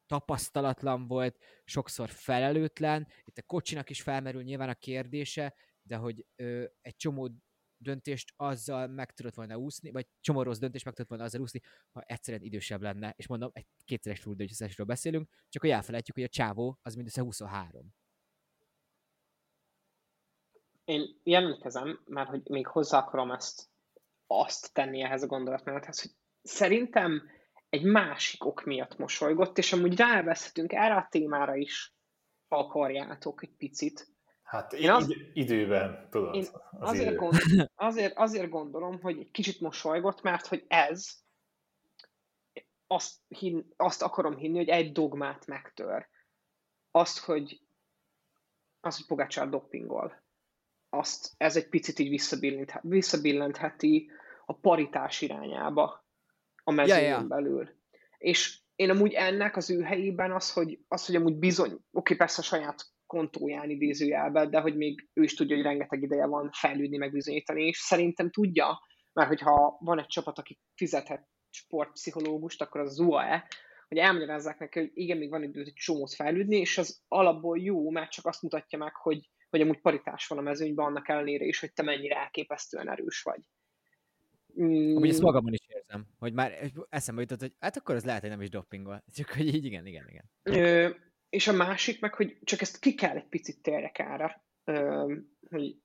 tapasztalatlan 0.07 1.07
volt, 1.07 1.38
sokszor 1.64 2.09
felelőtlen, 2.09 3.09
itt 3.24 3.38
a 3.38 3.42
kocsinak 3.42 3.90
is 3.90 4.02
felmerül 4.02 4.42
nyilván 4.42 4.68
a 4.68 4.74
kérdése, 4.74 5.54
de 5.82 5.96
hogy 5.96 6.26
egy 6.80 6.96
csomó 6.96 7.30
döntést 7.78 8.32
azzal 8.36 8.86
meg 8.86 9.12
tudott 9.12 9.34
volna 9.34 9.57
úszni, 9.57 9.90
vagy 9.90 10.07
csomó 10.20 10.42
rossz 10.42 10.59
döntést 10.59 10.84
meg 10.84 10.94
tudott 10.94 11.11
volna 11.11 11.24
azzal 11.24 11.40
úszni, 11.40 11.61
ha 11.90 12.00
egyszerűen 12.00 12.42
idősebb 12.42 12.82
lenne. 12.82 13.14
És 13.16 13.26
mondom, 13.26 13.50
egy 13.52 13.66
kétszeres 13.84 14.20
túldöntészesről 14.20 14.86
beszélünk, 14.86 15.28
csak 15.48 15.62
hogy 15.62 15.70
elfelejtjük, 15.70 16.16
hogy 16.16 16.24
a 16.24 16.28
csávó 16.28 16.78
az 16.82 16.94
mindössze 16.94 17.20
23. 17.20 17.94
Én 20.84 21.20
jelentkezem, 21.22 22.02
mert 22.04 22.28
hogy 22.28 22.48
még 22.48 22.66
hozzá 22.66 22.98
akarom 22.98 23.30
ezt 23.30 23.70
azt 24.26 24.72
tenni 24.72 25.02
ehhez 25.02 25.22
a 25.22 25.26
gondolatmenethez, 25.26 26.02
hogy 26.02 26.11
szerintem 26.42 27.30
egy 27.68 27.84
másik 27.84 28.44
ok 28.44 28.64
miatt 28.64 28.98
mosolygott, 28.98 29.58
és 29.58 29.72
amúgy 29.72 29.96
ráveszhetünk 29.96 30.72
erre 30.72 30.94
a 30.94 31.06
témára 31.10 31.56
is, 31.56 31.94
ha 32.48 32.58
akarjátok 32.58 33.42
egy 33.42 33.56
picit. 33.56 34.08
Hát 34.42 34.72
én 34.72 34.90
az, 34.90 35.14
időben, 35.32 36.08
tudod. 36.10 36.34
Én 36.34 36.46
az 36.70 36.88
azért, 36.88 37.06
idő. 37.06 37.16
gond, 37.16 37.36
azért, 37.74 38.16
azért 38.16 38.48
gondolom, 38.48 39.00
hogy 39.00 39.18
egy 39.18 39.30
kicsit 39.30 39.60
mosolygott, 39.60 40.22
mert 40.22 40.46
hogy 40.46 40.64
ez, 40.68 41.24
azt, 42.86 43.14
hin, 43.28 43.72
azt 43.76 44.02
akarom 44.02 44.36
hinni, 44.36 44.56
hogy 44.56 44.68
egy 44.68 44.92
dogmát 44.92 45.46
megtör. 45.46 46.08
Azt, 46.90 47.18
hogy 47.18 47.60
az, 48.80 48.96
hogy 48.96 49.06
Pogácsár 49.06 49.48
doppingol. 49.48 50.22
Azt, 50.88 51.34
ez 51.36 51.56
egy 51.56 51.68
picit 51.68 51.98
így 51.98 52.08
visszabillent, 52.08 52.78
visszabillentheti 52.82 54.10
a 54.46 54.52
paritás 54.52 55.20
irányába 55.20 56.05
a 56.68 56.72
mezőn 56.72 57.02
Ja, 57.02 57.08
ja. 57.08 57.22
belül. 57.22 57.68
És 58.18 58.60
én 58.76 58.90
amúgy 58.90 59.12
ennek 59.12 59.56
az 59.56 59.70
ő 59.70 59.82
helyében 59.82 60.32
az, 60.32 60.52
hogy, 60.52 60.78
az, 60.88 61.06
hogy 61.06 61.16
amúgy 61.16 61.36
bizony, 61.36 61.78
oké, 61.90 62.14
persze 62.14 62.40
a 62.40 62.44
saját 62.44 62.84
kontóján 63.06 63.70
idézőjelben, 63.70 64.50
de 64.50 64.60
hogy 64.60 64.76
még 64.76 65.08
ő 65.12 65.22
is 65.22 65.34
tudja, 65.34 65.56
hogy 65.56 65.64
rengeteg 65.64 66.02
ideje 66.02 66.26
van 66.26 66.50
fejlődni, 66.52 66.96
meg 66.96 67.12
bizonyítani, 67.12 67.66
és 67.66 67.78
szerintem 67.78 68.30
tudja, 68.30 68.80
mert 69.12 69.28
hogyha 69.28 69.76
van 69.80 69.98
egy 69.98 70.06
csapat, 70.06 70.38
aki 70.38 70.58
fizethet 70.74 71.28
sportpszichológust, 71.50 72.62
akkor 72.62 72.80
az 72.80 72.98
UAE, 72.98 73.48
hogy 73.88 73.98
elmagyarázzák 73.98 74.58
neki, 74.58 74.78
hogy 74.78 74.90
igen, 74.94 75.18
még 75.18 75.30
van 75.30 75.42
idő 75.42 75.60
egy 75.60 75.72
csomót 75.74 76.14
fejlődni, 76.14 76.56
és 76.56 76.78
az 76.78 77.02
alapból 77.08 77.58
jó, 77.58 77.90
mert 77.90 78.10
csak 78.10 78.26
azt 78.26 78.42
mutatja 78.42 78.78
meg, 78.78 78.94
hogy, 78.94 79.30
hogy 79.50 79.60
amúgy 79.60 79.80
paritás 79.80 80.26
van 80.26 80.38
a 80.38 80.42
mezőnyben, 80.42 80.86
annak 80.86 81.08
ellenére 81.08 81.44
is, 81.44 81.60
hogy 81.60 81.72
te 81.72 81.82
mennyire 81.82 82.16
elképesztően 82.16 82.90
erős 82.90 83.22
vagy. 83.22 83.40
Mm, 84.61 84.96
Amúgy 84.96 85.09
ezt 85.09 85.22
magamon 85.22 85.52
is 85.52 85.66
érzem, 85.68 86.07
hogy 86.18 86.32
már 86.32 86.70
eszembe 86.88 87.20
jutott, 87.20 87.40
hogy 87.40 87.52
hát 87.59 87.76
akkor 87.76 87.94
az 87.94 88.04
lehet, 88.04 88.20
hogy 88.20 88.30
nem 88.30 88.40
is 88.40 88.48
doppingol. 88.48 89.04
Csak 89.16 89.28
hogy 89.28 89.54
így 89.54 89.64
igen, 89.64 89.86
igen, 89.86 90.09
igen. 90.09 90.24
Ö, 90.42 90.90
és 91.28 91.48
a 91.48 91.52
másik 91.52 92.00
meg, 92.00 92.14
hogy 92.14 92.38
csak 92.44 92.61
ezt 92.61 92.78
ki 92.78 92.94
kell 92.94 93.16
egy 93.16 93.28
picit 93.28 93.62
térjek 93.62 94.04
ö, 94.64 95.14
hogy 95.50 95.76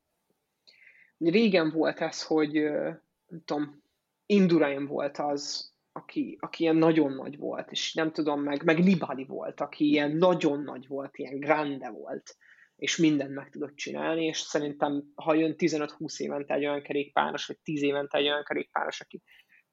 régen 1.17 1.71
volt 1.71 1.99
ez, 1.99 2.23
hogy 2.23 2.51
nem 2.53 3.43
tudom, 3.45 3.81
Indurain 4.25 4.85
volt 4.85 5.17
az, 5.17 5.73
aki, 5.91 6.37
aki 6.39 6.63
ilyen 6.63 6.75
nagyon 6.75 7.13
nagy 7.13 7.37
volt, 7.37 7.71
és 7.71 7.93
nem 7.93 8.11
tudom, 8.11 8.41
meg, 8.41 8.63
meg 8.63 8.83
Nibali 8.83 9.25
volt, 9.25 9.61
aki 9.61 9.85
ilyen 9.89 10.11
nagyon 10.11 10.63
nagy 10.63 10.87
volt, 10.87 11.17
ilyen 11.17 11.39
grande 11.39 11.89
volt, 11.89 12.35
és 12.81 12.97
mindent 12.97 13.33
meg 13.33 13.49
tudott 13.49 13.75
csinálni, 13.75 14.25
és 14.25 14.37
szerintem, 14.37 15.11
ha 15.15 15.33
jön 15.33 15.55
15-20 15.57 16.19
évente 16.19 16.53
egy 16.53 16.65
olyan 16.65 16.81
kerékpáros, 16.81 17.45
vagy 17.45 17.59
10 17.59 17.81
évente 17.81 18.17
egy 18.17 18.25
olyan 18.25 18.43
kerékpáros, 18.43 19.01
aki 19.01 19.21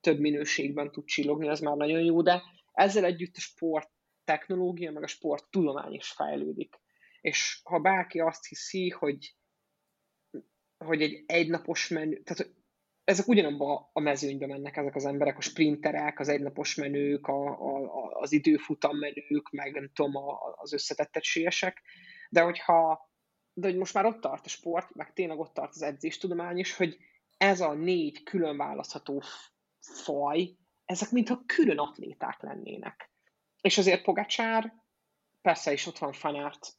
több 0.00 0.18
minőségben 0.18 0.90
tud 0.90 1.04
csillogni, 1.04 1.48
az 1.48 1.60
már 1.60 1.76
nagyon 1.76 2.00
jó, 2.00 2.22
de 2.22 2.42
ezzel 2.72 3.04
együtt 3.04 3.36
a 3.36 3.40
sport 3.40 3.90
technológia, 4.24 4.92
meg 4.92 5.02
a 5.02 5.06
sport 5.06 5.50
tudomány 5.50 5.92
is 5.92 6.08
fejlődik. 6.08 6.74
És 7.20 7.60
ha 7.64 7.78
bárki 7.78 8.20
azt 8.20 8.46
hiszi, 8.46 8.88
hogy, 8.88 9.34
hogy 10.84 11.02
egy 11.02 11.24
egynapos 11.26 11.88
menü, 11.88 12.22
tehát 12.22 12.54
ezek 13.04 13.28
ugyanabba 13.28 13.90
a 13.92 14.00
mezőnybe 14.00 14.46
mennek 14.46 14.76
ezek 14.76 14.94
az 14.94 15.04
emberek, 15.04 15.36
a 15.36 15.40
sprinterek, 15.40 16.20
az 16.20 16.28
egynapos 16.28 16.74
menők, 16.74 17.26
a, 17.26 17.46
a, 17.46 18.10
az 18.20 18.32
időfutam 18.32 18.98
menők, 18.98 19.50
meg 19.50 19.72
nem 19.72 19.90
tudom, 19.94 20.16
a, 20.16 20.38
az 20.56 20.72
összetett 20.72 21.16
egységesek, 21.16 21.82
de 22.28 22.40
hogyha 22.40 23.08
de 23.58 23.66
hogy 23.66 23.76
most 23.76 23.94
már 23.94 24.04
ott 24.04 24.20
tart 24.20 24.44
a 24.44 24.48
sport, 24.48 24.94
meg 24.94 25.12
tényleg 25.12 25.38
ott 25.38 25.54
tart 25.54 25.74
az 25.74 25.82
edzéstudomány 25.82 26.58
is, 26.58 26.76
hogy 26.76 26.96
ez 27.36 27.60
a 27.60 27.72
négy 27.72 28.22
külön 28.22 28.56
választható 28.56 29.22
faj, 29.80 30.56
ezek 30.84 31.10
mintha 31.10 31.42
külön 31.46 31.78
atléták 31.78 32.42
lennének. 32.42 33.12
És 33.60 33.78
azért 33.78 34.02
Pogacsár, 34.02 34.74
persze 35.40 35.72
is 35.72 35.86
ott 35.86 35.98
van 35.98 36.12
Fanárt, 36.12 36.72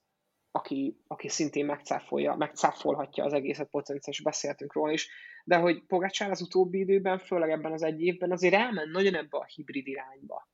aki, 0.51 1.01
aki 1.07 1.27
szintén 1.27 1.65
megcáfolja, 1.65 2.35
megcáfolhatja 2.35 3.23
az 3.23 3.33
egészet 3.33 3.69
potenciális, 3.69 4.21
beszéltünk 4.21 4.73
róla 4.73 4.91
is, 4.91 5.09
de 5.43 5.57
hogy 5.57 5.85
Pogacsár 5.85 6.31
az 6.31 6.41
utóbbi 6.41 6.79
időben, 6.79 7.19
főleg 7.19 7.49
ebben 7.49 7.71
az 7.71 7.83
egy 7.83 8.01
évben 8.01 8.31
azért 8.31 8.53
elment 8.53 8.91
nagyon 8.91 9.15
ebbe 9.15 9.37
a 9.37 9.45
hibrid 9.45 9.87
irányba. 9.87 10.49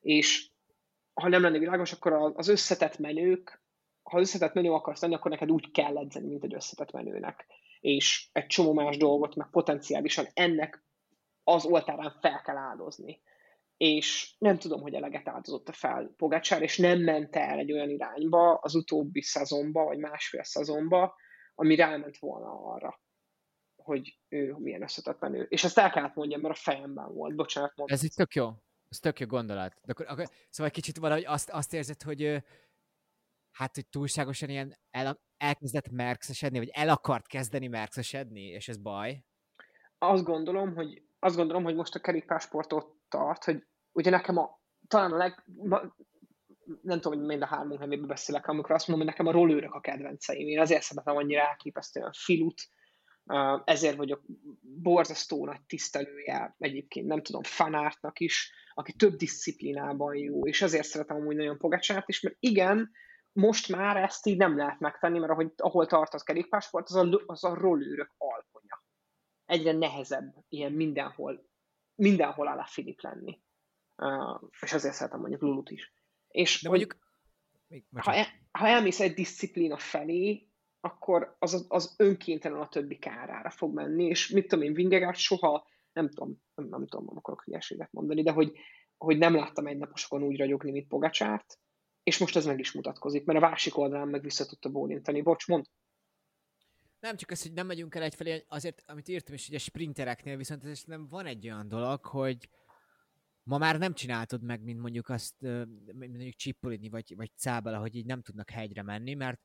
És 0.00 0.50
ha 1.12 1.28
nem 1.28 1.42
lenne 1.42 1.58
világos, 1.58 1.92
akkor 1.92 2.32
az 2.34 2.48
összetett 2.48 2.98
menők, 2.98 3.61
ha 4.02 4.18
összetett 4.20 4.54
menő 4.54 4.72
akarsz 4.72 5.00
lenni, 5.00 5.14
akkor 5.14 5.30
neked 5.30 5.50
úgy 5.50 5.70
kell 5.70 5.98
edzeni, 5.98 6.28
mint 6.28 6.44
egy 6.44 6.54
összetett 6.54 6.92
menőnek. 6.92 7.46
És 7.80 8.28
egy 8.32 8.46
csomó 8.46 8.72
más 8.72 8.96
dolgot, 8.96 9.34
meg 9.34 9.50
potenciálisan 9.50 10.26
ennek 10.34 10.84
az 11.44 11.64
oltárán 11.64 12.18
fel 12.20 12.40
kell 12.40 12.56
áldozni. 12.56 13.22
És 13.76 14.34
nem 14.38 14.58
tudom, 14.58 14.80
hogy 14.80 14.94
eleget 14.94 15.28
áldozott 15.28 15.74
fel 15.74 16.14
Pogácsár, 16.16 16.62
és 16.62 16.78
nem 16.78 17.00
ment 17.00 17.36
el 17.36 17.58
egy 17.58 17.72
olyan 17.72 17.90
irányba 17.90 18.54
az 18.54 18.74
utóbbi 18.74 19.22
szezonba, 19.22 19.84
vagy 19.84 19.98
másfél 19.98 20.42
szezonba, 20.42 21.14
ami 21.54 21.74
ráment 21.74 22.18
volna 22.18 22.72
arra, 22.72 23.00
hogy 23.76 24.18
ő 24.28 24.54
milyen 24.58 24.82
összetett 24.82 25.20
menő. 25.20 25.46
És 25.48 25.64
ezt 25.64 25.78
el 25.78 25.90
kellett 25.90 26.14
mondjam, 26.14 26.40
mert 26.40 26.54
a 26.54 26.60
fejemben 26.60 27.14
volt. 27.14 27.34
Bocsánat, 27.34 27.72
mondtam. 27.76 27.98
Ez 27.98 28.04
itt 28.04 28.12
tök 28.12 28.34
jó. 28.34 28.50
Ez 28.88 28.98
tök 28.98 29.20
jó 29.20 29.26
gondolat. 29.26 29.76
De 29.84 29.92
akkor, 29.92 30.06
akkor, 30.08 30.28
szóval 30.50 30.72
kicsit 30.72 30.98
valahogy 30.98 31.24
azt, 31.26 31.50
azt 31.50 31.74
érzed, 31.74 32.02
hogy 32.02 32.42
hát, 33.52 33.74
hogy 33.74 33.86
túlságosan 33.88 34.48
ilyen 34.48 34.78
el, 34.90 35.20
elkezdett 35.36 35.90
merkszesedni, 35.90 36.58
vagy 36.58 36.70
el 36.72 36.88
akart 36.88 37.26
kezdeni 37.26 37.66
merkszesedni, 37.66 38.42
és 38.42 38.68
ez 38.68 38.76
baj. 38.76 39.24
Azt 39.98 40.24
gondolom, 40.24 40.74
hogy, 40.74 41.02
azt 41.18 41.36
gondolom, 41.36 41.62
hogy 41.62 41.74
most 41.74 41.94
a 41.94 42.00
kerékpársport 42.00 42.72
ott 42.72 43.00
tart, 43.08 43.44
hogy 43.44 43.66
ugye 43.92 44.10
nekem 44.10 44.36
a, 44.36 44.60
talán 44.88 45.12
a 45.12 45.16
leg, 45.16 45.44
nem 46.82 47.00
tudom, 47.00 47.18
hogy 47.18 47.26
mind 47.26 47.42
a 47.42 47.46
hármunk 47.46 47.80
nevében 47.80 48.08
beszélek, 48.08 48.46
amikor 48.46 48.70
azt 48.70 48.88
mondom, 48.88 49.06
hogy 49.06 49.16
nekem 49.16 49.34
a 49.34 49.38
rollőrök 49.38 49.74
a 49.74 49.80
kedvenceim. 49.80 50.48
Én 50.48 50.60
azért 50.60 50.82
szeretem 50.82 51.16
annyira 51.16 51.40
elképesztően 51.40 52.12
filut, 52.12 52.68
ezért 53.64 53.96
vagyok 53.96 54.22
borzasztó 54.60 55.44
nagy 55.44 55.62
tisztelője 55.66 56.54
egyébként, 56.58 57.06
nem 57.06 57.22
tudom, 57.22 57.42
fanártnak 57.42 58.20
is, 58.20 58.52
aki 58.74 58.92
több 58.92 59.16
disziplinában 59.16 60.16
jó, 60.16 60.46
és 60.46 60.62
ezért 60.62 60.86
szeretem 60.86 61.16
amúgy 61.16 61.36
nagyon 61.36 61.58
Pogacsát 61.58 62.08
is, 62.08 62.20
mert 62.20 62.36
igen, 62.38 62.90
most 63.32 63.68
már 63.68 63.96
ezt 63.96 64.26
így 64.26 64.36
nem 64.36 64.56
lehet 64.56 64.80
megtenni, 64.80 65.18
mert 65.18 65.32
ahogy, 65.32 65.52
ahol 65.56 65.86
tart 65.86 66.14
az 66.14 66.22
kerékpársport, 66.22 66.88
az 66.88 66.94
a, 66.94 67.22
az 67.26 67.44
a 67.44 67.54
rollőrök 67.54 68.14
alkonya. 68.18 68.84
Egyre 69.46 69.72
nehezebb 69.72 70.34
ilyen 70.48 70.72
mindenhol, 70.72 71.48
mindenhol 71.94 72.48
alá 72.48 72.64
Filip 72.64 73.00
lenni. 73.00 73.40
Uh, 73.96 74.40
és 74.60 74.72
ezért 74.72 74.94
szeretem 74.94 75.20
mondjuk 75.20 75.40
Lulut 75.40 75.70
is. 75.70 75.92
És 76.28 76.62
De 76.62 76.68
hogy, 76.68 76.78
mondjuk... 76.78 77.10
Még, 77.66 77.84
ha, 77.94 78.14
el, 78.14 78.26
ha 78.50 78.66
elmész 78.66 79.00
egy 79.00 79.14
disziplína 79.14 79.76
felé, 79.76 80.46
akkor 80.80 81.36
az, 81.38 81.66
az 81.68 81.94
önkéntelen 81.98 82.60
a 82.60 82.68
többi 82.68 82.98
kárára 82.98 83.50
fog 83.50 83.74
menni, 83.74 84.04
és 84.04 84.28
mit 84.28 84.48
tudom 84.48 84.64
én, 84.64 84.74
Vingegaard 84.74 85.16
soha, 85.16 85.66
nem 85.92 86.08
tudom, 86.08 86.42
nem, 86.54 86.66
nem 86.66 86.86
tudom, 86.86 87.04
nem 87.06 87.16
akarok 87.16 87.42
hülyeséget 87.42 87.92
mondani, 87.92 88.22
de 88.22 88.32
hogy, 88.32 88.52
hogy 88.96 89.18
nem 89.18 89.34
láttam 89.34 89.66
egy 89.66 89.78
naposokon 89.78 90.22
úgy 90.22 90.38
ragyogni, 90.38 90.70
mint 90.70 90.88
Pogacsárt, 90.88 91.58
és 92.02 92.18
most 92.18 92.36
ez 92.36 92.46
meg 92.46 92.58
is 92.58 92.72
mutatkozik, 92.72 93.24
mert 93.24 93.38
a 93.42 93.48
másik 93.48 93.76
oldalán 93.76 94.08
meg 94.08 94.22
vissza 94.22 94.46
tudta 94.46 94.68
bólintani. 94.68 95.22
Bocs, 95.22 95.46
mond. 95.46 95.66
Nem 97.00 97.16
csak 97.16 97.30
az, 97.30 97.42
hogy 97.42 97.52
nem 97.52 97.66
megyünk 97.66 97.94
el 97.94 98.02
egyfelé, 98.02 98.44
azért, 98.48 98.82
amit 98.86 99.08
írtam 99.08 99.34
is, 99.34 99.46
hogy 99.46 99.54
a 99.54 99.58
sprintereknél 99.58 100.36
viszont 100.36 100.64
ez 100.64 100.82
nem 100.86 101.08
van 101.08 101.26
egy 101.26 101.44
olyan 101.44 101.68
dolog, 101.68 102.04
hogy 102.04 102.48
ma 103.42 103.58
már 103.58 103.78
nem 103.78 103.94
csináltod 103.94 104.42
meg, 104.42 104.62
mint 104.62 104.80
mondjuk 104.80 105.08
azt, 105.08 105.40
mint 105.40 105.96
mondjuk 105.98 106.34
Csipolini 106.34 106.88
vagy, 106.88 107.16
vagy 107.16 107.30
Cábala, 107.36 107.78
hogy 107.78 107.94
így 107.94 108.06
nem 108.06 108.22
tudnak 108.22 108.50
hegyre 108.50 108.82
menni, 108.82 109.14
mert 109.14 109.40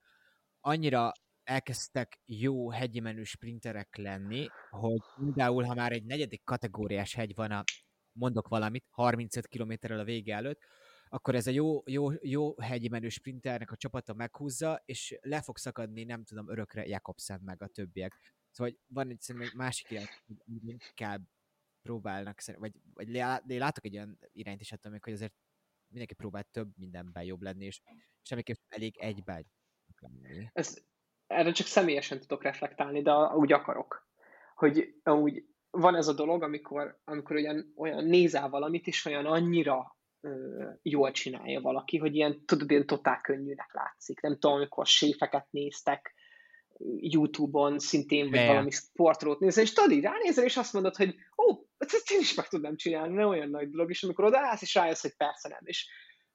annyira 0.59 1.11
elkezdtek 1.43 2.19
jó 2.25 2.71
hegyi 2.71 2.99
menő 2.99 3.23
sprinterek 3.23 3.95
lenni, 3.95 4.47
hogy 4.69 5.01
például, 5.15 5.63
ha 5.63 5.73
már 5.73 5.91
egy 5.91 6.05
negyedik 6.05 6.43
kategóriás 6.43 7.13
hegy 7.13 7.35
van 7.35 7.51
a, 7.51 7.63
mondok 8.11 8.47
valamit, 8.47 8.85
35 8.89 9.47
kilométerrel 9.47 9.99
a 9.99 10.03
vége 10.03 10.35
előtt, 10.35 10.59
akkor 11.09 11.35
ez 11.35 11.47
a 11.47 11.51
jó, 11.51 11.81
jó, 11.85 12.09
jó 12.21 12.59
hegyi 12.59 12.87
menő 12.87 13.09
sprinternek 13.09 13.71
a 13.71 13.75
csapata 13.75 14.13
meghúzza, 14.13 14.81
és 14.85 15.17
le 15.21 15.41
fog 15.41 15.57
szakadni, 15.57 16.03
nem 16.03 16.23
tudom, 16.23 16.49
örökre 16.49 16.85
Jakobsen 16.85 17.41
meg 17.43 17.61
a 17.61 17.67
többiek. 17.67 18.35
Szóval 18.51 18.73
van 18.87 19.09
egy 19.09 19.21
szerintem 19.21 19.51
egy 19.51 19.57
másik 19.57 19.89
irány, 19.89 20.07
inkább 20.65 21.21
próbálnak, 21.81 22.41
vagy, 22.57 22.73
vagy 22.93 23.07
látok 23.47 23.85
egy 23.85 23.95
olyan 23.95 24.19
irányt 24.31 24.61
is 24.61 24.71
attól 24.71 24.91
még, 24.91 25.03
hogy 25.03 25.13
azért 25.13 25.33
mindenki 25.87 26.13
próbál 26.13 26.43
több 26.43 26.77
mindenben 26.77 27.23
jobb 27.23 27.41
lenni, 27.41 27.65
és 27.65 27.81
semmiképp 28.21 28.55
elég 28.67 28.97
egyben 28.97 29.45
lenni. 29.99 30.49
Ez, 30.53 30.83
erre 31.27 31.51
csak 31.51 31.67
személyesen 31.67 32.19
tudok 32.19 32.43
reflektálni, 32.43 33.01
de 33.01 33.11
úgy 33.13 33.51
akarok. 33.51 34.07
hogy 34.55 34.99
amúgy 35.03 35.45
van 35.69 35.95
ez 35.95 36.07
a 36.07 36.13
dolog, 36.13 36.43
amikor, 36.43 37.01
amikor 37.03 37.35
olyan, 37.35 37.73
olyan 37.75 38.05
nézel 38.05 38.49
valamit, 38.49 38.87
és 38.87 39.05
olyan 39.05 39.25
annyira 39.25 39.96
jól 40.81 41.11
csinálja 41.11 41.61
valaki, 41.61 41.97
hogy 41.97 42.15
ilyen, 42.15 42.45
tudod, 42.45 42.71
ilyen 42.71 42.85
totál 42.85 43.21
könnyűnek 43.21 43.73
látszik. 43.73 44.21
Nem 44.21 44.37
tudom, 44.39 44.55
amikor 44.55 44.85
séfeket 44.85 45.47
néztek 45.49 46.13
YouTube-on, 46.99 47.79
szintén, 47.79 48.29
vagy 48.29 48.39
Ja. 48.39 48.47
valami 48.47 48.69
sportrót 48.69 49.39
nézel, 49.39 49.63
és 49.63 49.73
tudod, 49.73 49.91
így 49.91 50.03
ránézel, 50.03 50.43
és 50.43 50.57
azt 50.57 50.73
mondod, 50.73 50.95
hogy 50.95 51.15
ó, 51.37 51.65
ezt 51.77 52.11
én 52.11 52.19
is 52.19 52.33
meg 52.33 52.47
tudnám 52.47 52.75
csinálni, 52.75 53.13
nem 53.13 53.27
olyan 53.27 53.49
nagy 53.49 53.69
dolog, 53.69 53.89
és 53.89 54.03
amikor 54.03 54.25
odaállsz, 54.25 54.61
és 54.61 54.75
rájössz, 54.75 55.01
hogy 55.01 55.15
persze 55.15 55.49
nem. 55.49 55.61
És 55.63 55.89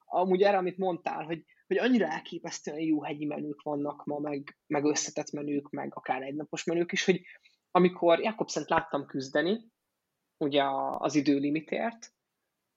amúgy 0.05 0.41
erre, 0.41 0.57
amit 0.57 0.77
mondtál, 0.77 1.23
hogy, 1.23 1.43
hogy 1.67 1.77
annyira 1.77 2.07
elképesztően 2.07 2.79
jó 2.79 3.03
hegyi 3.03 3.25
menők 3.25 3.61
vannak 3.61 4.05
ma, 4.05 4.19
meg, 4.19 4.57
meg 4.67 4.83
összetett 4.83 5.31
menők, 5.31 5.69
meg 5.69 5.91
akár 5.95 6.21
egynapos 6.21 6.63
menők 6.63 6.91
is, 6.91 7.05
hogy 7.05 7.21
amikor 7.71 8.19
Jakobszent 8.19 8.69
láttam 8.69 9.05
küzdeni, 9.05 9.71
ugye 10.37 10.63
az 10.97 11.15
időlimitért, 11.15 12.13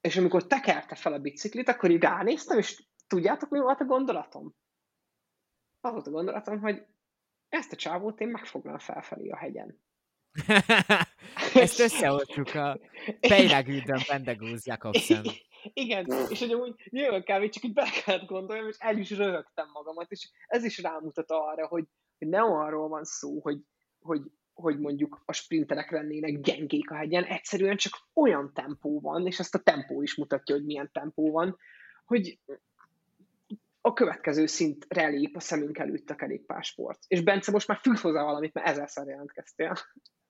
és 0.07 0.17
amikor 0.17 0.47
tekerte 0.47 0.95
fel 0.95 1.13
a 1.13 1.19
biciklit, 1.19 1.69
akkor 1.69 1.91
így 1.91 2.03
ránéztem, 2.03 2.59
és 2.59 2.85
tudjátok, 3.07 3.51
mi 3.51 3.59
volt 3.59 3.81
a 3.81 3.85
gondolatom? 3.85 4.55
Az 5.81 5.93
volt 5.93 6.07
a 6.07 6.11
gondolatom, 6.11 6.61
hogy 6.61 6.87
ezt 7.49 7.73
a 7.73 7.77
csávót 7.77 8.21
én 8.21 8.29
megfognám 8.29 8.79
felfelé 8.79 9.29
a 9.29 9.37
hegyen. 9.37 9.81
Ezt 11.55 11.81
összehoztuk 11.81 12.55
a 12.55 12.79
Pejrágűdön 13.21 14.03
Pendegúz 14.07 14.67
Jakobsen. 14.67 15.25
Igen, 15.73 16.07
és 16.29 16.39
hogy 16.39 16.53
amúgy 16.53 16.89
nyilván 16.91 17.23
kb. 17.23 17.49
csak 17.49 17.65
így 17.65 17.73
bele 17.73 17.91
kellett 18.05 18.27
gondolnom, 18.27 18.69
és 18.69 18.77
el 18.79 18.99
is 18.99 19.11
röhögtem 19.11 19.71
magamat, 19.73 20.11
és 20.11 20.31
ez 20.47 20.65
is 20.65 20.79
rámutat 20.79 21.31
arra, 21.31 21.67
hogy, 21.67 21.85
hogy 22.19 22.29
nem 22.29 22.45
arról 22.45 22.89
van 22.89 23.05
szó, 23.05 23.41
hogy, 23.41 23.59
hogy, 23.99 24.21
hogy 24.57 24.79
mondjuk 24.79 25.23
a 25.25 25.33
sprinterek 25.33 25.91
lennének 25.91 26.41
gyengék 26.41 26.91
a 26.91 26.95
hegyen, 26.95 27.25
egyszerűen 27.25 27.77
csak 27.77 27.93
olyan 28.15 28.53
tempó 28.55 29.01
van, 29.01 29.27
és 29.27 29.39
ezt 29.39 29.55
a 29.55 29.59
tempó 29.59 30.03
is 30.03 30.17
mutatja, 30.17 30.55
hogy 30.55 30.65
milyen 30.65 30.91
tempó 30.93 31.31
van, 31.31 31.59
hogy 32.05 32.39
a 33.81 33.93
következő 33.93 34.47
szintre 34.47 35.07
lép 35.07 35.37
a 35.37 35.41
szemünk 35.41 35.79
előtt 35.79 36.11
a 36.11 36.15
kerékpársport. 36.15 36.99
És 37.09 37.23
Bence, 37.23 37.51
most 37.51 37.69
már 37.69 37.79
fűz 37.83 38.01
hozzá 38.01 38.23
valamit, 38.23 38.55
mert 38.55 38.67
ezerszer 38.67 39.07
jelentkeztél. 39.07 39.77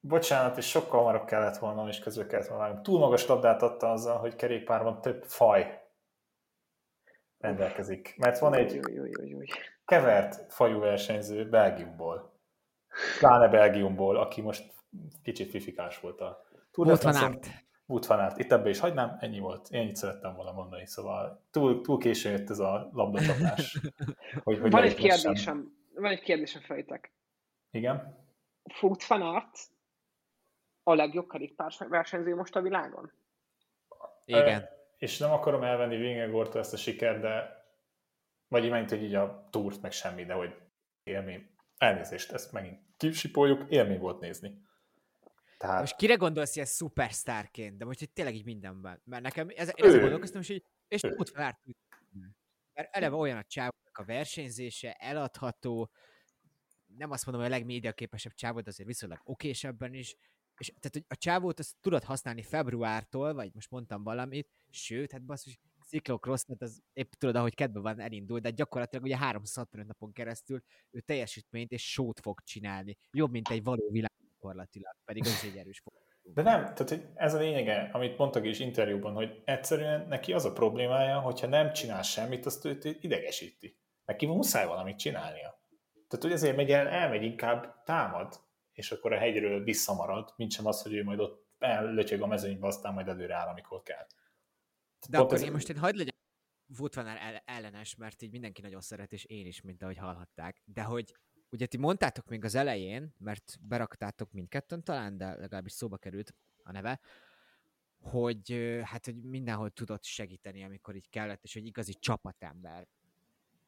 Bocsánat, 0.00 0.56
és 0.56 0.68
sokkal 0.68 0.98
hamarabb 0.98 1.26
kellett 1.26 1.56
volna, 1.56 1.88
és 1.88 1.98
közül 1.98 2.26
kellett 2.26 2.46
volna. 2.46 2.80
Túl 2.80 2.98
magas 2.98 3.26
labdát 3.26 3.62
adta 3.62 3.90
azzal, 3.90 4.18
hogy 4.18 4.36
kerékpárban 4.36 5.00
több 5.00 5.24
faj 5.24 5.82
rendelkezik. 7.38 8.14
Mert 8.16 8.38
van 8.38 8.54
egy 8.54 8.74
jó, 8.74 9.04
jó, 9.04 9.24
jó. 9.24 9.38
kevert 9.84 10.52
fajú 10.52 10.78
versenyző 10.78 11.48
Belgiumból. 11.48 12.35
Pláne 13.18 13.48
Belgiumból, 13.48 14.16
aki 14.16 14.40
most 14.40 14.72
kicsit 15.22 15.50
fifikás 15.50 16.00
volt 16.00 16.20
a 16.20 16.44
Tour 16.70 16.86
van 16.86 17.14
van 17.86 18.18
Aert. 18.18 18.38
Itt 18.38 18.52
ebbe 18.52 18.68
is 18.68 18.78
hagynám, 18.78 19.16
ennyi 19.20 19.38
volt. 19.38 19.68
Én 19.70 19.80
ennyit 19.80 19.96
szerettem 19.96 20.34
volna 20.34 20.52
mondani, 20.52 20.86
szóval 20.86 21.44
túl, 21.50 21.80
túl 21.80 21.98
későn 21.98 22.32
jött 22.32 22.50
ez 22.50 22.58
a 22.58 22.90
labdacsapás. 22.92 23.80
hogy, 24.44 24.58
hogy 24.58 24.70
Van 24.70 24.82
egy 24.82 24.94
kérdésem, 24.94 25.76
van 25.94 26.10
egy 26.10 26.20
kérdésem 26.20 26.62
felétek. 26.62 27.12
Igen? 27.70 28.24
Wout 28.80 29.06
van 29.06 29.22
Aert 29.22 29.58
a 30.82 30.94
legjobb 30.94 31.28
kerékpárversenyző 31.28 32.34
most 32.34 32.56
a 32.56 32.60
világon? 32.60 33.12
Igen. 34.24 34.60
Ö, 34.60 34.64
És 34.98 35.18
nem 35.18 35.32
akarom 35.32 35.62
elvenni 35.62 35.96
Vingegortól 35.96 36.60
ezt 36.60 36.72
a 36.72 36.76
sikert, 36.76 37.20
de 37.20 37.64
vagy 38.48 38.64
imányt, 38.64 38.90
hogy 38.90 39.02
így 39.02 39.14
a 39.14 39.46
túrt, 39.50 39.82
meg 39.82 39.92
semmi, 39.92 40.24
de 40.24 40.32
hogy 40.32 40.54
élmény. 41.02 41.55
Elnézést, 41.78 42.32
ezt 42.32 42.52
megint 42.52 42.80
kisipoljuk, 42.96 43.70
élmény 43.70 43.98
volt 43.98 44.20
nézni. 44.20 44.64
Tehát 45.58 45.80
Most 45.80 45.96
kire 45.96 46.14
gondolsz 46.14 46.54
ilyen 46.54 46.66
szupersztárként, 46.66 47.76
de 47.76 47.84
most 47.84 48.00
itt 48.00 48.14
tényleg 48.14 48.34
így 48.34 48.44
mindenben. 48.44 49.00
Mert 49.04 49.22
nekem, 49.22 49.48
ez, 49.56 49.72
én 49.74 49.84
ezzel 49.84 50.00
gondolkoztam, 50.00 50.40
és, 50.40 50.48
így, 50.48 50.64
és 50.88 51.02
ott 51.02 51.28
Aert. 51.28 51.58
Mert 52.74 52.96
eleve 52.96 53.16
olyan 53.16 53.36
a 53.36 53.44
csávónak 53.44 53.98
a 53.98 54.04
versenyzése, 54.04 54.92
eladható, 54.92 55.90
nem 56.96 57.10
azt 57.10 57.26
mondom, 57.26 57.44
hogy 57.44 57.52
a 57.52 57.56
legmédiaképesebb 57.56 58.32
csávó, 58.32 58.60
de 58.60 58.70
azért 58.70 58.88
viszonylag 58.88 59.20
okésebben 59.24 59.94
is, 59.94 60.16
és 60.58 60.66
tehát, 60.66 60.92
hogy 60.92 61.04
a 61.08 61.16
csávót 61.16 61.58
azt 61.58 61.74
tudod 61.80 62.04
használni 62.04 62.42
februártól, 62.42 63.34
vagy 63.34 63.50
most 63.54 63.70
mondtam 63.70 64.02
valamit, 64.02 64.48
sőt, 64.70 65.12
hát 65.12 65.22
basszus, 65.22 65.58
Cyclocross, 65.96 66.42
tehát 66.42 66.62
az 66.62 66.82
épp 66.92 67.12
tudod, 67.18 67.36
ahogy 67.36 67.54
kedve 67.54 67.80
van, 67.80 68.00
elindul, 68.00 68.38
de 68.38 68.50
gyakorlatilag 68.50 69.04
ugye 69.04 69.16
365 69.16 69.86
napon 69.86 70.12
keresztül 70.12 70.62
ő 70.90 71.00
teljesítményt 71.00 71.72
és 71.72 71.92
sót 71.92 72.20
fog 72.20 72.40
csinálni. 72.40 72.96
Jobb, 73.10 73.30
mint 73.30 73.48
egy 73.48 73.62
való 73.62 73.88
világ 73.90 74.12
gyakorlatilag, 74.32 74.94
pedig 75.04 75.22
az 75.22 75.44
egy 75.44 75.56
erős. 75.56 75.82
De 76.22 76.42
nem, 76.42 76.74
tehát 76.74 77.10
ez 77.14 77.34
a 77.34 77.38
lényege, 77.38 77.90
amit 77.92 78.18
mondtak 78.18 78.46
is 78.46 78.58
interjúban, 78.58 79.14
hogy 79.14 79.42
egyszerűen 79.44 80.08
neki 80.08 80.32
az 80.32 80.44
a 80.44 80.52
problémája, 80.52 81.20
hogyha 81.20 81.46
nem 81.46 81.72
csinál 81.72 82.02
semmit, 82.02 82.46
azt 82.46 82.64
őt 82.64 82.84
idegesíti. 82.84 83.78
Neki 84.04 84.26
muszáj 84.26 84.66
valamit 84.66 84.98
csinálnia. 84.98 85.60
Tehát, 86.08 86.24
hogy 86.24 86.32
ezért 86.32 86.56
megy 86.56 86.70
el, 86.70 86.88
elmegy 86.88 87.22
inkább 87.22 87.82
támad, 87.84 88.40
és 88.72 88.90
akkor 88.92 89.12
a 89.12 89.18
hegyről 89.18 89.62
visszamarad, 89.64 90.32
mint 90.36 90.52
sem 90.52 90.66
az, 90.66 90.82
hogy 90.82 90.94
ő 90.94 91.04
majd 91.04 91.20
ott 91.20 91.46
ellötyög 91.58 92.22
a 92.22 92.26
mezőnybe, 92.26 92.66
aztán 92.66 92.94
majd 92.94 93.08
előre 93.08 93.34
áll, 93.34 93.48
amikor 93.48 93.82
kell. 93.82 94.06
De 95.08 95.18
akkor 95.18 95.40
én 95.40 95.52
most 95.52 95.68
én 95.68 95.78
hagyd 95.78 95.96
legyen 95.96 96.14
Wout 96.78 96.94
van 96.94 97.06
Aert 97.06 97.20
el- 97.20 97.42
ellenes, 97.44 97.94
mert 97.94 98.22
így 98.22 98.30
mindenki 98.30 98.60
nagyon 98.60 98.80
szeret, 98.80 99.12
és 99.12 99.24
én 99.24 99.46
is, 99.46 99.60
mint 99.60 99.82
ahogy 99.82 99.96
hallhatták. 99.96 100.62
De 100.64 100.82
hogy 100.82 101.14
ugye 101.50 101.66
ti 101.66 101.76
mondtátok 101.76 102.28
még 102.28 102.44
az 102.44 102.54
elején, 102.54 103.14
mert 103.18 103.56
beraktátok 103.60 104.32
mindketten 104.32 104.84
talán, 104.84 105.16
de 105.16 105.36
legalábbis 105.36 105.72
szóba 105.72 105.96
került 105.96 106.34
a 106.62 106.72
neve, 106.72 107.00
hogy 108.00 108.78
hát, 108.84 109.04
hogy 109.04 109.22
mindenhol 109.22 109.70
tudott 109.70 110.04
segíteni, 110.04 110.64
amikor 110.64 110.94
így 110.94 111.08
kellett, 111.08 111.42
és 111.44 111.52
hogy 111.52 111.66
igazi 111.66 111.92
csapatember. 111.92 112.88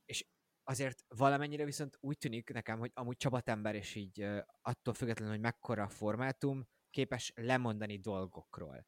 És 0.04 0.26
azért 0.64 1.04
valamennyire 1.08 1.64
viszont 1.64 1.96
úgy 2.00 2.18
tűnik 2.18 2.52
nekem, 2.52 2.78
hogy 2.78 2.90
amúgy 2.94 3.16
csapatember, 3.16 3.74
és 3.74 3.94
így 3.94 4.26
attól 4.62 4.94
függetlenül, 4.94 5.32
hogy 5.32 5.42
mekkora 5.42 5.82
a 5.82 5.88
formátum, 5.88 6.68
képes 6.90 7.32
lemondani 7.34 7.98
dolgokról. 7.98 8.86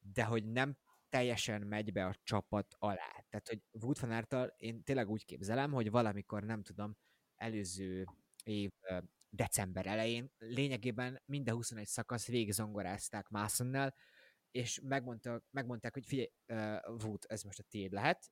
De 0.00 0.24
hogy 0.24 0.44
nem 0.44 0.76
teljesen 1.12 1.62
megy 1.62 1.92
be 1.92 2.06
a 2.06 2.16
csapat 2.22 2.74
alá. 2.78 3.24
Tehát, 3.28 3.48
hogy 3.48 3.62
Wout 3.70 3.98
van 3.98 4.10
Aerttal 4.10 4.54
én 4.56 4.82
tényleg 4.82 5.08
úgy 5.08 5.24
képzelem, 5.24 5.72
hogy 5.72 5.90
valamikor, 5.90 6.42
nem 6.44 6.62
tudom, 6.62 6.96
előző 7.36 8.04
év 8.44 8.70
december 9.28 9.86
elején 9.86 10.32
lényegében 10.38 11.22
minden 11.24 11.54
21 11.54 11.86
szakasz 11.86 12.26
végigzongorázták 12.26 13.28
Masonnel, 13.28 13.94
és 14.50 14.80
megmondta, 14.82 15.42
megmondták, 15.50 15.94
hogy 15.94 16.06
figyelj, 16.06 16.32
uh, 16.46 17.04
Wout, 17.04 17.24
ez 17.24 17.42
most 17.42 17.58
a 17.58 17.64
tiéd 17.68 17.92
lehet, 17.92 18.30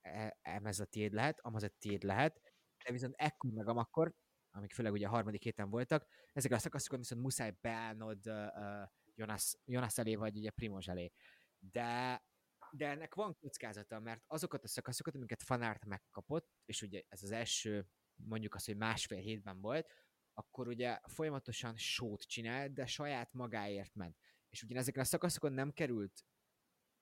e- 0.00 0.38
ez 0.42 0.80
a 0.80 0.84
tiéd 0.84 1.12
lehet, 1.12 1.40
amaz 1.40 1.62
a 1.62 1.68
tiéd 1.78 2.02
lehet, 2.02 2.40
de 2.84 2.92
viszont 2.92 3.14
ekkor 3.16 3.50
meg 3.52 3.68
amakkor, 3.68 4.14
amik 4.50 4.72
főleg 4.72 4.92
ugye 4.92 5.06
a 5.06 5.10
harmadik 5.10 5.42
héten 5.42 5.70
voltak, 5.70 6.06
ezek 6.32 6.52
a 6.52 6.58
szakaszokon 6.58 6.98
viszont 6.98 7.22
muszáj 7.22 7.52
beállnod 7.60 8.26
uh, 8.26 8.34
uh, 8.34 8.88
Jonas, 9.14 9.56
Jonas 9.64 9.98
elé, 9.98 10.14
vagy 10.14 10.36
ugye 10.36 10.50
Primoz 10.50 10.88
elé. 10.88 11.12
De, 11.58 12.22
de 12.70 12.88
ennek 12.88 13.14
van 13.14 13.36
kockázata, 13.40 14.00
mert 14.00 14.22
azokat 14.26 14.64
a 14.64 14.68
szakaszokat, 14.68 15.14
amiket 15.14 15.42
Fanárt 15.42 15.84
megkapott, 15.84 16.48
és 16.64 16.82
ugye 16.82 17.02
ez 17.08 17.22
az 17.22 17.30
első, 17.30 17.86
mondjuk 18.14 18.54
azt, 18.54 18.66
hogy 18.66 18.76
másfél 18.76 19.18
hétben 19.18 19.60
volt, 19.60 19.92
akkor 20.34 20.68
ugye 20.68 20.98
folyamatosan 21.02 21.76
sót 21.76 22.22
csinált, 22.22 22.72
de 22.72 22.86
saját 22.86 23.32
magáért 23.32 23.94
ment. 23.94 24.16
És 24.48 24.62
ugye 24.62 24.76
ezeken 24.76 25.02
a 25.02 25.06
szakaszokon 25.06 25.52
nem 25.52 25.72
került 25.72 26.24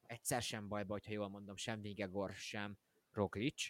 egyszer 0.02 0.42
sem 0.42 0.68
bajba, 0.68 0.92
hogyha 0.92 1.12
jól 1.12 1.28
mondom, 1.28 1.56
sem 1.56 1.80
Vigegor, 1.80 2.34
sem 2.34 2.78
Roglic, 3.12 3.68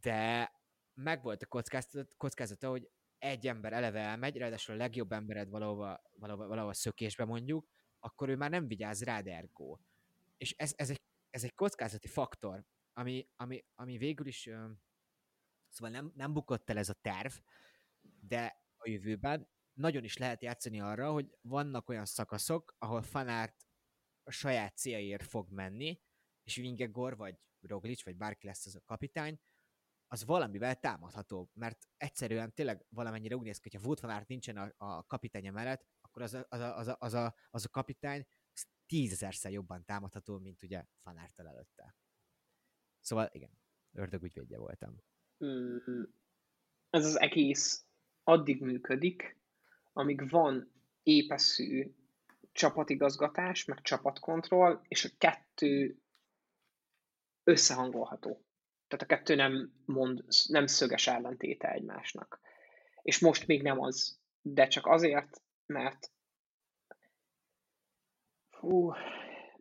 de 0.00 0.52
meg 0.94 1.22
volt 1.22 1.42
a 1.42 1.46
kockázata, 1.46 2.14
kockázata, 2.16 2.68
hogy 2.68 2.90
egy 3.18 3.46
ember 3.46 3.72
eleve 3.72 4.00
elmegy, 4.00 4.36
ráadásul 4.36 4.74
a 4.74 4.78
legjobb 4.78 5.12
embered 5.12 5.48
valahova, 5.48 6.02
valahova, 6.12 6.46
valahova 6.46 6.72
szökésbe 6.72 7.24
mondjuk, 7.24 7.68
akkor 8.06 8.28
ő 8.28 8.36
már 8.36 8.50
nem 8.50 8.66
vigyáz 8.66 9.02
rád 9.02 9.26
ergo. 9.26 9.78
És 10.36 10.54
ez, 10.56 10.72
ez, 10.76 10.90
egy, 10.90 11.00
ez 11.30 11.44
egy 11.44 11.54
kockázati 11.54 12.06
faktor, 12.06 12.64
ami, 12.92 13.28
ami, 13.36 13.64
ami 13.74 13.98
végül 13.98 14.26
is, 14.26 14.50
szóval 15.68 15.90
nem, 15.90 16.12
nem 16.14 16.32
bukott 16.32 16.70
el 16.70 16.78
ez 16.78 16.88
a 16.88 16.98
terv, 17.00 17.32
de 18.20 18.64
a 18.76 18.88
jövőben 18.88 19.48
nagyon 19.72 20.04
is 20.04 20.16
lehet 20.16 20.42
játszani 20.42 20.80
arra, 20.80 21.12
hogy 21.12 21.36
vannak 21.40 21.88
olyan 21.88 22.04
szakaszok, 22.04 22.74
ahol 22.78 23.02
Fanárt 23.02 23.66
a 24.22 24.30
saját 24.30 24.76
céljáért 24.76 25.26
fog 25.26 25.50
menni, 25.50 26.00
és 26.42 26.56
Vingegor, 26.56 27.16
vagy 27.16 27.38
Roglic, 27.60 28.04
vagy 28.04 28.16
bárki 28.16 28.46
lesz 28.46 28.66
az 28.66 28.76
a 28.76 28.80
kapitány, 28.84 29.40
az 30.06 30.24
valamivel 30.24 30.80
támadható, 30.80 31.50
mert 31.52 31.88
egyszerűen 31.96 32.54
tényleg 32.54 32.86
valamennyire 32.88 33.36
úgy 33.36 33.44
néz 33.44 33.58
ki, 33.58 33.68
hogyha 33.70 33.86
Wout 33.86 34.00
van 34.00 34.10
Aert 34.10 34.28
nincsen 34.28 34.56
a, 34.56 34.72
a 34.76 35.04
kapitánya 35.04 35.52
mellett, 35.52 35.86
akkor 36.16 36.22
az 36.22 36.34
a, 36.34 36.46
az 36.48 36.60
a, 36.60 36.76
az 36.78 36.88
a, 36.88 36.96
az 36.98 37.14
a, 37.14 37.34
az 37.50 37.64
a 37.64 37.68
kapitány 37.68 38.26
tízezerszer 38.86 39.52
jobban 39.52 39.84
támadható, 39.84 40.38
mint 40.38 40.62
ugye 40.62 40.84
Van 41.02 41.16
Aerttel 41.16 41.48
előtte. 41.48 41.96
Szóval 43.00 43.28
igen, 43.32 43.50
ördög 43.92 44.22
ügyvédje 44.22 44.58
voltam. 44.58 45.02
Mm, 45.44 46.02
ez 46.90 47.04
az 47.04 47.20
egész 47.20 47.84
addig 48.22 48.60
működik, 48.60 49.38
amíg 49.92 50.30
van 50.30 50.72
épeszű 51.02 51.94
csapatigazgatás, 52.52 53.64
meg 53.64 53.80
csapatkontroll, 53.80 54.80
és 54.88 55.04
a 55.04 55.08
kettő 55.18 56.02
összehangolható. 57.44 58.44
Tehát 58.86 59.04
a 59.04 59.06
kettő 59.06 59.34
nem, 59.34 59.72
mond, 59.84 60.24
nem 60.46 60.66
szöges 60.66 61.06
ellentéte 61.06 61.72
egymásnak. 61.72 62.40
És 63.02 63.18
most 63.18 63.46
még 63.46 63.62
nem 63.62 63.80
az, 63.80 64.20
de 64.42 64.66
csak 64.66 64.86
azért, 64.86 65.44
mert 65.66 66.12
hú, 68.50 68.92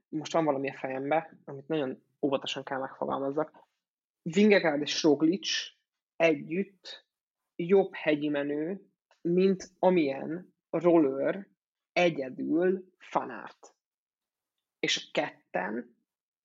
most 0.10 0.34
van 0.34 0.45
valami 0.45 0.70
a 0.70 0.78
fejembe, 0.78 1.38
amit 1.45 1.68
nagyon 1.68 2.03
óvatosan 2.22 2.64
kell 2.64 2.80
megfogalmazzak. 2.80 3.64
Vingegaard 4.22 4.82
és 4.82 5.03
Roglic 5.03 5.49
együtt 6.16 7.06
jobb 7.56 7.93
hegyi 7.93 8.30
menő, 8.30 8.89
mint 9.22 9.72
amilyen 9.80 10.53
roller 10.70 11.47
egyedül 11.93 12.93
fanárt. 12.97 13.76
És 14.80 14.97
a 14.97 15.10
ketten, 15.12 15.95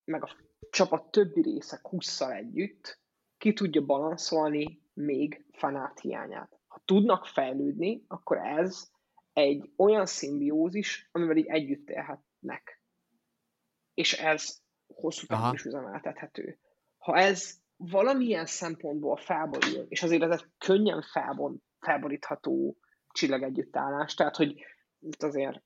meg 0.05 0.23
a 0.23 0.37
csapat 0.71 1.11
többi 1.11 1.43
része 1.43 1.79
kusszal 1.83 2.33
együtt 2.33 3.01
ki 3.39 3.53
tudja 3.53 3.85
balanszolni 3.85 4.83
még 4.93 5.45
fanát 5.53 6.01
hiányát. 6.01 6.59
Ha 6.67 6.83
tudnak 6.85 7.27
fejlődni, 7.27 8.05
akkor 8.09 8.39
ez 8.39 8.91
egy 9.33 9.71
olyan 9.77 10.07
szimbiózis, 10.07 11.09
amivel 11.13 11.37
így 11.37 11.47
együtt 11.47 11.91
élhetnek. 11.91 12.83
És 13.95 14.13
ez 14.13 14.59
hosszú 14.87 15.27
távon 15.27 15.55
is 15.55 15.65
üzemeltethető. 15.65 16.59
Ha 16.99 17.17
ez 17.17 17.59
valamilyen 17.77 18.47
szempontból 18.47 19.17
felborul, 19.17 19.87
és 19.89 20.03
azért 20.03 20.23
ez 20.23 20.31
egy 20.31 20.47
könnyen 20.59 21.03
felbon, 21.03 21.63
felborítható 21.79 22.77
csillagegyüttállás, 23.13 24.15
tehát 24.15 24.37
hogy 24.37 24.65
itt 24.99 25.23
azért 25.23 25.63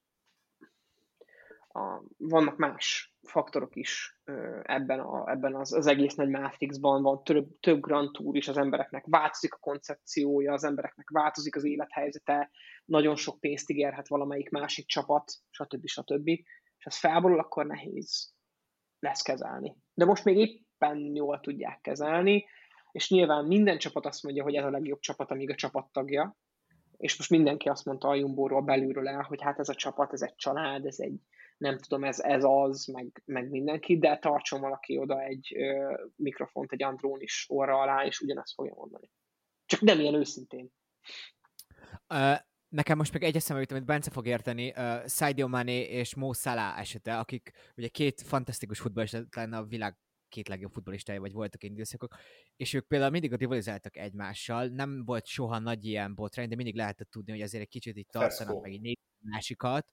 a, 1.69 2.03
vannak 2.17 2.57
más 2.57 3.15
faktorok 3.23 3.77
is 3.77 4.21
ebben, 4.63 5.01
a, 5.01 5.31
ebben 5.31 5.55
az, 5.55 5.73
az 5.73 5.87
egész 5.87 6.15
nagy 6.15 6.29
Matrixban, 6.29 7.03
van 7.03 7.25
több, 7.25 7.61
több 7.61 7.81
Grand 7.81 8.13
Tour 8.13 8.37
is, 8.37 8.49
az 8.49 8.57
embereknek 8.57 9.05
változik 9.07 9.55
a 9.55 9.59
koncepciója, 9.59 10.53
az 10.53 10.65
embereknek 10.65 11.11
változik 11.11 11.57
az 11.57 11.65
élethelyzete, 11.65 12.51
nagyon 12.85 13.17
sok 13.17 13.41
pénzt 13.41 13.71
ígérhet 13.71 14.09
valamelyik 14.09 14.51
másik 14.51 14.87
csapat, 14.87 15.33
stb. 15.51 15.87
stb. 15.87 16.29
És 16.77 16.85
ez 16.85 16.99
felborul, 16.99 17.39
akkor 17.39 17.67
nehéz 17.67 18.35
lesz 18.99 19.23
kezelni. 19.23 19.77
De 19.95 20.05
most 20.05 20.25
még 20.25 20.37
éppen 20.37 21.15
jól 21.15 21.41
tudják 21.41 21.81
kezelni, 21.81 22.45
és 22.93 23.11
nyilván 23.11 23.45
minden 23.45 23.79
csapat 23.79 24.07
azt 24.07 24.23
mondja, 24.23 24.43
hogy 24.43 24.55
ez 24.55 24.65
a 24.65 24.71
legjobb 24.71 25.01
csapat, 25.01 25.31
amíg 25.31 25.51
a 25.51 25.55
csapattagja, 25.55 26.37
és 26.97 27.17
most 27.19 27.31
mindenki 27.31 27.69
azt 27.69 27.85
mondta 27.85 28.09
a 28.09 28.15
Jumbo-ról 28.15 28.63
belülről 28.63 29.09
el, 29.09 29.23
hogy 29.23 29.43
hát 29.43 29.59
ez 29.59 29.69
a 29.69 29.75
csapat, 29.75 30.13
ez 30.13 30.23
egy 30.23 30.35
család, 30.35 30.87
ez 30.87 30.99
egy, 30.99 31.21
nem 31.57 31.79
tudom, 31.79 32.05
ez, 32.05 32.21
ez 32.21 32.45
az, 32.45 32.87
meg, 32.87 33.23
meg 33.25 33.51
mindenki, 33.51 33.99
de 33.99 34.19
tartson 34.19 34.61
valaki 34.61 34.99
oda 34.99 35.23
egy 35.23 35.55
ö, 35.57 35.95
mikrofont, 36.17 36.73
egy 36.73 36.83
Andrón 36.83 37.21
is 37.21 37.45
orra 37.49 37.81
alá, 37.81 38.05
és 38.05 38.21
ugyanezt 38.21 38.55
fogja 38.55 38.75
mondani. 38.75 39.11
Csak 39.67 39.81
nem 39.81 40.01
ilyen 40.01 40.15
őszintén. 40.15 40.71
Nekem 42.75 42.97
most 42.97 43.13
még 43.13 43.23
egy 43.23 43.37
eszembe 43.37 43.61
jut, 43.61 43.71
amit 43.71 43.85
Bence 43.85 44.11
fog 44.11 44.27
érteni, 44.27 44.73
uh, 44.77 45.07
Sadio 45.07 45.49
Mané 45.49 45.81
és 45.81 46.15
Mo 46.15 46.33
Salah 46.33 46.79
esete, 46.79 47.19
akik 47.19 47.51
ugye 47.77 47.89
két 47.89 48.23
fantasztikus 48.23 48.81
futballista, 48.81 49.27
talán 49.29 49.53
a 49.53 49.65
világ 49.65 49.97
két 50.29 50.49
legjobb 50.49 50.73
futbolistája, 50.73 51.21
vagy 51.21 51.33
voltak 51.33 51.63
időszakok, 51.63 52.15
és 52.57 52.73
ők 52.73 52.87
például 52.87 53.11
mindig 53.11 53.35
rivalizáltak 53.35 53.97
egymással, 53.97 54.67
nem 54.67 55.05
volt 55.05 55.27
soha 55.27 55.59
nagy 55.59 55.85
ilyen 55.85 56.15
botrány, 56.15 56.49
de 56.49 56.57
mindig 56.57 56.75
lehetett 56.75 57.11
tudni, 57.11 57.33
hogy 57.33 57.41
azért 57.41 57.63
egy 57.63 57.69
kicsit 57.69 57.97
itt 57.97 58.11
tartanak, 58.11 58.63
meg 58.63 58.73
egy 58.73 58.99
másikat, 59.19 59.87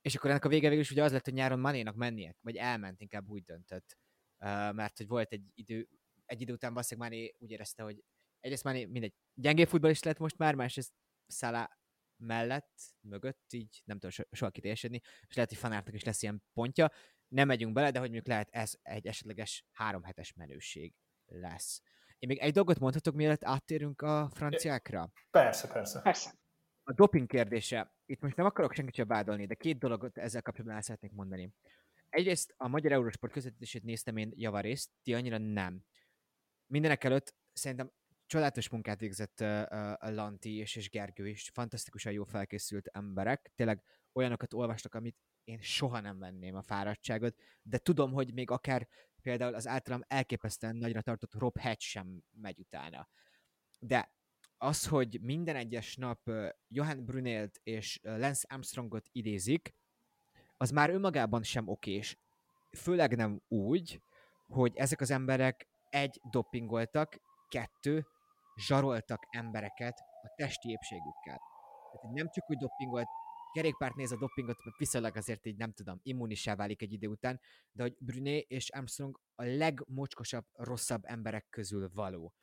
és 0.00 0.14
akkor 0.14 0.30
ennek 0.30 0.44
a 0.44 0.48
vége 0.48 0.68
végül 0.68 0.82
is 0.82 0.90
ugye 0.90 1.02
az 1.02 1.12
lett, 1.12 1.24
hogy 1.24 1.34
nyáron 1.34 1.58
Manénak 1.58 1.94
mennie, 1.94 2.34
vagy 2.40 2.56
elment, 2.56 3.00
inkább 3.00 3.28
úgy 3.28 3.42
döntött, 3.42 3.96
uh, 4.38 4.74
mert 4.74 4.96
hogy 4.96 5.06
volt 5.06 5.32
egy 5.32 5.42
idő, 5.54 5.88
egy 6.24 6.40
idő 6.40 6.52
után 6.52 6.72
valószínűleg 6.72 7.10
Mané 7.10 7.34
úgy 7.38 7.50
érezte, 7.50 7.82
hogy 7.82 8.04
egyrészt 8.40 8.64
Mané 8.64 8.84
mindegy, 8.84 9.14
gyengé 9.34 9.64
futballist 9.64 10.04
lett 10.04 10.18
most 10.18 10.38
már, 10.38 10.54
másrészt 10.54 10.92
Szala 11.26 11.77
mellett, 12.18 12.80
mögött, 13.00 13.52
így 13.52 13.82
nem 13.84 13.96
tudom 13.96 14.10
so- 14.10 14.28
soha 14.30 14.50
kiteljesedni, 14.50 15.00
és 15.28 15.34
lehet, 15.34 15.50
hogy 15.50 15.58
fanártnak 15.58 15.94
is 15.94 16.04
lesz 16.04 16.22
ilyen 16.22 16.42
pontja, 16.52 16.90
nem 17.28 17.46
megyünk 17.46 17.72
bele, 17.72 17.90
de 17.90 17.98
hogy 17.98 18.08
mondjuk 18.08 18.28
lehet 18.28 18.48
ez 18.50 18.72
egy 18.82 19.06
esetleges 19.06 19.64
három 19.72 20.02
hetes 20.02 20.32
menőség 20.32 20.94
lesz. 21.26 21.82
Én 22.18 22.28
még 22.28 22.38
egy 22.38 22.52
dolgot 22.52 22.78
mondhatok, 22.78 23.14
mielőtt 23.14 23.44
áttérünk 23.44 24.02
a 24.02 24.30
franciákra? 24.34 25.12
Persze, 25.30 25.68
persze. 25.68 26.00
Persze. 26.00 26.34
A 26.82 26.92
doping 26.92 27.26
kérdése. 27.26 27.94
Itt 28.06 28.20
most 28.20 28.36
nem 28.36 28.46
akarok 28.46 28.74
senkit 28.74 28.94
sem 28.94 29.06
vádolni, 29.06 29.46
de 29.46 29.54
két 29.54 29.78
dologot 29.78 30.18
ezzel 30.18 30.42
kapcsolatban 30.42 30.76
el 30.76 30.82
szeretnék 30.82 31.12
mondani. 31.12 31.54
Egyrészt 32.08 32.54
a 32.56 32.68
Magyar 32.68 32.92
Eurosport 32.92 33.32
közvetítését 33.32 33.82
néztem 33.82 34.16
én 34.16 34.32
javarészt, 34.36 34.90
ti 35.02 35.14
annyira 35.14 35.38
nem. 35.38 35.84
Mindenek 36.66 37.04
előtt 37.04 37.34
szerintem 37.52 37.92
csodálatos 38.28 38.68
munkát 38.68 39.00
végzett 39.00 39.44
Lanti 39.98 40.56
és, 40.56 40.76
és 40.76 40.90
Gergő 40.90 41.28
is, 41.28 41.50
fantasztikusan 41.54 42.12
jó 42.12 42.24
felkészült 42.24 42.86
emberek, 42.86 43.52
tényleg 43.54 43.82
olyanokat 44.12 44.54
olvastak, 44.54 44.94
amit 44.94 45.16
én 45.44 45.60
soha 45.60 46.00
nem 46.00 46.18
venném 46.18 46.54
a 46.54 46.62
fáradtságot, 46.62 47.36
de 47.62 47.78
tudom, 47.78 48.12
hogy 48.12 48.32
még 48.32 48.50
akár 48.50 48.88
például 49.22 49.54
az 49.54 49.66
általam 49.66 50.00
elképesztően 50.06 50.76
nagyra 50.76 51.02
tartott 51.02 51.34
Rob 51.34 51.58
Hatch 51.58 51.86
sem 51.86 52.22
megy 52.30 52.58
utána. 52.58 53.08
De 53.78 54.12
az, 54.58 54.86
hogy 54.86 55.18
minden 55.20 55.56
egyes 55.56 55.96
nap 55.96 56.30
Johan 56.68 57.04
Brunelt 57.04 57.60
és 57.62 57.98
Lance 58.02 58.46
Armstrongot 58.48 59.08
idézik, 59.12 59.74
az 60.56 60.70
már 60.70 60.90
önmagában 60.90 61.42
sem 61.42 61.68
okés. 61.68 62.18
Főleg 62.76 63.16
nem 63.16 63.42
úgy, 63.48 64.02
hogy 64.46 64.76
ezek 64.76 65.00
az 65.00 65.10
emberek 65.10 65.68
egy 65.90 66.20
dopingoltak, 66.30 67.20
kettő, 67.48 68.06
zsaroltak 68.58 69.26
embereket 69.30 69.98
a 70.22 70.32
testi 70.36 70.70
épségükkel. 70.70 71.40
Tehát 71.92 72.16
nem 72.16 72.28
csak 72.30 72.50
úgy 72.50 72.58
dopingolt, 72.58 73.08
kerékpárt 73.52 73.94
néz 73.94 74.12
a 74.12 74.16
dopingot, 74.16 74.64
mert 74.64 74.78
viszonylag 74.78 75.16
azért 75.16 75.46
így 75.46 75.56
nem 75.56 75.72
tudom, 75.72 76.00
immunissá 76.02 76.54
válik 76.54 76.82
egy 76.82 76.92
idő 76.92 77.06
után, 77.06 77.40
de 77.72 77.82
hogy 77.82 77.96
Bruné 77.98 78.38
és 78.38 78.70
Armstrong 78.70 79.20
a 79.34 79.42
legmocskosabb, 79.42 80.44
rosszabb 80.52 81.04
emberek 81.04 81.46
közül 81.50 81.90
való. 81.94 82.34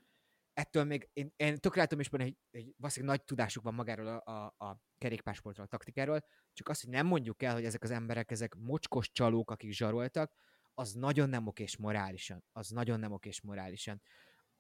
Ettől 0.53 0.84
még 0.84 1.09
én, 1.13 1.34
én 1.36 1.55
tök 1.55 1.76
látom 1.76 1.99
is 1.99 2.09
benne, 2.09 2.24
hogy, 2.24 2.38
hogy 2.51 2.74
valószínűleg 2.78 3.16
nagy 3.16 3.26
tudásuk 3.26 3.63
van 3.63 3.74
magáról 3.74 4.07
a, 4.07 4.32
a, 4.32 4.66
a 4.66 4.82
kerékpársportról, 4.97 5.66
a 5.66 5.70
taktikáról, 5.70 6.26
csak 6.53 6.70
azt, 6.70 6.84
hogy 6.84 6.91
nem 6.91 7.05
mondjuk 7.05 7.43
el, 7.43 7.53
hogy 7.53 7.66
ezek 7.66 7.84
az 7.84 7.91
emberek, 7.91 8.32
ezek 8.32 8.55
mocskos 8.55 9.11
csalók, 9.11 9.51
akik 9.51 9.72
zsaroltak, 9.72 10.32
az 10.74 10.93
nagyon 10.93 11.30
nem 11.30 11.47
okés 11.47 11.78
morálisan. 11.78 12.43
Az 12.51 12.70
nagyon 12.70 12.99
nem 12.99 13.11
okés 13.11 13.41
morálisan. 13.41 14.01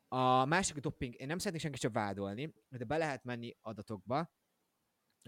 A 0.07 0.45
másik 0.45 0.77
doping, 0.77 1.13
én 1.19 1.27
nem 1.27 1.37
szeretnék 1.37 1.61
senki 1.61 1.79
sem 1.79 1.91
vádolni, 1.91 2.53
de 2.69 2.85
be 2.85 2.97
lehet 2.97 3.23
menni 3.23 3.57
adatokba. 3.61 4.31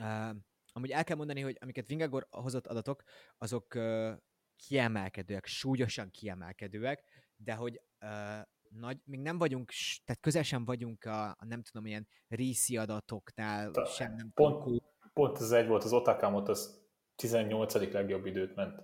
Uh, 0.01 0.35
amúgy 0.71 0.91
el 0.91 1.03
kell 1.03 1.15
mondani, 1.15 1.41
hogy 1.41 1.57
amiket 1.59 1.87
Vingagor 1.87 2.27
hozott 2.29 2.67
adatok, 2.67 3.03
azok 3.37 3.73
uh, 3.75 4.13
kiemelkedőek, 4.55 5.45
súlyosan 5.45 6.09
kiemelkedőek, 6.11 7.03
de 7.35 7.53
hogy 7.53 7.81
uh, 8.01 8.41
nagy, 8.69 8.99
még 9.03 9.19
nem 9.19 9.37
vagyunk, 9.37 9.71
tehát 10.05 10.21
közel 10.21 10.43
sem 10.43 10.65
vagyunk 10.65 11.03
a, 11.05 11.29
a 11.29 11.45
nem 11.47 11.61
tudom, 11.63 11.85
ilyen 11.85 12.07
részi 12.27 12.77
adatoknál, 12.77 13.71
Ta, 13.71 13.85
sem 13.85 14.15
nem 14.15 14.31
pont, 14.33 14.63
tudom. 14.63 14.79
Pont 15.13 15.37
ez 15.37 15.51
egy 15.51 15.67
volt, 15.67 15.83
az 15.83 15.93
Otakamot 15.93 16.49
az 16.49 16.85
18. 17.15 17.73
legjobb 17.91 18.25
időt 18.25 18.55
ment. 18.55 18.83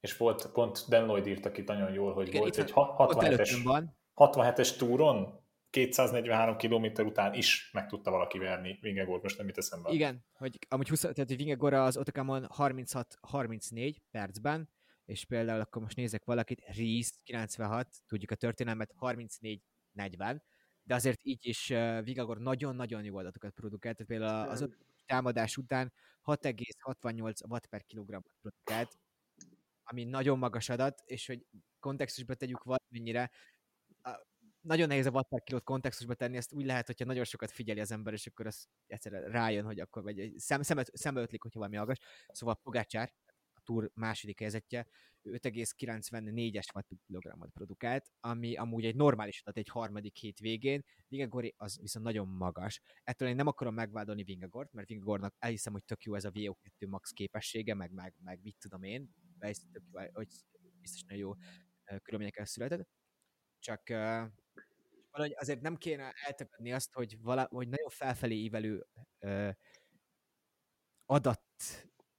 És 0.00 0.16
volt, 0.16 0.52
pont 0.52 0.84
Dan 0.88 1.04
Lloyd 1.04 1.26
írta 1.26 1.50
ki 1.50 1.62
nagyon 1.62 1.92
jól, 1.92 2.12
hogy 2.12 2.28
Igen, 2.28 2.40
volt 2.40 2.56
egy 2.56 2.72
67-es, 2.74 3.62
67-es 4.14 4.76
túron 4.76 5.42
243 5.70 6.56
km 6.56 7.06
után 7.06 7.34
is 7.34 7.70
meg 7.72 7.86
tudta 7.86 8.10
valaki 8.10 8.38
verni 8.38 8.78
Vingegort, 8.80 9.22
most 9.22 9.36
nem 9.36 9.46
mit 9.46 9.58
eszembe. 9.58 9.90
Igen, 9.90 10.24
hogy 10.32 10.58
amúgy 10.68 10.88
20, 10.88 11.00
tehát 11.00 11.16
hogy 11.16 11.36
Vingegora 11.36 11.84
az 11.84 11.96
Otakamon 11.96 12.46
36-34 12.56 13.96
percben, 14.10 14.70
és 15.04 15.24
például 15.24 15.60
akkor 15.60 15.82
most 15.82 15.96
nézek 15.96 16.24
valakit, 16.24 16.60
Reese 16.60 17.10
96, 17.22 17.88
tudjuk 18.06 18.30
a 18.30 18.34
történelmet, 18.34 18.94
34-40, 19.00 20.40
de 20.82 20.94
azért 20.94 21.20
így 21.22 21.46
is 21.46 21.70
uh, 21.70 22.02
Vigagor 22.02 22.38
nagyon-nagyon 22.38 23.04
jó 23.04 23.16
adatokat 23.16 23.52
produkált, 23.52 23.96
tehát 23.96 24.12
például 24.12 24.48
az 24.48 24.68
támadás 25.06 25.56
után 25.56 25.92
6,68 26.24 27.48
watt 27.48 27.66
per 27.66 27.84
kilogrammot 27.84 28.36
produkált, 28.40 28.98
ami 29.82 30.04
nagyon 30.04 30.38
magas 30.38 30.68
adat, 30.68 31.02
és 31.04 31.26
hogy 31.26 31.46
kontextusba 31.78 32.34
tegyük 32.34 32.62
valamennyire, 32.62 33.30
nagyon 34.64 34.88
nehéz 34.88 35.06
a 35.06 35.10
watt 35.10 35.28
per 35.28 35.42
kilót 35.42 35.64
kontextusba 35.64 36.14
tenni, 36.14 36.36
ezt 36.36 36.52
úgy 36.52 36.64
lehet, 36.64 36.86
hogyha 36.86 37.04
nagyon 37.04 37.24
sokat 37.24 37.50
figyeli 37.50 37.80
az 37.80 37.90
ember, 37.90 38.12
és 38.12 38.26
akkor 38.26 38.46
az 38.46 38.68
egyszerűen 38.86 39.30
rájön, 39.30 39.64
hogy 39.64 39.80
akkor 39.80 40.02
vagy 40.02 40.32
szem, 40.36 40.62
szemet, 40.62 40.96
szembe 40.96 41.20
ötlik, 41.20 41.42
hogyha 41.42 41.58
valami 41.58 41.76
magas. 41.76 41.98
Szóval 42.26 42.60
Pogácsár, 42.62 43.12
túr 43.64 43.90
második 43.94 44.38
helyzetje, 44.38 44.86
5,94-es 45.24 46.74
watt 46.74 46.88
kilogramot 47.06 47.50
produkált, 47.50 48.10
ami 48.20 48.56
amúgy 48.56 48.84
egy 48.84 48.94
normális 48.94 49.40
adat 49.40 49.56
egy 49.56 49.68
harmadik 49.68 50.16
hét 50.16 50.38
végén, 50.38 50.84
Vingegori 51.08 51.54
az 51.56 51.80
viszont 51.80 52.04
nagyon 52.04 52.28
magas. 52.28 52.80
Ettől 53.02 53.28
én 53.28 53.36
nem 53.36 53.46
akarom 53.46 53.74
megvádolni 53.74 54.22
Vingegort, 54.22 54.72
mert 54.72 54.88
Vingegornak 54.88 55.34
elhiszem, 55.38 55.72
hogy 55.72 55.84
tök 55.84 56.02
jó 56.02 56.14
ez 56.14 56.24
a 56.24 56.30
VO2 56.30 56.88
max 56.88 57.10
képessége, 57.10 57.74
meg, 57.74 57.92
meg, 57.92 58.14
meg 58.22 58.40
mit 58.42 58.56
tudom 58.58 58.82
én, 58.82 59.10
tök 59.72 59.82
jó, 59.90 60.00
hogy 60.12 60.28
biztos 60.80 61.02
nagyon 61.02 61.18
jó 61.18 61.32
körülményekkel 62.02 62.44
született. 62.44 62.88
Csak 63.58 63.82
valahogy 65.14 65.36
azért 65.38 65.60
nem 65.60 65.76
kéne 65.76 66.12
eltakadni 66.26 66.72
azt, 66.72 66.92
hogy, 66.92 67.20
vala, 67.20 67.46
hogy 67.50 67.68
nagyon 67.68 67.88
felfelé 67.88 68.34
ívelő 68.34 68.86
uh, 69.20 69.54
adat 71.06 71.42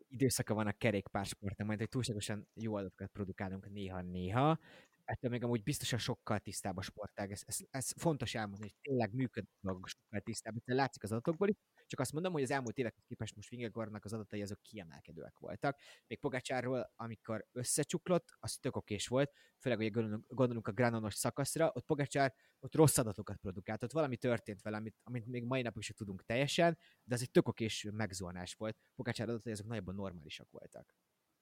időszaka 0.08 0.54
van 0.54 0.68
a 0.68 0.72
kerékpársportnak, 0.72 1.68
majd 1.68 1.80
hogy 1.80 1.90
túlságosan 1.90 2.48
jó 2.54 2.76
adatokat 2.76 3.10
produkálunk 3.12 3.70
néha-néha, 3.70 4.60
ettől 5.04 5.32
még 5.32 5.44
amúgy 5.44 5.64
biztosan 5.64 6.00
sokkal 6.00 6.40
tisztább 6.40 6.78
a 6.78 6.82
sportág. 6.82 7.32
Ez, 7.32 7.42
ez, 7.46 7.58
ez 7.70 7.92
fontos 7.98 8.36
elmondani, 8.36 8.72
hogy 8.72 8.82
tényleg 8.82 9.14
működnek 9.14 9.88
sokkal 9.88 10.20
tisztább, 10.20 10.56
ez 10.66 10.76
látszik 10.76 11.04
az 11.04 11.12
adatokból 11.12 11.50
is. 11.50 11.56
Csak 11.88 12.00
azt 12.00 12.14
mondom, 12.14 12.34
hogy 12.34 12.44
az 12.44 12.52
elmúlt 12.52 12.78
évekhez 12.78 13.04
képest 13.06 13.36
most 13.36 13.50
Vingegornak 13.50 14.06
az 14.06 14.14
adatai 14.14 14.42
azok 14.42 14.62
kiemelkedőek 14.62 15.40
voltak. 15.40 15.80
Még 16.08 16.20
Pogácsárról, 16.20 16.92
amikor 16.96 17.46
összecsuklott, 17.52 18.36
az 18.40 18.58
tök 18.58 18.76
okés 18.76 19.08
volt, 19.08 19.32
főleg, 19.58 19.78
hogy 19.78 19.92
gondolunk, 19.92 20.26
gondolunk 20.28 20.68
a 20.68 20.72
Granonos 20.72 21.14
szakaszra, 21.14 21.72
ott 21.74 21.86
Pogácsár 21.86 22.34
ott 22.60 22.76
rossz 22.76 22.98
adatokat 22.98 23.38
produkált, 23.38 23.84
ott 23.84 23.92
valami 23.92 24.18
történt 24.18 24.62
vele, 24.62 24.78
amit, 24.78 24.96
amit 25.04 25.26
még 25.26 25.44
mai 25.44 25.62
napig 25.62 25.82
sem 25.82 25.96
tudunk 25.96 26.26
teljesen, 26.26 26.78
de 27.04 27.16
az 27.16 27.22
egy 27.22 27.32
tök 27.32 27.48
okés 27.48 27.88
megzónás 27.92 28.54
volt. 28.54 28.78
Pogácsár 28.96 29.30
adatai 29.30 29.52
azok 29.52 29.68
nagyobb 29.68 29.96
normálisak 29.96 30.52
voltak. 30.52 30.96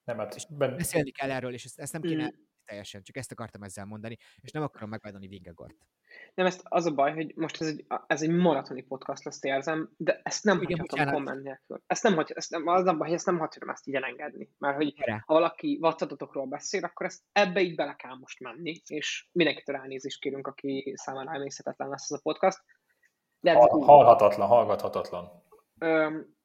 Nem, 0.04 0.18
hát 0.18 0.56
ben... 0.56 0.76
Beszélni 0.76 1.10
kell 1.10 1.30
erről, 1.30 1.52
és 1.52 1.64
ezt, 1.64 1.78
ezt 1.78 1.92
nem 1.92 2.02
kéne 2.02 2.32
teljesen, 2.64 3.02
csak 3.02 3.16
ezt 3.16 3.32
akartam 3.32 3.62
ezzel 3.62 3.84
mondani, 3.84 4.16
és 4.40 4.50
nem 4.50 4.62
akarom 4.62 4.88
megvádolni 4.88 5.26
Vingegort. 5.26 5.76
Nem, 6.34 6.46
ezt 6.46 6.60
az 6.64 6.86
a 6.86 6.94
baj, 6.94 7.14
hogy 7.14 7.32
most 7.36 7.60
ez 7.60 7.66
egy, 7.66 7.84
ez 8.06 8.22
egy 8.22 8.30
maratoni 8.30 8.82
podcast 8.82 9.24
lesz, 9.24 9.42
érzem, 9.42 9.90
de 9.96 10.20
ezt 10.22 10.44
nem 10.44 10.62
Igen, 10.62 10.78
hagyhatom 10.78 11.14
komment 11.14 11.42
nélkül. 11.42 11.82
Ezt 11.86 12.02
nem, 12.02 12.14
hagy, 12.14 12.32
ezt 12.34 12.50
nem, 12.50 12.66
az 12.66 12.86
a 12.86 12.96
baj, 12.96 13.06
hogy 13.06 13.16
ezt 13.16 13.26
nem 13.26 13.38
hagyhatom 13.38 13.68
ezt 13.68 13.86
így 13.86 13.94
elengedni. 13.94 14.50
Mert 14.58 14.76
hogy 14.76 14.94
Erre. 14.96 15.22
ha 15.26 15.34
valaki 15.34 15.78
vattadatokról 15.80 16.46
beszél, 16.46 16.84
akkor 16.84 17.06
ezt 17.06 17.22
ebbe 17.32 17.60
így 17.60 17.74
bele 17.74 17.94
kell 17.94 18.14
most 18.14 18.40
menni, 18.40 18.82
és 18.86 19.28
mindenkitől 19.32 19.76
elnézést 19.76 20.20
kérünk, 20.20 20.46
aki 20.46 20.92
számára 20.96 21.34
emészhetetlen 21.34 21.88
lesz 21.88 22.10
ez 22.10 22.18
a 22.18 22.22
podcast. 22.22 22.64
De 23.40 23.50
ez 23.50 23.56
Hal, 23.56 23.80
hallhatatlan, 23.80 24.48
hallgathatatlan. 24.48 25.42
Öm, 25.78 26.36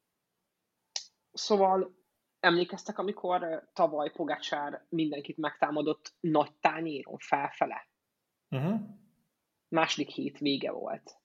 szóval 1.32 1.99
Emlékeztek, 2.40 2.98
amikor 2.98 3.68
tavaly 3.72 4.10
Pogácsár 4.10 4.86
mindenkit 4.88 5.36
megtámadott 5.36 6.14
nagy 6.20 6.52
tányéron 6.60 7.18
felfele? 7.18 7.88
Uh-huh. 8.48 8.80
Második 9.68 10.08
hét 10.08 10.38
vége 10.38 10.70
volt. 10.70 11.18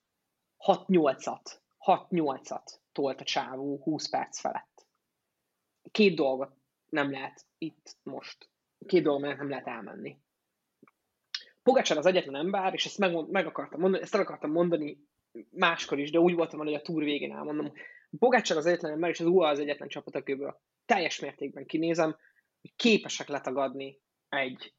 6-8-at, 0.66 1.58
6-8-at 1.86 2.72
tolt 2.92 3.20
a 3.20 3.24
csávó 3.24 3.80
20 3.82 4.08
perc 4.08 4.40
felett. 4.40 4.86
Két 5.90 6.16
dolgot 6.16 6.56
nem 6.88 7.10
lehet 7.10 7.46
itt 7.58 7.96
most, 8.02 8.50
két 8.86 9.02
dolgot 9.02 9.36
nem 9.36 9.48
lehet 9.48 9.66
elmenni. 9.66 10.18
Pogácsár 11.62 11.98
az 11.98 12.06
egyetlen 12.06 12.34
ember, 12.34 12.74
és 12.74 12.86
ezt 12.86 12.98
meg, 12.98 13.28
meg 13.28 13.46
akartam 13.46 13.80
mondani, 13.80 14.02
ezt 14.02 14.14
el 14.14 14.20
akartam 14.20 14.50
mondani 14.50 14.98
máskor 15.50 15.98
is, 15.98 16.10
de 16.10 16.18
úgy 16.18 16.34
voltam, 16.34 16.58
hogy 16.58 16.74
a 16.74 16.82
túr 16.82 17.02
végén 17.02 17.32
elmondom. 17.32 17.72
Pogácsár 18.18 18.58
az 18.58 18.66
egyetlen 18.66 18.92
ember, 18.92 19.10
és 19.10 19.20
az 19.20 19.26
UA 19.26 19.48
az 19.48 19.58
egyetlen 19.58 19.88
csapat, 19.88 20.14
akiből 20.14 20.60
teljes 20.86 21.20
mértékben 21.20 21.66
kinézem, 21.66 22.16
hogy 22.60 22.72
képesek 22.76 23.28
letagadni 23.28 24.00
egy 24.28 24.74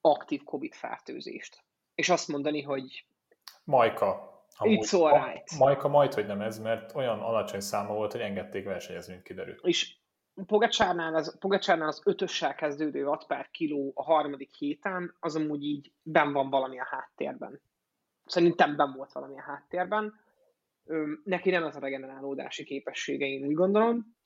aktív 0.00 0.42
COVID 0.42 0.74
fertőzést. 0.74 1.64
És 1.94 2.08
azt 2.08 2.28
mondani, 2.28 2.62
hogy 2.62 3.06
Majka. 3.64 4.28
Amúgy. 4.56 4.78
It's 4.78 4.94
all 4.94 5.26
right. 5.26 5.58
Majka 5.58 5.88
majd, 5.88 6.14
hogy 6.14 6.26
nem 6.26 6.40
ez, 6.40 6.58
mert 6.58 6.94
olyan 6.94 7.18
alacsony 7.20 7.60
száma 7.60 7.94
volt, 7.94 8.12
hogy 8.12 8.20
engedték 8.20 8.64
versenyezni, 8.64 9.12
mint 9.12 9.24
kiderült. 9.24 9.60
És 9.62 9.98
Pogacsárnál 10.46 11.14
az, 11.14 11.38
Pogacsárnál 11.38 11.88
az 11.88 12.02
ötössel 12.04 12.54
kezdődő 12.54 13.04
watt 13.04 13.26
per 13.26 13.50
kiló 13.50 13.92
a 13.94 14.02
harmadik 14.02 14.54
héten, 14.54 15.16
az 15.20 15.36
amúgy 15.36 15.62
így 15.62 15.92
ben 16.02 16.32
van 16.32 16.50
valami 16.50 16.80
a 16.80 16.86
háttérben. 16.90 17.60
Szerintem 18.24 18.76
ben 18.76 18.92
volt 18.92 19.12
valami 19.12 19.38
a 19.38 19.42
háttérben. 19.42 20.20
Neki 21.24 21.50
nem 21.50 21.62
az 21.62 21.76
a 21.76 21.80
regenerálódási 21.80 22.64
képessége, 22.64 23.26
én 23.26 23.46
úgy 23.46 23.54
gondolom 23.54 24.18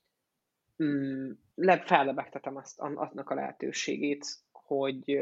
le, 1.55 1.83
fellebegtetem 1.85 2.55
azt, 2.55 2.79
annak 2.79 3.29
a 3.29 3.35
lehetőségét, 3.35 4.25
hogy, 4.51 5.17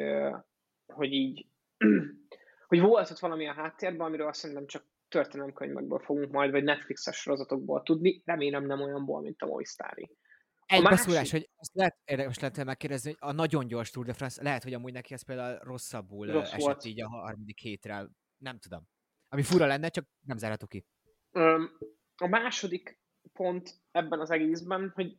hogy 0.86 1.12
így, 1.12 1.48
hogy 2.68 2.80
volt 2.80 3.12
ott 3.12 3.20
valami 3.20 3.48
a 3.48 3.54
háttérben, 3.54 4.08
amiről 4.08 4.28
azt 4.28 4.40
szerintem 4.40 4.68
csak 4.68 4.86
történelemkönyvekből 5.08 6.00
fogunk 6.00 6.32
majd, 6.32 6.52
vagy 6.52 6.64
Netflixes 6.64 7.16
sorozatokból 7.16 7.84
tudni, 7.84 8.22
remélem 8.26 8.66
nem 8.66 8.82
olyanból, 8.82 9.22
mint 9.22 9.42
a 9.42 9.46
Movistári. 9.46 10.10
Egy 10.66 10.82
másik... 10.82 10.98
beszúrás, 10.98 11.32
hogy 11.32 11.50
azt 11.56 11.74
lehet, 11.74 11.98
érdemes 12.06 12.40
lehet 12.40 12.64
megkérdezni, 12.64 13.16
hogy 13.20 13.30
a 13.30 13.34
nagyon 13.34 13.68
gyors 13.68 13.90
Tour 13.90 14.06
de 14.06 14.14
France, 14.14 14.44
lehet, 14.44 14.64
hogy 14.64 14.74
amúgy 14.74 14.94
neki 14.94 15.14
ez 15.14 15.26
például 15.26 15.60
rosszabbul 15.62 16.28
Rossz 16.28 16.48
esett 16.48 16.60
volt. 16.60 16.86
így 16.86 17.02
a 17.02 17.10
harmadik 17.10 17.60
hétre, 17.60 18.08
nem 18.38 18.60
tudom. 18.60 18.88
Ami 19.30 19.42
fura 19.42 19.66
lenne, 19.66 19.90
csak 19.90 20.06
nem 20.26 20.38
zárhatok 20.38 20.70
ki. 20.70 20.86
A 22.18 22.28
második 22.28 23.00
pont 23.34 23.74
ebben 23.92 24.20
az 24.20 24.32
egészben, 24.32 24.92
hogy 24.96 25.18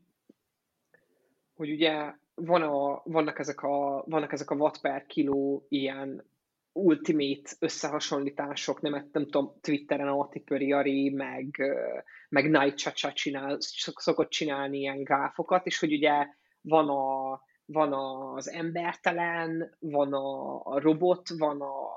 hogy 1.55 1.71
ugye 1.71 2.15
van 2.35 2.63
a, 2.63 3.03
vannak, 3.05 3.39
ezek 3.39 3.63
a, 3.63 4.05
vannak 4.07 4.33
ezek 4.33 4.51
a 4.51 4.55
watt 4.55 4.81
per 4.81 5.07
kiló 5.07 5.67
ilyen 5.69 6.25
ultimate 6.73 7.51
összehasonlítások, 7.59 8.81
nem, 8.81 8.93
nem 9.13 9.25
tudom, 9.25 9.53
Twitteren 9.61 10.09
a 10.09 10.29
Tipöri 10.29 11.11
meg, 11.11 11.63
meg 12.29 12.51
Night 12.51 12.77
Chacha 12.77 13.13
csinál, 13.13 13.57
szokott 13.95 14.31
csinálni 14.31 14.79
ilyen 14.79 15.03
gráfokat, 15.03 15.67
és 15.67 15.79
hogy 15.79 15.93
ugye 15.93 16.27
van, 16.61 16.89
a, 16.89 17.41
van 17.65 17.93
az 17.93 18.51
embertelen, 18.51 19.77
van 19.79 20.13
a, 20.13 20.61
a 20.65 20.81
robot, 20.81 21.29
van 21.39 21.61
a 21.61 21.89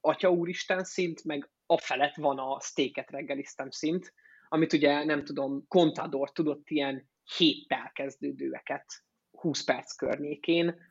atya 0.00 0.30
úristen 0.30 0.84
szint, 0.84 1.24
meg 1.24 1.48
a 1.66 1.78
felett 1.78 2.14
van 2.14 2.38
a 2.38 2.60
steaket 2.60 3.10
reggeliztem 3.10 3.70
szint, 3.70 4.12
amit 4.48 4.72
ugye 4.72 5.04
nem 5.04 5.24
tudom, 5.24 5.66
Contador 5.68 6.32
tudott 6.32 6.68
ilyen 6.70 7.10
héttel 7.36 7.90
kezdődőeket 7.94 8.84
20 9.30 9.64
perc 9.64 9.96
környékén. 9.96 10.88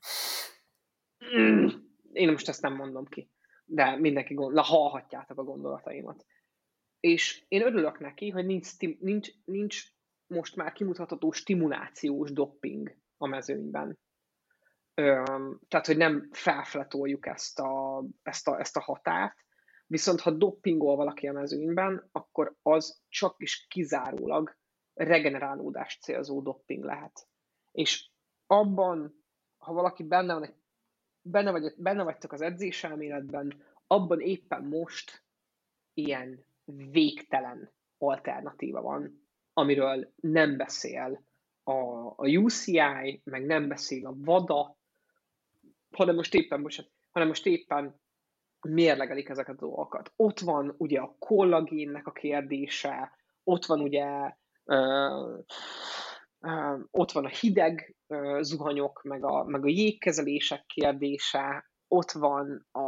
Mm, 1.38 1.68
én 2.12 2.32
most 2.32 2.48
ezt 2.48 2.62
nem 2.62 2.76
mondom 2.76 3.06
ki, 3.06 3.30
de 3.66 3.96
mindenki 3.96 4.34
gondol, 4.34 4.64
hallhatjátok 4.64 5.38
a 5.38 5.44
gondolataimat. 5.44 6.26
És 7.00 7.46
én 7.48 7.62
örülök 7.62 8.00
neki, 8.00 8.30
hogy 8.30 8.46
nincs, 8.46 8.78
nincs, 9.00 9.30
nincs 9.46 9.84
most 10.28 10.56
már 10.56 10.72
kimutatható 10.72 11.32
stimulációs 11.32 12.32
dopping 12.32 12.98
a 13.18 13.28
mezőnyben. 13.28 14.00
Öm, 14.94 15.60
tehát, 15.68 15.86
hogy 15.86 15.98
nem 15.98 16.30
felfletoljuk 16.32 17.26
ezt 17.26 17.60
a, 17.60 18.04
ezt, 18.24 18.48
a, 18.48 18.60
ezt 18.60 18.78
a 18.78 18.82
határt, 18.82 19.36
viszont 19.94 20.20
ha 20.20 20.32
doppingol 20.32 20.96
valaki 20.96 21.28
a 21.28 21.32
mezőnyben, 21.32 22.10
akkor 22.12 22.56
az 22.62 23.02
csak 23.10 23.36
is 23.38 23.66
kizárólag 23.70 24.56
regenerálódást 24.94 26.02
célzó 26.02 26.42
dopping 26.42 26.84
lehet. 26.84 27.28
És 27.72 28.10
abban, 28.48 29.24
ha 29.58 29.74
valaki 29.74 30.04
benne 30.04 30.34
van, 30.34 30.62
benne, 31.22 31.52
vagy, 31.52 31.74
benne 31.78 32.04
vagytok 32.04 32.32
az 32.32 32.42
edzéselméletben, 32.42 33.64
abban 33.88 34.20
éppen 34.20 34.64
most 34.64 35.24
ilyen 35.94 36.46
végtelen 36.66 37.72
alternatíva 37.98 38.82
van, 38.82 39.28
amiről 39.54 40.14
nem 40.16 40.58
beszél 40.58 41.26
a, 41.64 41.74
a 42.16 42.28
UCI, 42.28 43.22
meg 43.24 43.46
nem 43.46 43.68
beszél 43.68 44.08
a 44.08 44.16
VADA, 44.18 44.78
hanem 45.92 46.16
most 46.16 46.34
éppen, 46.34 46.62
most, 46.62 46.92
hanem 47.12 47.28
most 47.28 47.46
éppen 47.46 48.02
mérlegelik 48.64 49.30
ezeket 49.30 49.56
a 49.56 49.66
dolgokat. 49.66 50.14
Ott 50.16 50.40
van 50.40 50.76
ugye 50.78 51.00
a 51.00 51.16
kollagénnek 51.20 52.08
a 52.08 52.12
kérdése, 52.12 53.12
ott 53.44 53.66
van 53.66 53.80
ugye 53.82 54.36
ott 56.92 57.12
van 57.12 57.26
a 57.26 57.30
hideg 57.40 57.96
zuhanyok, 58.40 59.02
meg 59.04 59.26
a, 59.26 59.44
meg 59.44 59.64
a 59.64 59.68
jégkezelések 59.68 60.66
kérdése, 60.66 61.72
ott 61.88 62.12
van, 62.12 62.68
a, 62.72 62.82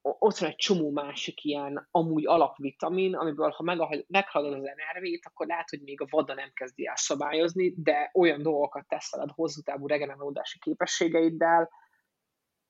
ott 0.00 0.36
van 0.38 0.48
egy 0.48 0.56
csomó 0.56 0.90
másik 0.90 1.44
ilyen 1.44 1.88
amúgy 1.90 2.26
alapvitamin, 2.26 3.14
amiből 3.14 3.50
ha 3.50 3.62
meghaladod 4.08 4.58
az 4.58 4.62
NRV-t, 4.62 5.26
akkor 5.26 5.46
lehet, 5.46 5.70
hogy 5.70 5.82
még 5.82 6.00
a 6.00 6.06
vada 6.10 6.34
nem 6.34 6.50
kezdi 6.52 6.86
el 6.86 6.96
szabályozni, 6.96 7.74
de 7.76 8.10
olyan 8.14 8.42
dolgokat 8.42 8.88
tesz 8.88 9.12
veled 9.12 9.30
hosszú 9.30 9.60
távú 9.60 9.86
regenerálódási 9.86 10.58
képességeiddel, 10.58 11.70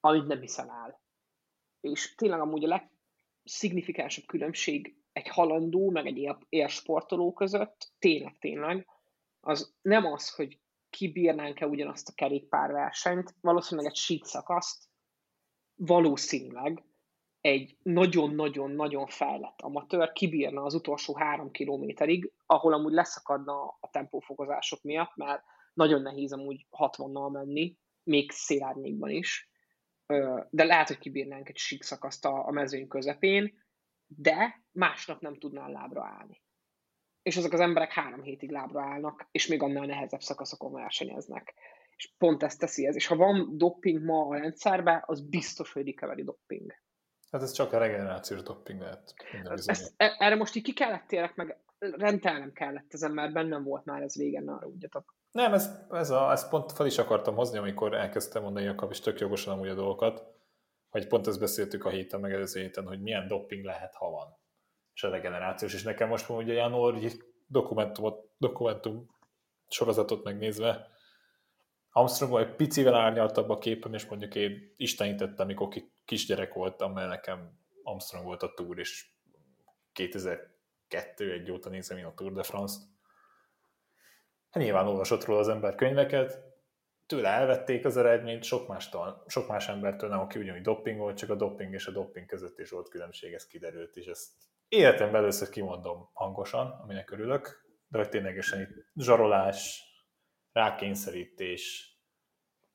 amit 0.01 0.27
nem 0.27 0.41
hiszel 0.41 0.71
el. 0.71 1.02
És 1.83 2.15
tényleg 2.15 2.41
amúgy 2.41 2.65
a 2.65 2.81
legszignifikánsabb 3.43 4.25
különbség 4.27 4.97
egy 5.13 5.29
halandó, 5.29 5.91
meg 5.91 6.07
egy 6.07 6.29
élsportoló 6.49 7.33
között, 7.33 7.93
tényleg, 7.99 8.39
tényleg, 8.39 8.87
az 9.41 9.75
nem 9.83 10.05
az, 10.05 10.35
hogy 10.35 10.61
kibírnánk-e 10.91 11.67
ugyanazt 11.67 12.09
a 12.09 12.15
kerékpárversenyt, 12.15 13.35
valószínűleg 13.41 13.91
egy 13.91 13.97
sík 13.97 14.25
szakaszt, 14.25 14.89
valószínűleg 15.75 16.85
egy 17.41 17.77
nagyon-nagyon-nagyon 17.83 19.07
fejlett 19.07 19.61
amatőr 19.61 20.13
kibírna 20.13 20.63
az 20.63 20.75
utolsó 20.75 21.17
három 21.17 21.51
kilométerig, 21.51 22.33
ahol 22.47 22.73
amúgy 22.73 22.93
leszakadna 22.93 23.77
a 23.81 23.91
tempófokozások 23.91 24.83
miatt, 24.83 25.17
mert 25.17 25.43
nagyon 25.75 26.03
nehéz 26.03 26.33
amúgy 26.33 26.67
60-nal 26.71 27.33
menni, 27.33 27.77
még 28.03 28.31
szélárnyékban 28.31 29.11
is, 29.11 29.52
de 30.51 30.65
lehet, 30.65 30.89
hogy 30.89 30.99
kibírnánk 30.99 31.49
egy 31.49 31.57
sík 31.57 31.83
szakaszt 31.83 32.25
a 32.25 32.51
mezőny 32.51 32.89
közepén, 32.89 33.61
de 34.07 34.63
másnap 34.73 35.21
nem 35.21 35.39
tudnál 35.39 35.71
lábra 35.71 36.05
állni. 36.05 36.43
És 37.23 37.37
azok 37.37 37.53
az 37.53 37.61
emberek 37.61 37.93
három 37.93 38.23
hétig 38.23 38.51
lábra 38.51 38.83
állnak, 38.83 39.29
és 39.31 39.47
még 39.47 39.63
annál 39.63 39.87
nehezebb 39.87 40.21
szakaszokon 40.21 40.73
versenyeznek. 40.73 41.55
És 41.97 42.15
pont 42.19 42.43
ezt 42.43 42.59
teszi 42.59 42.87
ez. 42.87 42.95
És 42.95 43.07
ha 43.07 43.17
van 43.17 43.57
doping 43.57 44.05
ma 44.05 44.27
a 44.27 44.39
rendszerben, 44.39 45.03
az 45.07 45.29
biztos, 45.29 45.73
hogy 45.73 45.87
recovery 45.87 46.23
doping. 46.23 46.73
Hát 47.31 47.43
ez 47.43 47.53
csak 47.53 47.73
a 47.73 47.79
regenerációs 47.79 48.43
doping 48.43 48.81
lehet. 48.81 49.15
Ezt, 49.65 49.95
e, 49.97 50.17
erre 50.19 50.35
most 50.35 50.55
így 50.55 50.63
ki 50.63 50.73
kellett 50.73 51.07
térek, 51.07 51.35
meg 51.35 51.59
rendelnem 51.79 52.53
kellett 52.53 52.95
ezen, 52.95 53.11
mert 53.11 53.33
bennem 53.33 53.65
volt 53.65 53.85
már 53.85 54.03
ez 54.03 54.17
régen, 54.17 54.49
arra 54.49 54.67
ugyatok. 54.67 55.15
Nem, 55.33 55.53
ez, 55.53 55.71
ez 55.91 56.11
a, 56.11 56.31
ezt 56.31 56.49
pont 56.49 56.73
fel 56.73 56.87
is 56.87 56.99
akartam 56.99 57.35
hozni, 57.35 57.59
amikor 57.59 57.95
elkezdtem 57.95 58.43
mondani 58.43 58.67
a 58.67 58.89
is 58.91 59.01
tök 59.01 59.21
jogosan 59.21 59.53
amúgy 59.53 59.69
a 59.69 59.75
dolgokat, 59.75 60.25
hogy 60.89 61.07
pont 61.07 61.27
ezt 61.27 61.41
beszéltük 61.41 61.85
a 61.85 61.91
héten, 61.91 62.21
meg 62.21 62.33
előző 62.33 62.61
héten, 62.61 62.87
hogy 62.87 63.01
milyen 63.01 63.27
doping 63.27 63.65
lehet, 63.65 63.95
ha 63.95 64.11
van. 64.11 64.37
És 64.95 65.03
a 65.03 65.11
regenerációs, 65.11 65.75
és 65.75 65.83
nekem 65.83 66.09
most 66.09 66.29
ugye 66.29 66.53
Janor 66.53 66.99
dokumentumot, 67.47 68.31
dokumentum 68.39 69.11
sorozatot 69.69 70.25
megnézve, 70.25 70.91
Armstrong 71.93 72.39
egy 72.39 72.55
picivel 72.55 72.95
árnyaltabb 72.95 73.51
a 73.51 73.59
képem, 73.59 73.95
és 73.95 74.07
mondjuk 74.07 74.35
én 74.35 74.75
istenítettem, 74.77 75.47
amikor 75.47 75.69
kisgyerek 76.05 76.53
voltam, 76.55 76.93
mert 76.93 77.09
nekem 77.09 77.59
Armstrong 77.83 78.25
volt 78.25 78.43
a 78.43 78.53
túr, 78.55 78.79
és 78.79 79.07
2002 79.93 81.33
egy 81.33 81.51
óta 81.51 81.69
nézem 81.69 81.99
én 81.99 82.05
a 82.05 82.15
Tour 82.15 82.33
de 82.33 82.43
France-t. 82.43 82.83
Hát 84.53 84.63
nyilván 84.63 84.87
olvasott 84.87 85.25
róla 85.25 85.41
az 85.41 85.49
ember 85.49 85.75
könyveket, 85.75 86.53
tőle 87.07 87.29
elvették 87.29 87.85
az 87.85 87.97
eredményt, 87.97 88.43
sok, 88.43 88.69
mástól, 88.69 89.25
sok 89.27 89.49
más 89.49 89.69
embertől 89.69 90.09
nem, 90.09 90.21
aki 90.21 90.39
ugyanúgy 90.39 90.63
dopping 90.63 90.99
volt, 90.99 91.17
csak 91.17 91.31
a 91.31 91.35
dopping 91.35 91.75
és 91.75 91.87
a 91.87 91.91
dopping 91.91 92.27
között 92.27 92.59
is 92.59 92.71
volt 92.71 92.89
különbség, 92.89 93.33
ez 93.33 93.47
kiderült, 93.47 93.97
és 93.97 94.07
ezt 94.07 94.29
életemben 94.69 95.21
először 95.21 95.49
kimondom 95.49 96.11
hangosan, 96.13 96.79
aminek 96.83 97.11
örülök, 97.11 97.67
de 97.89 97.99
hogy 97.99 98.09
ténylegesen 98.09 98.61
itt 98.61 98.87
zsarolás, 98.95 99.85
rákényszerítés, 100.53 101.93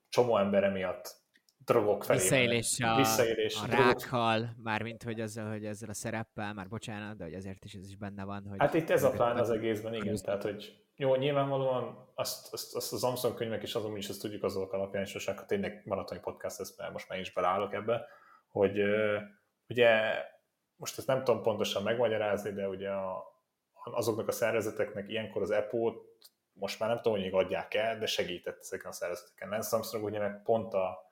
csomó 0.09 0.37
embere 0.37 0.69
miatt 0.69 1.15
drogok 1.57 2.03
felé. 2.03 2.19
Visszaélés 2.19 2.79
a, 2.79 2.95
visszaélés, 2.95 3.61
a 3.61 3.65
rákkal, 3.65 4.55
mármint 4.63 5.03
hogy 5.03 5.19
ezzel, 5.19 5.49
hogy 5.49 5.65
ezzel 5.65 5.89
a 5.89 5.93
szereppel, 5.93 6.53
már 6.53 6.67
bocsánat, 6.67 7.17
de 7.17 7.23
hogy 7.23 7.33
ezért 7.33 7.65
is 7.65 7.73
ez 7.73 7.87
is 7.87 7.95
benne 7.95 8.23
van. 8.23 8.47
Hogy 8.49 8.59
hát 8.59 8.73
itt 8.73 8.89
ez 8.89 9.03
a 9.03 9.11
plán 9.11 9.37
az 9.37 9.49
egészben, 9.49 9.93
igen, 9.93 10.15
tehát 10.15 10.43
hogy 10.43 10.86
jó, 10.97 11.15
nyilvánvalóan 11.15 12.11
azt, 12.15 12.53
azt, 12.53 12.75
azt 12.75 12.93
az 12.93 13.03
Amazon 13.03 13.35
könyvek 13.35 13.63
is 13.63 13.75
azon 13.75 13.97
is 13.97 14.09
ezt 14.09 14.21
tudjuk 14.21 14.43
azok 14.43 14.73
alapján, 14.73 15.03
és 15.03 15.25
ha 15.25 15.45
tényleg 15.45 15.81
maratoni 15.85 16.19
podcast 16.19 16.57
lesz, 16.57 16.77
mert 16.77 16.91
most 16.91 17.09
már 17.09 17.19
is 17.19 17.33
belállok 17.33 17.73
ebbe, 17.73 18.07
hogy 18.47 18.79
ugye 19.67 20.13
most 20.75 20.97
ezt 20.97 21.07
nem 21.07 21.23
tudom 21.23 21.41
pontosan 21.41 21.83
megmagyarázni, 21.83 22.51
de 22.51 22.67
ugye 22.67 22.89
a, 22.89 23.23
azoknak 23.83 24.27
a 24.27 24.31
szervezeteknek 24.31 25.09
ilyenkor 25.09 25.41
az 25.41 25.51
EPO-t 25.51 26.05
most 26.53 26.79
már 26.79 26.89
nem 26.89 27.01
tudom, 27.01 27.21
hogy 27.21 27.33
adják 27.33 27.73
el, 27.73 27.97
de 27.97 28.05
segített 28.05 28.59
ezeken 28.59 28.89
a 28.89 28.93
szervezeteken. 28.93 29.49
Lance 29.49 29.75
Armstrong 29.75 30.05
ugye 30.05 30.19
meg 30.19 30.41
pont 30.43 30.73
a, 30.73 31.11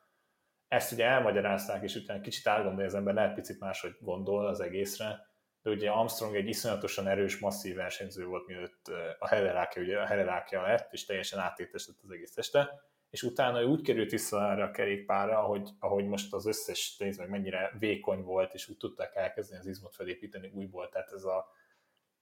ezt 0.68 0.92
ugye 0.92 1.06
elmagyarázták, 1.06 1.84
és 1.84 1.96
utána 1.96 2.22
kicsit 2.22 2.48
átgondolja 2.48 2.88
az 2.88 2.96
ember, 2.96 3.14
lehet 3.14 3.36
picit 3.36 3.60
máshogy 3.60 3.96
gondol 4.00 4.48
az 4.48 4.60
egészre, 4.60 5.28
de 5.66 5.72
ugye 5.72 5.90
Armstrong 5.90 6.36
egy 6.36 6.48
iszonyatosan 6.48 7.08
erős, 7.08 7.40
masszív 7.40 7.76
versenyző 7.76 8.26
volt, 8.26 8.48
mielőtt 8.48 8.88
a 9.20 9.28
helerákja, 9.28 9.82
ugye 9.82 10.00
a 10.00 10.06
helerákja 10.06 10.62
lett, 10.62 10.94
és 10.94 11.06
teljesen 11.06 11.40
áttétesett 11.40 11.96
az 12.04 12.12
egész 12.12 12.34
teste, 12.34 12.84
és 13.10 13.24
utána 13.24 13.62
ő 13.62 13.66
úgy 13.66 13.82
került 13.82 14.12
vissza 14.12 14.52
erre 14.52 14.64
a 14.64 14.72
kerékpárra, 14.72 15.40
ahogy, 15.40 15.70
ahogy 15.80 16.06
most 16.06 16.34
az 16.34 16.46
összes, 16.46 16.98
nézd 16.98 17.20
meg 17.20 17.30
mennyire 17.30 17.72
vékony 17.80 18.22
volt, 18.22 18.54
és 18.54 18.70
úgy 18.70 18.78
tudták 18.78 19.16
elkezdeni 19.16 19.60
az 19.60 19.68
izmot 19.68 19.96
felépíteni 19.96 20.52
újból, 20.54 20.90
tehát 20.90 21.12
ez 21.12 21.24
a, 21.24 21.48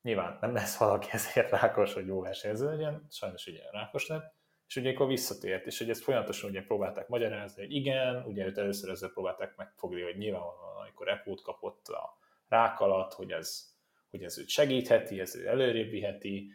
nyilván 0.02 0.38
nem 0.42 0.54
lesz 0.54 0.78
valaki 0.78 1.08
ezért 1.12 1.50
rákos, 1.50 1.94
hogy 1.94 2.08
jó 2.08 2.22
versenyző 2.22 2.66
legyen, 2.66 3.08
sajnos 3.10 3.48
ugye 3.48 3.62
rákos 3.72 4.08
lett, 4.08 4.34
és 4.68 4.76
ugye 4.76 4.92
akkor 4.92 5.08
visszatért, 5.08 5.66
és 5.66 5.78
hogy 5.78 5.90
ezt 5.90 6.04
folyamatosan 6.04 6.50
ugye 6.50 6.64
próbálták 6.64 7.08
magyarázni, 7.08 7.62
hogy 7.62 7.74
igen, 7.74 8.24
ugye 8.26 8.46
őt 8.46 8.58
először 8.58 8.90
ezzel 8.90 9.10
próbálták 9.10 9.56
megfogni, 9.56 10.02
hogy 10.02 10.18
nyilvánvalóan, 10.18 10.82
amikor 10.82 11.08
epót 11.08 11.42
kapott 11.42 11.88
a 11.88 12.22
rák 12.54 12.80
alatt, 12.80 13.14
hogy 13.14 13.32
ez, 13.32 13.64
hogy 14.10 14.24
ez 14.24 14.38
őt 14.38 14.48
segítheti, 14.48 15.20
ez 15.20 15.36
ő 15.36 15.48
előrébb 15.48 15.90
viheti, 15.90 16.52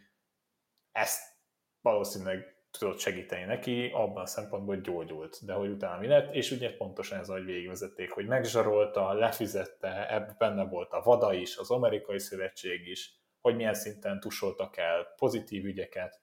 ezt 0.92 1.36
valószínűleg 1.80 2.56
tudott 2.70 2.98
segíteni 2.98 3.44
neki, 3.44 3.90
abban 3.92 4.22
a 4.22 4.26
szempontból, 4.26 4.74
hogy 4.74 4.84
gyógyult, 4.84 5.44
de 5.44 5.52
hogy 5.52 5.68
utána 5.68 6.00
mi 6.00 6.06
lett, 6.06 6.34
és 6.34 6.50
ugye 6.50 6.76
pontosan 6.76 7.18
ez, 7.18 7.28
ahogy 7.28 7.44
végigvezették, 7.44 8.10
hogy 8.10 8.26
megzsarolta, 8.26 9.12
lefizette, 9.12 10.14
ebben 10.14 10.34
benne 10.38 10.64
volt 10.64 10.92
a 10.92 11.02
VADA 11.02 11.32
is, 11.34 11.56
az 11.56 11.70
amerikai 11.70 12.18
szövetség 12.18 12.86
is, 12.86 13.14
hogy 13.40 13.56
milyen 13.56 13.74
szinten 13.74 14.20
tusoltak 14.20 14.76
el 14.76 15.04
pozitív 15.16 15.64
ügyeket, 15.64 16.20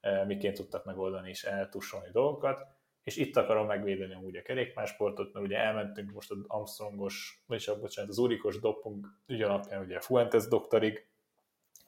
eh, 0.00 0.26
miként 0.26 0.56
tudtak 0.56 0.84
megoldani 0.84 1.28
és 1.28 1.44
eltusolni 1.44 2.10
dolgokat, 2.12 2.66
és 3.02 3.16
itt 3.16 3.36
akarom 3.36 3.66
megvédeni 3.66 4.14
amúgy 4.14 4.36
a 4.36 4.42
kerékpársportot, 4.42 5.32
mert 5.32 5.46
ugye 5.46 5.58
elmentünk 5.58 6.12
most 6.12 6.30
az 6.30 6.38
Armstrongos, 6.46 7.42
vagyis 7.46 7.68
a, 7.68 7.78
bocsánat, 7.78 8.10
az 8.10 8.18
úrikos 8.18 8.60
doping 8.60 9.06
ügy 9.26 9.42
alapján 9.42 9.84
ugye 9.84 9.96
a 9.96 10.00
Fuentes 10.00 10.48
doktorig, 10.48 11.08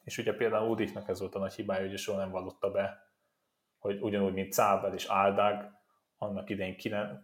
és 0.03 0.17
ugye 0.17 0.33
például 0.33 0.69
Udiknak 0.69 1.09
ez 1.09 1.19
volt 1.19 1.35
a 1.35 1.39
nagy 1.39 1.53
hibája, 1.53 1.87
hogy 1.87 1.97
soha 1.97 2.17
nem 2.17 2.31
vallotta 2.31 2.71
be, 2.71 3.11
hogy 3.77 4.01
ugyanúgy, 4.01 4.33
mint 4.33 4.53
Cábel 4.53 4.93
és 4.93 5.05
Áldág, 5.05 5.71
annak 6.17 6.49
idején, 6.49 6.75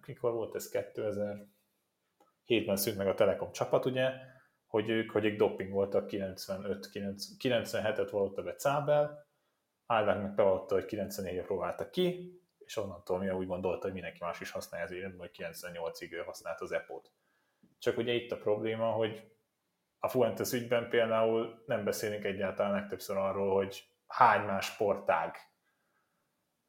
mikor 0.06 0.32
volt 0.32 0.56
ez 0.56 0.70
2007-ben 0.74 2.76
szűnt 2.76 2.98
meg 2.98 3.08
a 3.08 3.14
Telekom 3.14 3.52
csapat, 3.52 3.86
ugye, 3.86 4.12
hogy 4.68 4.90
ők, 4.90 5.12
hogy 5.12 5.26
ők 5.26 5.38
doping 5.38 5.72
voltak 5.72 6.08
95, 6.08 6.90
97-et 6.94 8.08
volt 8.12 8.44
be 8.44 8.56
Cábel, 8.56 9.28
Áldág 9.86 10.22
meg 10.22 10.36
bevallotta, 10.36 10.76
hogy 10.76 10.86
94-re 10.88 11.42
próbálta 11.42 11.90
ki, 11.90 12.40
és 12.70 12.78
onnantól 12.78 13.18
mi 13.20 13.30
úgy 13.30 13.48
gondolta, 13.48 13.84
hogy 13.84 13.94
mindenki 13.94 14.18
más 14.22 14.40
is 14.40 14.52
használja 14.52 14.86
az 14.86 14.92
életben, 14.92 15.20
hogy 15.20 15.32
98-ig 15.38 16.12
ő 16.12 16.18
használt 16.18 16.62
az 16.62 16.72
EPO-t. 16.72 17.12
Csak 17.80 17.98
ugye 17.98 18.14
itt 18.14 18.32
a 18.32 18.38
probléma, 18.38 18.92
hogy 18.92 19.32
a 20.00 20.08
Fuentes 20.08 20.52
ügyben 20.52 20.90
például 20.90 21.64
nem 21.66 21.84
beszélünk 21.84 22.24
egyáltalán 22.24 22.72
legtöbbször 22.72 23.18
arról, 23.18 23.56
hogy 23.56 23.84
hány 24.08 24.46
más 24.46 24.66
sportág 24.66 25.38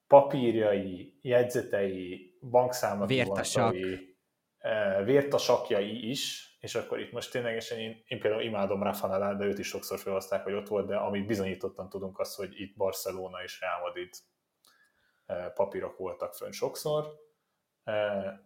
papírjai, 0.07 1.19
jegyzetei, 1.23 2.37
bankszámlatvontai, 2.51 4.17
eh, 4.59 5.05
vértasakjai 5.05 6.09
is, 6.11 6.55
és 6.61 6.75
akkor 6.75 7.01
itt 7.01 7.13
most 7.13 7.31
ténylegesen 7.31 7.79
én, 7.79 8.03
én 8.07 8.21
például 8.21 8.43
imádom 8.43 8.83
Rafa 8.83 9.07
Nadal, 9.07 9.37
de 9.37 9.45
őt 9.45 9.59
is 9.59 9.67
sokszor 9.67 9.99
felhozták, 9.99 10.43
hogy 10.43 10.53
ott 10.53 10.69
volt, 10.69 10.87
de 10.87 10.97
amit 10.97 11.27
bizonyítottan 11.27 11.89
tudunk 11.89 12.19
az, 12.19 12.35
hogy 12.35 12.61
itt 12.61 12.77
Barcelona 12.77 13.43
és 13.43 13.61
Real 13.61 13.81
Madrid 13.81 14.11
papírok 15.55 15.97
voltak 15.97 16.35
fönn 16.35 16.51
sokszor. 16.51 17.07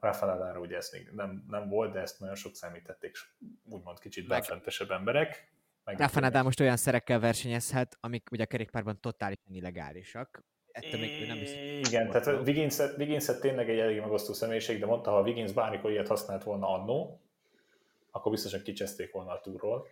Rafa 0.00 0.26
Nadalra 0.26 0.60
ugye 0.60 0.76
ez 0.76 0.90
még 0.92 1.10
nem, 1.12 1.44
nem 1.48 1.68
volt, 1.68 1.92
de 1.92 2.00
ezt 2.00 2.20
nagyon 2.20 2.34
sok 2.34 2.54
számítették, 2.54 3.16
úgymond 3.64 3.98
kicsit 3.98 4.26
belfentesebb 4.26 4.90
emberek. 4.90 5.52
Rafa 5.84 6.20
Nadal 6.20 6.42
most 6.42 6.60
olyan 6.60 6.76
szerekkel 6.76 7.20
versenyezhet, 7.20 7.96
amik 8.00 8.30
ugye 8.30 8.42
a 8.42 8.46
kerékpárban 8.46 9.00
totálisan 9.00 9.54
illegálisak. 9.54 10.44
Ettől 10.72 11.00
még 11.00 11.26
nem 11.26 11.36
Igen, 11.78 12.10
tehát 12.10 12.46
Wiggins, 12.46 12.78
Wiggins 12.78 13.26
tényleg 13.40 13.70
egy 13.70 13.78
elég 13.78 14.00
megosztó 14.00 14.32
személyiség, 14.32 14.80
de 14.80 14.86
mondta, 14.86 15.10
ha 15.10 15.20
Wiggins 15.20 15.52
bármikor 15.52 15.90
ilyet 15.90 16.08
használt 16.08 16.42
volna 16.42 16.68
annó, 16.68 17.20
akkor 18.10 18.32
biztosan 18.32 18.62
kicseszték 18.62 19.12
volna 19.12 19.32
a 19.32 19.40
túról. 19.40 19.86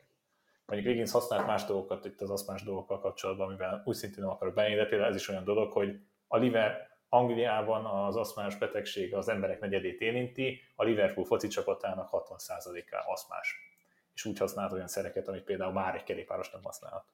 Mondjuk 0.66 0.90
Wiggins 0.90 1.10
használt 1.10 1.46
más 1.46 1.64
dolgokat 1.64 2.04
itt 2.04 2.20
az 2.20 2.30
az 2.30 2.46
más 2.46 2.62
dolgokkal 2.62 3.00
kapcsolatban, 3.00 3.46
amivel 3.46 3.82
úgy 3.84 3.94
szintén 3.94 4.22
nem 4.22 4.32
akarok 4.32 4.54
benni, 4.54 4.74
de 4.74 4.86
például 4.86 5.10
ez 5.10 5.16
is 5.16 5.28
olyan 5.28 5.44
dolog, 5.44 5.72
hogy 5.72 6.00
a 6.32 6.38
Liver 6.38 6.90
Angliában 7.08 7.84
az 7.84 8.16
aszmás 8.16 8.56
betegség 8.56 9.14
az 9.14 9.28
emberek 9.28 9.60
negyedét 9.60 10.00
érinti, 10.00 10.60
a 10.76 10.84
Liverpool 10.84 11.26
foci 11.26 11.48
csapatának 11.48 12.08
60%-a 12.12 13.10
aszmás. 13.10 13.56
És 14.14 14.24
úgy 14.24 14.38
használt 14.38 14.72
olyan 14.72 14.86
szereket, 14.86 15.28
amit 15.28 15.44
például 15.44 15.72
már 15.72 15.94
egy 15.94 16.02
kerékpáros 16.02 16.50
nem 16.50 16.62
használhat. 16.62 17.04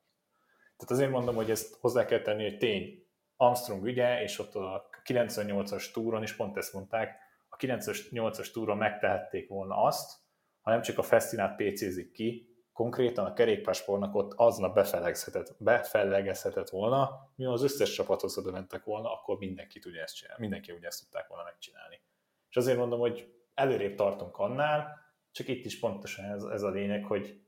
Tehát 0.77 0.91
azért 0.91 1.11
mondom, 1.11 1.35
hogy 1.35 1.51
ezt 1.51 1.77
hozzá 1.81 2.05
kell 2.05 2.21
tenni, 2.21 2.43
hogy 2.43 2.59
tény 2.59 3.07
Armstrong 3.37 3.87
ügye, 3.87 4.23
és 4.23 4.39
ott 4.39 4.55
a 4.55 4.89
98-as 5.05 5.93
túron 5.93 6.23
is 6.23 6.37
pont 6.37 6.57
ezt 6.57 6.73
mondták, 6.73 7.19
a 7.49 7.57
98-as 7.57 8.53
túron 8.53 8.77
megtehették 8.77 9.49
volna 9.49 9.83
azt, 9.83 10.19
ha 10.61 10.71
nem 10.71 10.83
csak 10.83 10.99
a 10.99 11.03
Festinát 11.03 11.57
PC-zik 11.57 12.13
ki, 12.13 12.48
konkrétan 12.79 13.25
a 13.25 13.33
kerékpársportnak 13.33 14.15
ott 14.15 14.33
aznap 14.37 14.75
befelegezhetett, 14.75 15.55
befellegezhetett 15.59 16.69
volna, 16.69 17.31
mi 17.37 17.45
az 17.45 17.63
összes 17.63 17.93
csapathoz 17.93 18.39
oda 18.39 18.51
mentek 18.51 18.85
volna, 18.85 19.13
akkor 19.13 19.39
mindenki 19.39 19.79
tudja 19.79 20.03
ezt 20.03 20.17
csinálni, 20.17 20.41
mindenki 20.41 20.79
ezt 20.81 21.01
tudták 21.03 21.29
volna 21.29 21.45
megcsinálni. 21.45 22.01
És 22.51 22.57
azért 22.57 22.79
mondom, 22.79 23.01
hogy 23.01 23.35
előrébb 23.55 23.95
tartunk 23.95 24.37
annál, 24.37 25.01
csak 25.33 25.49
itt 25.49 25.65
is 25.65 25.79
pontosan 25.79 26.25
ez, 26.25 26.43
ez 26.43 26.63
a 26.63 26.71
lényeg, 26.71 27.05
hogy 27.05 27.41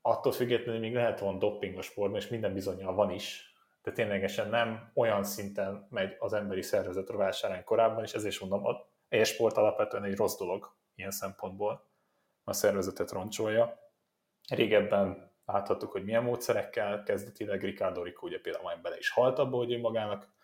attól 0.00 0.32
függetlenül 0.32 0.80
még 0.80 0.94
lehet 0.94 1.20
volna 1.20 1.38
dopping 1.38 1.78
a 1.78 1.82
sportban, 1.82 2.20
és 2.20 2.28
minden 2.28 2.52
bizonyal 2.52 2.94
van 2.94 3.10
is, 3.10 3.54
de 3.82 3.92
ténylegesen 3.92 4.48
nem 4.48 4.90
olyan 4.94 5.24
szinten 5.24 5.86
megy 5.90 6.16
az 6.18 6.32
emberi 6.32 6.62
szervezet 6.62 7.08
rovásárán 7.08 7.64
korábban, 7.64 8.04
és 8.04 8.12
ezért 8.12 8.32
is 8.32 8.40
mondom, 8.40 8.66
a 8.66 8.88
e-sport 9.08 9.56
alapvetően 9.56 10.04
egy 10.04 10.16
rossz 10.16 10.38
dolog 10.38 10.76
ilyen 10.94 11.10
szempontból, 11.10 11.86
a 12.44 12.52
szervezetet 12.52 13.10
roncsolja. 13.10 13.86
Régebben 14.48 15.32
láthattuk, 15.44 15.90
hogy 15.92 16.04
milyen 16.04 16.22
módszerekkel 16.22 17.02
kezdetileg 17.02 17.62
Ricardo 17.62 18.02
Rico 18.02 18.26
ugye 18.26 18.40
például 18.40 18.64
majd 18.64 18.80
bele 18.80 18.98
is 18.98 19.10
halt 19.10 19.38
abba, 19.38 19.56
hogy 19.56 19.72
ő 19.72 19.78
magának 19.78 20.36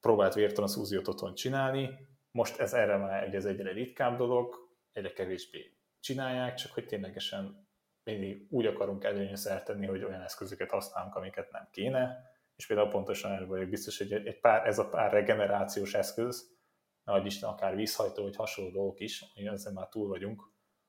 próbált 0.00 0.34
vérton 0.34 0.68
szúziót 0.68 1.08
otthon 1.08 1.34
csinálni, 1.34 1.90
most 2.30 2.58
ez 2.58 2.74
erre 2.74 2.96
már 2.96 3.22
egy, 3.22 3.34
ez 3.34 3.44
egyre 3.44 3.72
ritkább 3.72 4.16
dolog, 4.16 4.54
egyre 4.92 5.12
kevésbé 5.12 5.76
csinálják, 6.00 6.54
csak 6.54 6.72
hogy 6.72 6.86
ténylegesen 6.86 7.68
mindig 8.04 8.46
úgy 8.50 8.66
akarunk 8.66 9.04
előnyöszert 9.04 9.64
tenni, 9.64 9.86
hogy 9.86 10.04
olyan 10.04 10.22
eszközöket 10.22 10.70
használunk, 10.70 11.14
amiket 11.14 11.50
nem 11.50 11.68
kéne, 11.70 12.16
és 12.56 12.66
például 12.66 12.88
pontosan 12.88 13.32
erről 13.32 13.46
vagyok 13.46 13.68
biztos, 13.68 13.98
hogy 13.98 14.12
egy 14.12 14.40
pár, 14.40 14.66
ez 14.66 14.78
a 14.78 14.88
pár 14.88 15.12
regenerációs 15.12 15.94
eszköz, 15.94 16.56
nagy 17.04 17.26
Isten, 17.26 17.48
akár 17.48 17.76
vízhajtó, 17.76 18.22
vagy 18.22 18.36
hasonló 18.36 18.70
dolgok 18.70 19.00
is, 19.00 19.24
ezzel 19.34 19.72
már 19.72 19.88
túl 19.88 20.08
vagyunk, 20.08 20.42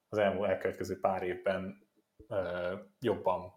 az 0.10 0.18
elmúlt 0.18 0.50
elkövetkező 0.50 1.00
pár 1.00 1.24
évben 1.24 1.88
jobban 3.00 3.54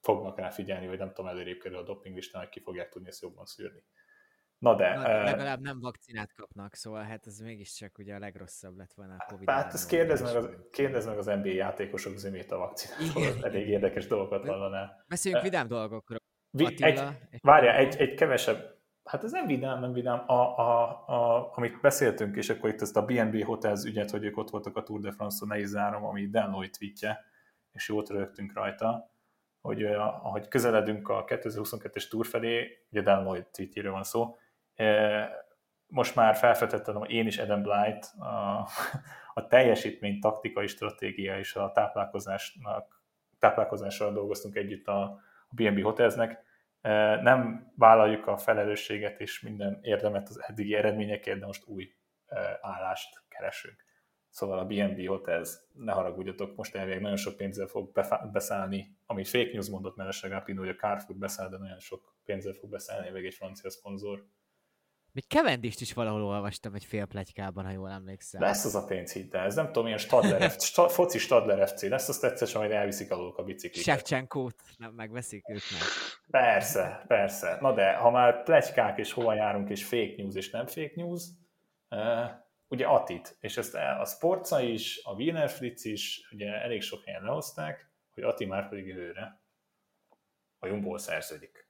fognak 0.00 0.38
rá 0.38 0.50
figyelni, 0.50 0.86
vagy 0.86 0.98
nem 0.98 1.12
tudom, 1.12 1.30
előrébb 1.30 1.58
kerül 1.58 1.78
a 1.78 1.82
dopinglistán, 1.82 2.42
hogy 2.42 2.50
ki 2.50 2.60
fogják 2.60 2.88
tudni 2.88 3.08
ezt 3.08 3.22
jobban 3.22 3.44
szűrni. 3.44 3.84
Na 4.58 4.74
de... 4.74 4.94
Na, 4.94 5.00
uh, 5.00 5.24
legalább 5.24 5.60
nem 5.60 5.80
vakcinát 5.80 6.32
kapnak, 6.34 6.74
szóval 6.74 7.02
hát 7.02 7.26
ez 7.26 7.38
mégiscsak 7.38 7.98
ugye 7.98 8.14
a 8.14 8.18
legrosszabb 8.18 8.76
lett 8.76 8.92
volna 8.92 9.14
a 9.18 9.24
Covid. 9.28 9.50
Hát 9.50 9.72
ezt 9.72 9.88
kérdezd 9.88 10.24
meg, 10.24 10.36
az, 10.36 10.48
kérdezd 10.70 11.08
meg 11.08 11.18
az 11.18 11.26
NBA 11.26 11.48
játékosok 11.48 12.16
zömét 12.16 12.52
a 12.52 12.58
vakcinát, 12.58 13.42
elég 13.42 13.68
érdekes 13.68 14.06
dolgokat 14.06 14.46
hallaná. 14.46 15.04
Beszéljünk 15.08 15.44
uh, 15.44 15.50
vidám 15.50 15.68
dolgokról. 15.68 16.18
Vi, 16.50 16.64
Attila, 16.64 17.14
egy, 17.30 17.40
várja, 17.40 17.74
egy, 17.74 17.96
egy 17.96 18.14
kevesebb, 18.14 18.81
hát 19.04 19.24
ez 19.24 19.32
nem 19.32 19.46
vidám, 19.46 19.80
nem 19.80 19.92
vidám, 19.92 20.24
a, 20.26 20.58
a, 20.58 21.04
a, 21.06 21.50
amit 21.54 21.80
beszéltünk, 21.80 22.36
és 22.36 22.50
akkor 22.50 22.70
itt 22.70 22.80
ezt 22.80 22.96
a 22.96 23.04
BNB 23.04 23.44
Hotels 23.44 23.84
ügyet, 23.84 24.10
hogy 24.10 24.24
ők 24.24 24.36
ott 24.36 24.50
voltak 24.50 24.76
a 24.76 24.82
Tour 24.82 25.00
de 25.00 25.12
France-on, 25.12 25.48
ne 25.48 25.64
zárom, 25.64 26.04
ami 26.04 26.26
Dan 26.26 26.50
Lloyd 26.50 26.70
tweetje, 26.70 27.24
és 27.72 27.88
jót 27.88 28.08
rögtünk 28.08 28.52
rajta, 28.52 29.10
hogy 29.60 29.84
ahogy 29.84 30.48
közeledünk 30.48 31.08
a 31.08 31.24
2022-es 31.24 32.08
Tour 32.08 32.26
felé, 32.26 32.84
ugye 32.90 33.02
Dan 33.02 33.22
Lloyd 33.22 33.46
tweetjéről 33.46 33.92
van 33.92 34.04
szó, 34.04 34.36
most 35.86 36.14
már 36.14 36.34
felfedeztem, 36.34 36.94
hogy 36.94 37.10
én 37.10 37.26
is 37.26 37.38
Adam 37.38 37.62
Blight 37.62 38.04
a, 38.18 38.68
a 39.34 39.46
teljesítmény, 39.46 40.20
taktikai 40.20 40.66
stratégia 40.66 41.38
és 41.38 41.54
a 41.54 41.72
táplálkozásnak, 41.74 43.02
táplálkozással 43.38 44.12
dolgoztunk 44.12 44.56
együtt 44.56 44.86
a, 44.86 45.02
a 45.48 45.54
BNB 45.54 45.82
Hotelsnek. 45.82 46.44
Nem 47.22 47.72
vállaljuk 47.76 48.26
a 48.26 48.36
felelősséget 48.36 49.20
és 49.20 49.40
minden 49.40 49.78
érdemet 49.82 50.28
az 50.28 50.42
eddigi 50.42 50.74
eredményekért, 50.74 51.38
de 51.38 51.46
most 51.46 51.66
új 51.66 51.94
állást 52.60 53.22
keresünk. 53.28 53.84
Szóval 54.30 54.58
a 54.58 54.64
BNB 54.64 55.06
Hotels, 55.06 55.50
ne 55.72 55.92
haragudjatok, 55.92 56.56
most 56.56 56.74
elvileg 56.74 57.00
nagyon 57.00 57.16
sok 57.16 57.36
pénzzel 57.36 57.66
fog 57.66 57.92
beszállni, 58.32 58.96
amit 59.06 59.28
fake 59.28 59.50
news 59.52 59.68
mondott 59.68 59.96
mellesleg 59.96 60.32
Ápino, 60.32 60.60
hogy 60.60 60.68
a 60.68 60.74
Carrefour 60.74 61.18
beszáll, 61.18 61.48
de 61.48 61.58
nagyon 61.58 61.78
sok 61.78 62.14
pénzzel 62.24 62.52
fog 62.52 62.70
beszállni, 62.70 63.10
még 63.10 63.24
egy 63.24 63.34
francia 63.34 63.70
szponzor 63.70 64.26
még 65.12 65.26
Kevendist 65.26 65.80
is 65.80 65.92
valahol 65.92 66.22
olvastam 66.22 66.74
egy 66.74 66.84
fél 66.84 67.06
plegykában, 67.06 67.64
ha 67.64 67.70
jól 67.70 67.90
emlékszem. 67.90 68.40
Lesz 68.40 68.64
az 68.64 68.74
a 68.74 68.84
pénz, 68.84 69.12
hidd 69.12 69.36
el. 69.36 69.44
Ez 69.44 69.54
nem 69.54 69.66
tudom, 69.66 69.86
ilyen 69.86 69.98
Stadler 69.98 70.50
FC, 70.50 70.64
sta, 70.64 70.88
foci 70.88 71.18
Stadler 71.18 71.68
FC. 71.68 71.82
Lesz 71.82 72.08
az 72.08 72.18
tetszes, 72.18 72.54
majd 72.54 72.70
elviszik 72.70 73.10
alul 73.10 73.34
a 73.36 73.42
bicikliket. 73.42 73.94
Sevcsenkót 73.94 74.62
nem 74.76 74.92
megveszik 74.92 75.48
ők 75.48 75.62
meg. 75.72 75.82
Persze, 76.30 77.04
persze. 77.06 77.58
Na 77.60 77.72
de, 77.72 77.94
ha 77.94 78.10
már 78.10 78.42
plegykák 78.42 78.98
és 78.98 79.12
hova 79.12 79.34
járunk, 79.34 79.70
és 79.70 79.84
fake 79.84 80.14
news 80.16 80.34
és 80.34 80.50
nem 80.50 80.66
fake 80.66 80.92
news, 80.94 81.22
ugye 82.68 82.86
Atit, 82.86 83.36
és 83.40 83.56
ezt 83.56 83.74
a 83.74 84.04
Sportca 84.04 84.60
is, 84.60 85.04
a 85.04 85.12
Wiener 85.12 85.48
Fritz 85.50 85.84
is, 85.84 86.28
ugye 86.32 86.62
elég 86.62 86.82
sok 86.82 87.04
helyen 87.04 87.22
lehozták, 87.22 87.90
hogy 88.14 88.22
Ati 88.22 88.44
már 88.44 88.68
pedig 88.68 88.86
jövőre 88.86 89.40
a 90.58 90.66
Jumbo 90.66 90.98
szerződik 90.98 91.62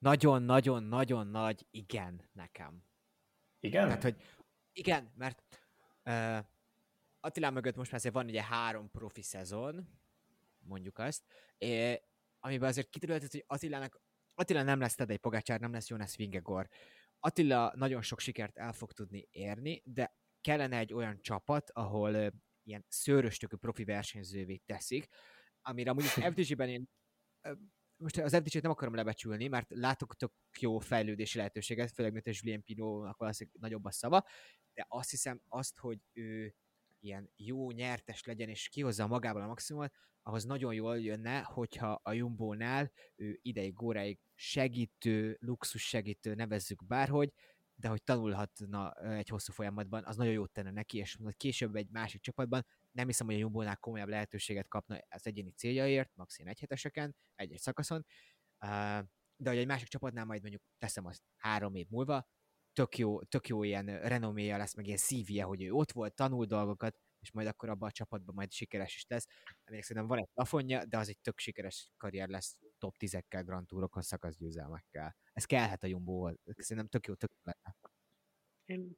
nagyon-nagyon-nagyon 0.00 1.26
nagy 1.26 1.66
igen 1.70 2.28
nekem. 2.32 2.84
Igen? 3.58 3.86
Tehát, 3.86 4.02
hogy 4.02 4.16
igen, 4.72 5.12
mert 5.16 5.42
uh, 6.04 6.38
Attilán 7.20 7.52
mögött 7.52 7.76
most 7.76 7.90
már 7.90 8.00
azért 8.00 8.14
van 8.14 8.26
ugye 8.26 8.42
három 8.42 8.90
profi 8.90 9.22
szezon, 9.22 9.88
mondjuk 10.58 10.98
azt, 10.98 11.22
amiben 12.40 12.68
azért 12.68 12.88
kiterülhetett, 12.88 13.30
hogy 13.30 13.44
Attilának, 13.46 14.00
Attila 14.34 14.62
nem 14.62 14.80
lesz 14.80 14.94
Tadej 14.94 15.16
Pogácsár, 15.16 15.60
nem 15.60 15.72
lesz 15.72 15.88
Jonas 15.88 16.16
Vingegor. 16.16 16.68
Attila 17.18 17.72
nagyon 17.76 18.02
sok 18.02 18.20
sikert 18.20 18.58
el 18.58 18.72
fog 18.72 18.92
tudni 18.92 19.26
érni, 19.30 19.82
de 19.84 20.14
kellene 20.40 20.78
egy 20.78 20.92
olyan 20.92 21.20
csapat, 21.20 21.70
ahol 21.70 22.14
uh, 22.14 22.26
ilyen 22.62 22.84
szőröstökű 22.88 23.56
profi 23.56 23.84
versenyzővé 23.84 24.56
teszik, 24.56 25.08
amire 25.62 25.90
amúgy 25.90 26.04
FDG-ben 26.32 26.68
én 26.68 26.88
uh, 27.48 27.58
most 28.00 28.18
az 28.18 28.34
fdc 28.34 28.54
nem 28.54 28.70
akarom 28.70 28.94
lebecsülni, 28.94 29.48
mert 29.48 29.66
látok 29.70 30.16
tök 30.16 30.32
jó 30.58 30.78
fejlődési 30.78 31.36
lehetőséget, 31.36 31.90
főleg 31.90 32.12
mint 32.12 32.26
a 32.26 32.30
Julien 32.34 32.62
Pinot, 32.62 33.16
valószínűleg 33.18 33.60
nagyobb 33.60 33.84
a 33.84 33.90
szava, 33.90 34.24
de 34.74 34.86
azt 34.88 35.10
hiszem 35.10 35.42
azt, 35.48 35.78
hogy 35.78 35.98
ő 36.12 36.54
ilyen 37.00 37.30
jó 37.36 37.70
nyertes 37.70 38.24
legyen, 38.24 38.48
és 38.48 38.68
kihozza 38.68 39.06
magából 39.06 39.42
a 39.42 39.46
maximumot, 39.46 39.92
ahhoz 40.22 40.44
nagyon 40.44 40.74
jól 40.74 41.00
jönne, 41.00 41.40
hogyha 41.40 42.00
a 42.02 42.12
Jumbo-nál 42.12 42.92
ő 43.16 43.38
ideig, 43.42 43.74
góráig 43.74 44.18
segítő, 44.34 45.36
luxus 45.40 45.88
segítő, 45.88 46.34
nevezzük 46.34 46.86
bárhogy, 46.86 47.32
de 47.74 47.88
hogy 47.88 48.02
tanulhatna 48.02 48.92
egy 48.92 49.28
hosszú 49.28 49.52
folyamatban, 49.52 50.04
az 50.04 50.16
nagyon 50.16 50.32
jót 50.32 50.52
tenne 50.52 50.70
neki, 50.70 50.98
és 50.98 51.18
később 51.36 51.76
egy 51.76 51.88
másik 51.90 52.20
csapatban 52.20 52.66
nem 52.90 53.06
hiszem, 53.06 53.26
hogy 53.26 53.34
a 53.34 53.38
Jumbo-nál 53.38 53.76
komolyabb 53.76 54.08
lehetőséget 54.08 54.68
kapna 54.68 54.98
az 55.08 55.26
egyéni 55.26 55.50
céljaért, 55.50 56.10
max. 56.14 56.38
egy 56.38 56.60
heteseken, 56.60 57.16
egy-egy 57.34 57.60
szakaszon, 57.60 58.06
de 59.36 59.48
hogy 59.50 59.58
egy 59.58 59.66
másik 59.66 59.88
csapatnál 59.88 60.24
majd 60.24 60.40
mondjuk 60.40 60.62
teszem 60.78 61.06
azt 61.06 61.22
három 61.36 61.74
év 61.74 61.86
múlva, 61.88 62.26
tök 62.72 62.98
jó, 62.98 63.22
tök 63.22 63.48
jó 63.48 63.62
ilyen 63.62 63.86
renoméja 63.86 64.56
lesz, 64.56 64.74
meg 64.74 64.86
ilyen 64.86 64.98
szívje, 64.98 65.44
hogy 65.44 65.62
ő 65.62 65.72
ott 65.72 65.92
volt, 65.92 66.14
tanul 66.14 66.46
dolgokat, 66.46 66.96
és 67.20 67.32
majd 67.32 67.46
akkor 67.46 67.68
abban 67.68 67.88
a 67.88 67.92
csapatban 67.92 68.34
majd 68.34 68.52
sikeres 68.52 68.94
is 68.94 69.04
lesz. 69.08 69.26
Aminek 69.64 69.84
szerintem 69.84 70.06
van 70.06 70.18
egy 70.18 70.28
plafonja, 70.34 70.84
de 70.84 70.98
az 70.98 71.08
egy 71.08 71.18
tök 71.18 71.38
sikeres 71.38 71.92
karrier 71.96 72.28
lesz 72.28 72.58
top 72.78 72.94
10-ekkel, 72.98 73.42
Grand 73.44 73.66
Tourokon, 73.66 74.02
szakaszgyőzelmekkel. 74.02 75.16
Ez 75.32 75.44
kellhet 75.44 75.82
a 75.82 75.86
jumbo 75.86 76.30
Szerintem 76.44 76.88
tök 76.88 77.06
jó, 77.06 77.14
tök 77.14 77.30
lenne. 77.42 77.76
Én 78.64 78.96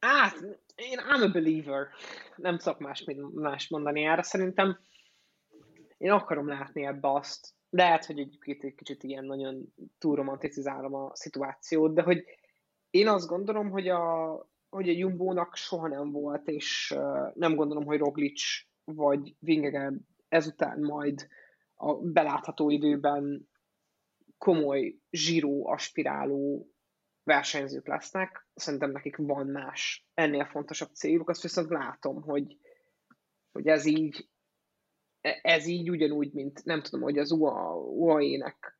Hát, 0.00 0.34
én 0.74 0.98
I'm 0.98 1.22
a 1.22 1.28
believer. 1.32 1.88
Nem 2.36 2.58
tudok 2.58 2.78
más, 2.78 3.04
más 3.34 3.68
mondani 3.68 4.04
erre. 4.04 4.22
Szerintem 4.22 4.80
én 5.96 6.10
akarom 6.10 6.48
látni 6.48 6.84
ebbe 6.84 7.12
azt. 7.12 7.54
Lehet, 7.70 8.04
hogy 8.04 8.18
egyébként 8.18 8.64
egy 8.64 8.74
kicsit 8.74 9.02
ilyen 9.02 9.24
nagyon 9.24 9.72
túl 9.98 10.16
romanticizálom 10.16 10.94
a 10.94 11.10
szituációt, 11.14 11.94
de 11.94 12.02
hogy 12.02 12.24
én 12.90 13.08
azt 13.08 13.26
gondolom, 13.26 13.70
hogy 13.70 13.88
a, 13.88 14.28
hogy 14.68 14.88
a 14.88 14.92
Jumbo-nak 14.92 15.56
soha 15.56 15.88
nem 15.88 16.10
volt, 16.10 16.48
és 16.48 16.94
nem 17.34 17.54
gondolom, 17.54 17.84
hogy 17.84 17.98
Roglic 17.98 18.42
vagy 18.84 19.36
Vingegaard 19.38 20.00
ezután 20.28 20.80
majd 20.80 21.28
a 21.74 21.94
belátható 21.94 22.70
időben 22.70 23.48
komoly 24.38 24.98
zsíró 25.10 25.66
aspiráló 25.66 26.70
versenyzők 27.22 27.86
lesznek, 27.86 28.48
szerintem 28.54 28.90
nekik 28.90 29.16
van 29.16 29.46
más, 29.46 30.08
ennél 30.14 30.44
fontosabb 30.44 30.90
céljuk, 30.92 31.28
azt 31.28 31.42
viszont 31.42 31.68
látom, 31.68 32.22
hogy, 32.22 32.56
hogy 33.52 33.66
ez 33.66 33.84
így 33.84 34.28
ez 35.42 35.66
így 35.66 35.90
ugyanúgy, 35.90 36.32
mint 36.32 36.64
nem 36.64 36.82
tudom, 36.82 37.00
hogy 37.00 37.18
az 37.18 37.30
UAE-nek 37.30 38.78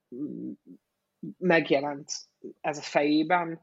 megjelent 1.38 2.12
ez 2.60 2.78
a 2.78 2.82
fejében. 2.82 3.60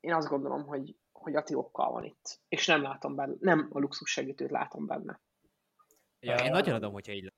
Én 0.00 0.14
azt 0.14 0.28
gondolom, 0.28 0.66
hogy, 0.66 0.96
hogy 1.12 1.36
Ati 1.36 1.54
okkal 1.54 1.92
van 1.92 2.04
itt, 2.04 2.40
és 2.48 2.66
nem 2.66 2.82
látom 2.82 3.14
benne, 3.14 3.34
nem 3.40 3.68
a 3.72 3.78
luxus 3.78 4.10
segítőt 4.10 4.50
látom 4.50 4.86
benne. 4.86 5.20
Ja, 6.20 6.34
én 6.34 6.50
nagyon 6.50 6.74
adom, 6.74 6.92
hogyha 6.92 7.12
így. 7.12 7.32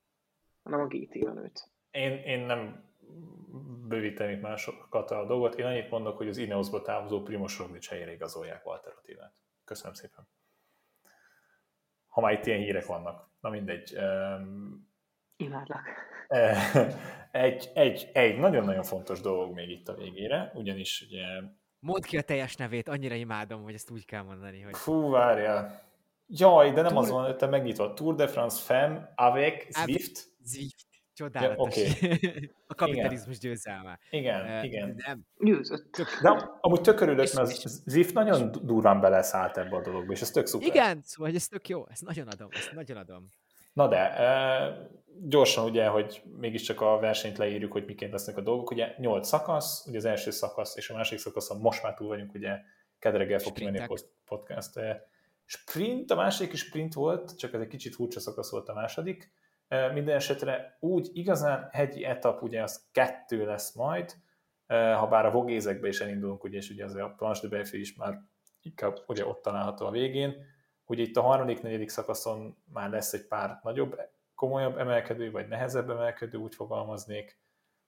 Hanem 0.63 0.81
a 0.81 0.87
GT 0.87 1.15
menőt. 1.15 1.71
Én, 1.91 2.13
én 2.13 2.41
nem 2.41 2.85
bővíteni 3.89 4.35
másokat 4.35 5.11
a 5.11 5.27
dolgot. 5.27 5.55
Én 5.55 5.65
annyit 5.65 5.91
mondok, 5.91 6.17
hogy 6.17 6.29
az 6.29 6.37
Ineosba 6.37 6.83
távozó 6.83 7.23
Primoz 7.23 7.57
Roglic 7.57 7.89
helyére 7.89 8.13
igazolják 8.13 8.67
Walter 8.67 8.93
Attilát. 8.97 9.35
Köszönöm 9.65 9.95
szépen. 9.95 10.29
Ha 12.17 12.23
már 12.23 12.33
itt 12.33 12.47
ilyen 12.47 12.59
hírek 12.59 12.87
vannak. 12.87 13.29
Na 13.41 13.51
mindegy. 13.51 13.97
Um, 13.97 14.89
Imádlak. 15.37 15.83
Egy, 17.31 17.71
egy, 17.75 18.11
egy 18.13 18.39
nagyon-nagyon 18.39 18.83
fontos 18.83 19.21
dolog 19.21 19.55
még 19.55 19.71
itt 19.71 19.89
a 19.89 19.95
végére, 19.95 20.53
ugyanis 20.55 21.07
ugye... 21.09 21.25
Mondd 21.79 22.03
ki 22.03 22.17
a 22.17 22.23
teljes 22.23 22.57
nevét, 22.57 22.89
annyira 22.89 23.15
imádom, 23.15 23.63
hogy 23.63 23.75
ezt 23.75 23.91
úgy 23.91 24.05
kell 24.05 24.23
mondani, 24.23 24.61
hogy... 24.61 24.77
Fú, 24.77 25.11
várjál. 25.11 25.83
Jaj, 26.29 26.73
de 26.73 26.83
nem 26.83 26.91
Tour... 26.91 27.03
az 27.03 27.11
van 27.11 27.25
előtte 27.25 27.47
megnyitva. 27.47 27.95
Tour 27.95 28.15
de 28.15 28.27
France 28.27 28.63
Femme 28.63 29.13
avec 29.15 29.67
Zwift. 29.71 30.35
Zwift. 30.45 30.86
Csodálatos. 31.17 31.77
Ja, 31.77 32.09
okay. 32.09 32.51
a 32.67 32.75
kapitalizmus 32.75 33.37
igen. 33.37 33.51
győzelme. 33.51 33.99
Igen, 34.11 34.59
uh, 34.59 34.65
igen. 34.65 34.95
Nem. 35.07 35.21
Győzött. 35.39 35.93
Tök... 35.93 36.07
De 36.23 36.51
amúgy 36.61 36.81
tök 36.81 37.01
örülök, 37.01 37.33
mert 37.33 37.69
Zwift 37.87 38.15
nagyon 38.15 38.53
durván 38.63 39.01
beleszállt 39.01 39.57
ebbe 39.57 39.77
a 39.77 39.83
dologba, 39.83 40.13
és 40.13 40.21
ez 40.21 40.31
tök 40.31 40.47
szuper. 40.47 40.69
Igen, 40.69 41.01
szóval 41.03 41.35
ez 41.35 41.49
tök 41.49 41.69
jó, 41.69 41.87
ezt 41.89 42.05
nagyon 42.05 42.29
adom, 42.29 42.49
ezt 42.51 42.73
nagyon 42.73 42.97
adom. 42.97 43.29
Na 43.73 43.89
de, 43.89 44.17
e, 44.17 44.91
gyorsan 45.21 45.65
ugye, 45.65 45.87
hogy 45.87 46.23
mégiscsak 46.39 46.81
a 46.81 46.99
versenyt 46.99 47.39
leírjuk, 47.39 47.73
hogy 47.73 47.85
miként 47.87 48.13
lesznek 48.13 48.37
a 48.37 48.41
dolgok. 48.41 48.71
Ugye 48.71 48.95
8 48.99 49.29
szakasz, 49.29 49.85
ugye 49.87 49.99
az 49.99 50.05
első 50.05 50.31
szakasz 50.31 50.77
és 50.77 50.91
a 50.91 50.95
másik 50.95 51.19
szakaszon 51.19 51.61
most 51.61 51.83
már 51.83 51.95
túl 51.95 52.09
vagyunk, 52.09 52.35
ugye 52.35 52.61
kedreggel 52.99 53.39
fog 53.39 53.53
kimenni 53.53 53.79
a 53.79 53.95
podcast. 54.25 54.81
Sprint, 55.45 56.11
a 56.11 56.15
második 56.15 56.53
is 56.53 56.61
sprint 56.61 56.95
volt, 56.95 57.39
csak 57.39 57.55
ez 57.55 57.61
egy 57.61 57.69
kicsit 57.69 57.95
furcsa 57.95 58.21
szakasz 58.21 58.51
volt 58.51 58.69
a 58.69 58.75
második. 58.75 59.31
Minden 59.69 60.15
esetre 60.15 60.77
úgy 60.81 61.09
igazán 61.13 61.69
hegyi 61.73 62.05
etap, 62.05 62.43
ugye 62.43 62.63
az 62.63 62.89
kettő 62.93 63.45
lesz 63.45 63.75
majd, 63.75 64.13
ha 64.67 65.07
bár 65.07 65.27
a 65.27 65.31
vogézekbe 65.31 65.89
is 65.89 66.01
elindulunk, 66.01 66.45
ugye, 66.45 66.57
és 66.57 66.71
ugye 66.71 66.85
az 66.85 66.95
a 66.95 67.15
Planche 67.17 67.49
de 67.49 67.57
Belfi 67.57 67.81
is 67.81 67.97
már 67.97 68.21
inkább 68.61 68.97
ugye 69.07 69.27
ott 69.27 69.43
található 69.43 69.87
a 69.87 69.91
végén, 69.91 70.35
hogy 70.85 70.99
itt 70.99 71.17
a 71.17 71.23
harmadik, 71.23 71.63
negyedik 71.63 71.89
szakaszon 71.89 72.63
már 72.73 72.91
lesz 72.91 73.13
egy 73.13 73.27
pár 73.27 73.61
nagyobb, 73.63 74.01
komolyabb 74.35 74.79
emelkedő, 74.79 75.31
vagy 75.31 75.49
nehezebb 75.49 75.91
emelkedő, 75.91 76.39
úgy 76.39 76.55
fogalmaznék. 76.55 77.39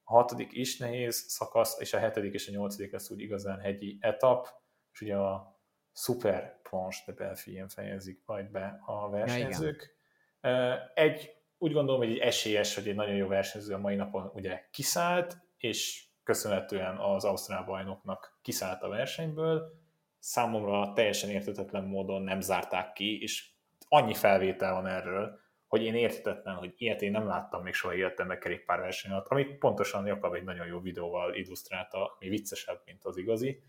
A 0.05 0.13
hatodik 0.13 0.53
is 0.53 0.79
nehéz 0.79 1.25
szakasz, 1.29 1.81
és 1.81 1.93
a 1.93 1.99
hetedik 1.99 2.35
és 2.35 2.49
a 2.49 2.53
nyolcadik 2.53 2.93
lesz 2.93 3.11
úgy 3.11 3.21
igazán 3.21 3.61
hegyi 3.61 3.99
etap, 4.01 4.49
és 4.93 5.01
ugye 5.01 5.17
a 5.17 5.61
Super 5.93 6.61
Planche 6.63 7.03
de 7.07 7.13
Belfien 7.13 7.69
fejezik 7.69 8.23
majd 8.27 8.51
be 8.51 8.81
a 8.87 9.11
versenyzők. 9.11 9.97
Ja, 10.43 10.93
egy, 10.95 11.38
úgy 11.59 11.73
gondolom, 11.73 12.01
hogy 12.01 12.11
egy 12.11 12.19
esélyes, 12.19 12.75
hogy 12.75 12.89
egy 12.89 12.95
nagyon 12.95 13.15
jó 13.15 13.27
versenyző 13.27 13.75
a 13.75 13.79
mai 13.79 13.95
napon 13.95 14.31
ugye 14.35 14.65
kiszállt, 14.71 15.37
és 15.57 16.07
köszönhetően 16.23 16.97
az 16.97 17.25
Ausztrál 17.25 17.65
bajnoknak 17.65 18.39
kiszállt 18.43 18.83
a 18.83 18.89
versenyből, 18.89 19.73
számomra 20.19 20.93
teljesen 20.93 21.31
értetetlen 21.31 21.85
módon 21.85 22.23
nem 22.23 22.41
zárták 22.41 22.93
ki, 22.93 23.23
és 23.23 23.51
annyi 23.89 24.15
felvétel 24.15 24.73
van 24.73 24.87
erről, 24.87 25.39
hogy 25.67 25.83
én 25.83 25.95
értetetlen, 25.95 26.55
hogy 26.55 26.75
ilyet 26.77 27.03
én 27.03 27.11
nem 27.11 27.27
láttam 27.27 27.63
még 27.63 27.75
soha 27.75 27.95
életemben 27.95 28.39
kerékpárverseny 28.39 29.11
alatt, 29.11 29.29
amit 29.29 29.59
pontosan 29.59 30.07
Jakab 30.07 30.35
egy 30.35 30.45
nagyon 30.45 30.67
jó 30.67 30.81
videóval 30.81 31.35
illusztrálta, 31.35 32.17
ami 32.19 32.29
viccesebb, 32.29 32.83
mint 32.85 33.05
az 33.05 33.17
igazi, 33.17 33.63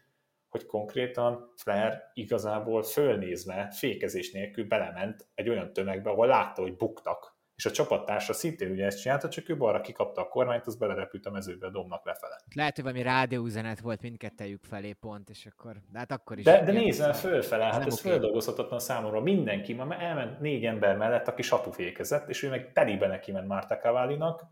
hogy 0.49 0.65
konkrétan 0.65 1.53
Flair 1.55 2.01
igazából 2.13 2.83
fölnézve, 2.83 3.71
fékezés 3.71 4.31
nélkül 4.31 4.67
belement 4.67 5.27
egy 5.35 5.49
olyan 5.49 5.73
tömegbe, 5.73 6.09
ahol 6.09 6.27
látta, 6.27 6.61
hogy 6.61 6.75
buktak 6.75 7.38
és 7.59 7.65
a 7.65 7.71
csapattársa 7.71 8.33
szintén 8.33 8.71
ugye 8.71 8.85
ezt 8.85 9.01
csinálta, 9.01 9.29
csak 9.29 9.49
ő 9.49 9.57
balra 9.57 9.81
kikapta 9.81 10.21
a 10.21 10.27
kormányt, 10.27 10.67
az 10.67 10.75
belerepült 10.75 11.25
a 11.25 11.31
mezőbe 11.31 11.67
a 11.67 11.69
domnak 11.69 12.05
lefele. 12.05 12.39
Lehet, 12.55 12.75
hogy 12.75 12.83
valami 12.83 13.03
rádióüzenet 13.03 13.79
volt 13.79 14.01
mindkettejük 14.01 14.63
felé 14.63 14.93
pont, 14.93 15.29
és 15.29 15.45
akkor, 15.45 15.75
de 15.91 15.97
hát 15.97 16.11
akkor 16.11 16.37
is. 16.37 16.43
De, 16.43 16.63
de 16.63 16.71
nézzel 16.71 17.13
fölfele, 17.13 17.63
hát 17.63 17.85
ez 17.85 17.99
okay. 17.99 18.11
földolgozhatatlan 18.11 18.79
számomra. 18.79 19.21
Mindenki, 19.21 19.73
ma 19.73 19.95
elment 19.95 20.39
négy 20.39 20.65
ember 20.65 20.97
mellett, 20.97 21.27
aki 21.27 21.41
satufékezett, 21.41 22.29
és 22.29 22.43
ő 22.43 22.49
meg 22.49 22.71
telibe 22.73 23.07
neki 23.07 23.31
ment 23.31 23.47
Márta 23.47 23.77
Cavallinak. 23.77 24.43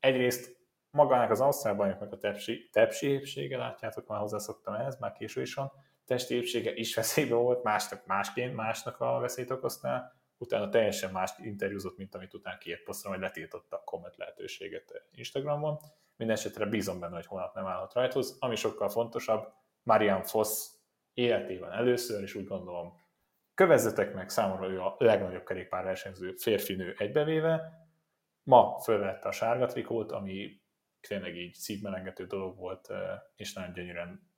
Egyrészt 0.00 0.56
magának 0.90 1.30
az 1.30 1.40
Ausztrál 1.40 1.74
bajnoknak 1.74 2.12
a 2.12 2.18
tepsi, 2.18 2.68
tepsi 2.72 3.06
épsége, 3.06 3.56
látjátok, 3.56 4.06
már 4.06 4.20
hozzászoktam 4.20 4.74
ehhez, 4.74 4.98
már 4.98 5.12
késő 5.12 5.40
is 5.40 5.54
van, 5.54 5.72
testi 6.04 6.34
épsége 6.34 6.74
is 6.74 6.94
veszélyben 6.94 7.38
volt, 7.38 7.62
másnak 7.62 8.06
másként, 8.06 8.54
másnak 8.54 9.00
a 9.00 9.18
veszélyt 9.18 9.50
okoztál, 9.50 10.17
utána 10.38 10.68
teljesen 10.68 11.12
más 11.12 11.30
interjúzott, 11.38 11.96
mint 11.96 12.14
amit 12.14 12.34
utána 12.34 12.58
kiért 12.58 12.82
posztra, 12.82 13.10
majd 13.10 13.20
letiltotta 13.20 13.76
a 13.76 13.84
komment 13.84 14.16
lehetőséget 14.16 15.02
Instagramon. 15.10 15.78
Mindenesetre 16.16 16.66
bízom 16.66 17.00
benne, 17.00 17.14
hogy 17.14 17.26
holnap 17.26 17.54
nem 17.54 17.66
állhat 17.66 17.92
rajthoz. 17.92 18.36
Ami 18.40 18.56
sokkal 18.56 18.88
fontosabb, 18.88 19.52
Marian 19.82 20.22
Foss 20.22 20.68
életében 21.14 21.72
először, 21.72 22.22
és 22.22 22.34
úgy 22.34 22.46
gondolom, 22.46 23.00
kövezzetek 23.54 24.14
meg, 24.14 24.28
számomra 24.28 24.68
ő 24.68 24.80
a 24.80 24.94
legnagyobb 24.98 25.44
kerékpárversenyző 25.44 26.32
férfinő 26.32 26.94
egybevéve. 26.98 27.86
Ma 28.42 28.78
fölvette 28.78 29.28
a 29.28 29.32
sárga 29.32 29.66
trikót, 29.66 30.12
ami 30.12 30.60
tényleg 31.00 31.36
így 31.36 31.54
szívmelengető 31.54 32.26
dolog 32.26 32.56
volt, 32.56 32.88
és 33.36 33.52
nagyon 33.52 33.72
gyönyörűen 33.72 34.30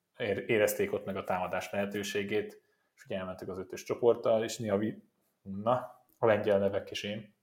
érezték 0.47 0.93
ott 0.93 1.05
meg 1.05 1.17
a 1.17 1.25
támadás 1.25 1.71
lehetőségét, 1.71 2.63
és 2.95 3.05
ugye 3.05 3.17
elmentek 3.17 3.49
az 3.49 3.59
ötös 3.59 3.83
csoporttal, 3.83 4.45
és 4.45 4.59
néha 4.59 4.79
Na, 5.43 6.05
a 6.19 6.27
lengyel 6.27 6.59
nevek 6.59 6.91
is 6.91 7.03
én. 7.03 7.35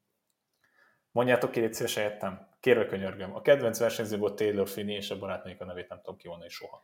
Mondjátok 1.12 1.52
ki, 1.52 1.60
légy 1.60 1.94
helyettem. 1.94 2.48
Kérlek, 2.60 2.88
könyörgöm. 2.88 3.36
A 3.36 3.42
kedvenc 3.42 3.80
versenyző 3.80 4.18
volt 4.18 4.36
Taylor 4.36 4.68
Finney, 4.68 4.96
és 4.96 5.10
a 5.10 5.20
barátnék 5.20 5.62
a 5.62 5.66
nevét 5.66 5.90
nem 5.90 5.98
tudom 5.98 6.18
kivonni 6.18 6.50
soha. 6.50 6.84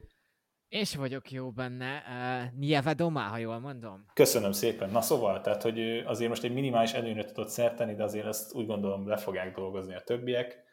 Én 0.67 0.83
sem 0.83 0.99
vagyok 1.01 1.31
jó 1.31 1.51
benne. 1.51 2.03
Uh, 2.07 2.59
Nieve 2.59 2.93
Domá, 2.93 3.27
ha 3.27 3.37
jól 3.37 3.59
mondom. 3.59 4.05
Köszönöm 4.13 4.51
szépen. 4.51 4.89
Na 4.89 5.01
szóval, 5.01 5.41
tehát, 5.41 5.61
hogy 5.61 5.79
azért 6.05 6.29
most 6.29 6.43
egy 6.43 6.53
minimális 6.53 6.93
előnyre 6.93 7.25
tudott 7.25 7.49
szerteni, 7.49 7.95
de 7.95 8.03
azért 8.03 8.25
ezt 8.25 8.53
úgy 8.53 8.65
gondolom 8.65 9.07
le 9.07 9.17
fogják 9.17 9.55
dolgozni 9.55 9.95
a 9.95 10.01
többiek. 10.01 10.63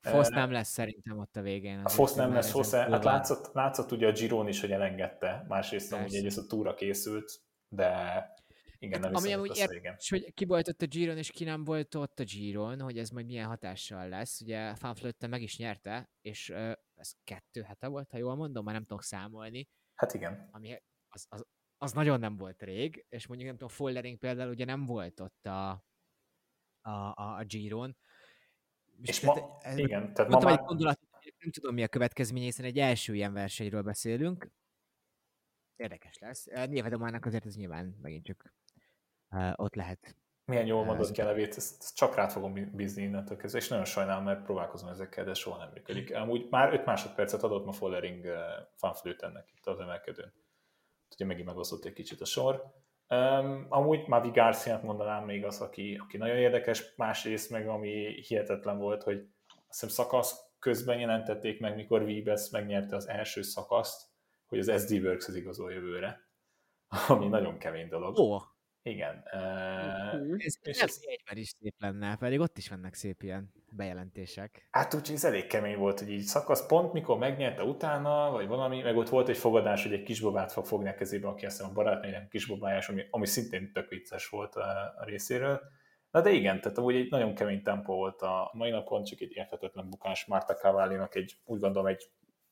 Fosz 0.00 0.28
nem 0.28 0.52
lesz 0.52 0.68
szerintem 0.68 1.18
ott 1.18 1.36
a 1.36 1.40
végén. 1.40 1.80
A 1.84 1.88
Fosz 1.88 2.14
nem 2.14 2.32
lesz, 2.32 2.50
Fosz, 2.50 2.74
hát 2.74 3.04
látszott, 3.04 3.52
látszott 3.52 3.92
ugye 3.92 4.08
a 4.08 4.12
Giron 4.12 4.48
is, 4.48 4.60
hogy 4.60 4.72
elengedte, 4.72 5.44
másrészt 5.48 5.92
amúgy 5.92 6.14
egyrészt 6.14 6.38
a 6.38 6.46
túra 6.46 6.74
készült, 6.74 7.32
de 7.68 7.90
igen, 8.82 9.00
nem 9.00 9.14
Ami 9.14 9.32
amúgy 9.32 9.56
érdekes, 9.56 10.10
hogy 10.10 10.34
ki 10.34 10.44
volt 10.44 10.68
ott 10.68 10.82
a 10.82 10.86
Giron, 10.86 11.16
és 11.16 11.30
ki 11.30 11.44
nem 11.44 11.64
volt 11.64 11.94
ott 11.94 12.20
a 12.20 12.24
Giron, 12.24 12.80
hogy 12.80 12.98
ez 12.98 13.10
majd 13.10 13.26
milyen 13.26 13.46
hatással 13.46 14.08
lesz. 14.08 14.40
Ugye 14.40 14.74
Fanflötte 14.74 15.26
meg 15.26 15.42
is 15.42 15.56
nyerte, 15.56 16.10
és 16.20 16.48
uh, 16.48 16.72
ez 16.94 17.12
kettő 17.24 17.62
hete 17.62 17.86
volt, 17.86 18.10
ha 18.10 18.18
jól 18.18 18.34
mondom, 18.34 18.64
már 18.64 18.74
nem 18.74 18.84
tudok 18.84 19.02
számolni. 19.02 19.68
Hát 19.94 20.14
igen. 20.14 20.48
Ami 20.50 20.82
az, 21.08 21.26
az, 21.28 21.46
az 21.78 21.92
nagyon 21.92 22.20
nem 22.20 22.36
volt 22.36 22.62
rég, 22.62 23.04
és 23.08 23.26
mondjuk 23.26 23.48
nem 23.48 23.58
tudom, 23.58 23.74
Follering 23.74 24.18
például 24.18 24.50
ugye 24.50 24.64
nem 24.64 24.86
volt 24.86 25.20
ott 25.20 25.46
a, 25.46 25.70
a, 26.80 26.90
a, 26.90 27.36
a 27.38 27.44
Giron. 27.44 27.96
És, 29.02 29.08
és 29.08 29.20
ma, 29.20 29.58
ez, 29.60 29.78
igen, 29.78 30.14
tehát 30.14 30.30
ma 30.30 30.38
már... 30.38 30.58
egy 30.58 30.64
gondolatot, 30.64 31.08
nem 31.38 31.50
tudom 31.50 31.74
mi 31.74 31.82
a 31.82 31.88
következménye, 31.88 32.44
hiszen 32.44 32.64
egy 32.64 32.78
első 32.78 33.14
ilyen 33.14 33.32
versenyről 33.32 33.82
beszélünk. 33.82 34.50
Érdekes 35.76 36.18
lesz. 36.18 36.46
Nyilván 36.66 37.14
azért 37.22 37.46
ez 37.46 37.56
nyilván 37.56 37.96
megint 38.02 38.24
csak 38.24 38.54
ott 39.56 39.74
lehet. 39.74 40.16
Milyen 40.44 40.66
jól 40.66 40.84
mondod 40.84 41.10
ki 41.10 41.20
a 41.20 41.24
nevét, 41.24 41.56
ezt, 41.56 41.80
ezt 41.80 41.96
csak 41.96 42.14
rád 42.14 42.30
fogom 42.30 42.70
bízni 42.72 43.02
innentől 43.02 43.36
kezdve, 43.36 43.58
és 43.58 43.68
nagyon 43.68 43.84
sajnálom, 43.84 44.24
mert 44.24 44.42
próbálkozom 44.42 44.88
ezekkel, 44.88 45.24
de 45.24 45.34
soha 45.34 45.58
nem 45.58 45.70
működik. 45.74 46.14
Amúgy 46.14 46.46
már 46.50 46.72
5 46.72 46.84
másodpercet 46.84 47.42
adott 47.42 47.64
ma 47.64 47.72
Follering 47.72 48.24
uh, 48.24 48.32
fanflőtennek 48.76 49.52
itt 49.56 49.66
az 49.66 49.80
emelkedőn. 49.80 50.32
Ugye 51.14 51.24
megint 51.24 51.46
megosztott 51.46 51.84
egy 51.84 51.92
kicsit 51.92 52.20
a 52.20 52.24
sor. 52.24 52.64
Um, 53.08 53.66
amúgy 53.68 54.06
Mavi 54.06 54.30
garcia 54.30 54.80
mondanám 54.82 55.24
még 55.24 55.44
az, 55.44 55.60
aki, 55.60 56.00
aki 56.02 56.16
nagyon 56.16 56.36
érdekes, 56.36 56.94
másrészt 56.96 57.50
meg 57.50 57.68
ami 57.68 58.22
hihetetlen 58.26 58.78
volt, 58.78 59.02
hogy 59.02 59.16
azt 59.46 59.80
hiszem 59.80 59.88
szakasz 59.88 60.50
közben 60.58 60.98
jelentették 60.98 61.60
meg, 61.60 61.74
mikor 61.74 62.04
Vibes 62.04 62.50
megnyerte 62.50 62.96
az 62.96 63.08
első 63.08 63.42
szakaszt, 63.42 64.08
hogy 64.46 64.58
az 64.58 64.82
SD 64.82 64.92
Works 64.92 65.28
az 65.28 65.34
igazol 65.34 65.72
jövőre, 65.72 66.28
ami 67.08 67.28
nagyon 67.28 67.58
kemény 67.58 67.88
dolog. 67.88 68.18
Ó, 68.18 68.38
igen. 68.90 69.22
Uh, 69.32 70.44
ez 70.44 70.54
és 70.62 70.78
ez 70.78 71.00
egyben 71.00 71.36
is 71.36 71.48
szép 71.48 71.74
lenne, 71.78 72.16
pedig 72.16 72.40
ott 72.40 72.58
is 72.58 72.68
vannak 72.68 72.94
szép 72.94 73.22
ilyen 73.22 73.52
bejelentések. 73.70 74.68
Hát 74.70 74.94
úgyhogy 74.94 75.14
ez 75.14 75.24
elég 75.24 75.46
kemény 75.46 75.76
volt, 75.76 75.98
hogy 75.98 76.10
így 76.10 76.22
szakasz 76.22 76.66
pont, 76.66 76.92
mikor 76.92 77.18
megnyerte 77.18 77.62
utána, 77.62 78.30
vagy 78.30 78.46
valami, 78.46 78.82
meg 78.82 78.96
ott 78.96 79.08
volt 79.08 79.28
egy 79.28 79.36
fogadás, 79.36 79.82
hogy 79.82 79.92
egy 79.92 80.02
kisbabát 80.02 80.52
fog 80.52 80.66
fogni 80.66 80.88
a 80.88 80.94
kezébe, 80.94 81.28
aki 81.28 81.46
azt 81.46 81.56
hiszem 81.56 81.70
a 81.70 81.74
barátnőjének 81.74 82.28
kisbabájás, 82.28 82.88
ami, 82.88 83.02
ami 83.10 83.26
szintén 83.26 83.72
tök 83.72 83.88
vicces 83.88 84.28
volt 84.28 84.54
a, 84.54 84.94
a 84.98 85.04
részéről. 85.04 85.60
Na 86.10 86.20
de 86.20 86.30
igen, 86.30 86.60
tehát 86.60 86.78
amúgy 86.78 86.94
egy 86.94 87.10
nagyon 87.10 87.34
kemény 87.34 87.62
tempó 87.62 87.94
volt 87.94 88.22
a 88.22 88.50
mai 88.52 88.70
napon, 88.70 89.04
csak 89.04 89.20
egy 89.20 89.32
érthetetlen 89.34 89.88
bukás 89.90 90.24
Marta 90.24 90.54
Cavalli-nak 90.54 91.14
egy, 91.14 91.36
úgy 91.44 91.60
gondolom, 91.60 91.88
egy 91.88 92.10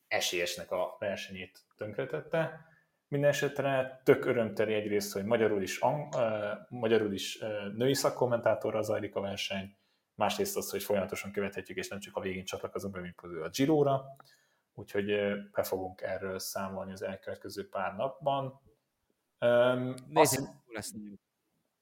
esélyesnek 0.09 0.71
a 0.71 0.97
versenyét 0.99 1.59
tönkretette 1.77 2.68
minden 3.09 3.31
esetre 3.31 4.01
tök 4.05 4.25
örömteli 4.25 4.75
egyrészt, 4.75 5.13
hogy 5.13 5.25
magyarul 5.25 5.63
is, 5.63 5.81
ang, 5.81 6.15
magyarul 6.69 7.13
is 7.13 7.39
női 7.75 7.95
szakkommentátorra 7.95 8.83
zajlik 8.83 9.15
a 9.15 9.21
verseny, 9.21 9.77
másrészt 10.15 10.57
az, 10.57 10.71
hogy 10.71 10.83
folyamatosan 10.83 11.33
követhetjük, 11.33 11.79
és 11.79 11.89
nem 11.89 12.01
csak 12.01 12.17
a 12.17 12.21
végén 12.21 12.45
csatlakozunk 12.45 12.95
be, 12.95 13.01
mint 13.01 13.21
a 13.21 13.49
Giro-ra, 13.49 14.05
úgyhogy 14.75 15.07
be 15.53 15.63
fogunk 15.63 16.01
erről 16.01 16.39
számolni 16.39 16.93
az 16.93 17.03
elkövetkező 17.03 17.69
pár 17.69 17.97
napban. 17.97 18.61
Nézzük, 20.09 20.47
azt, 20.47 20.53
lesz 20.67 20.93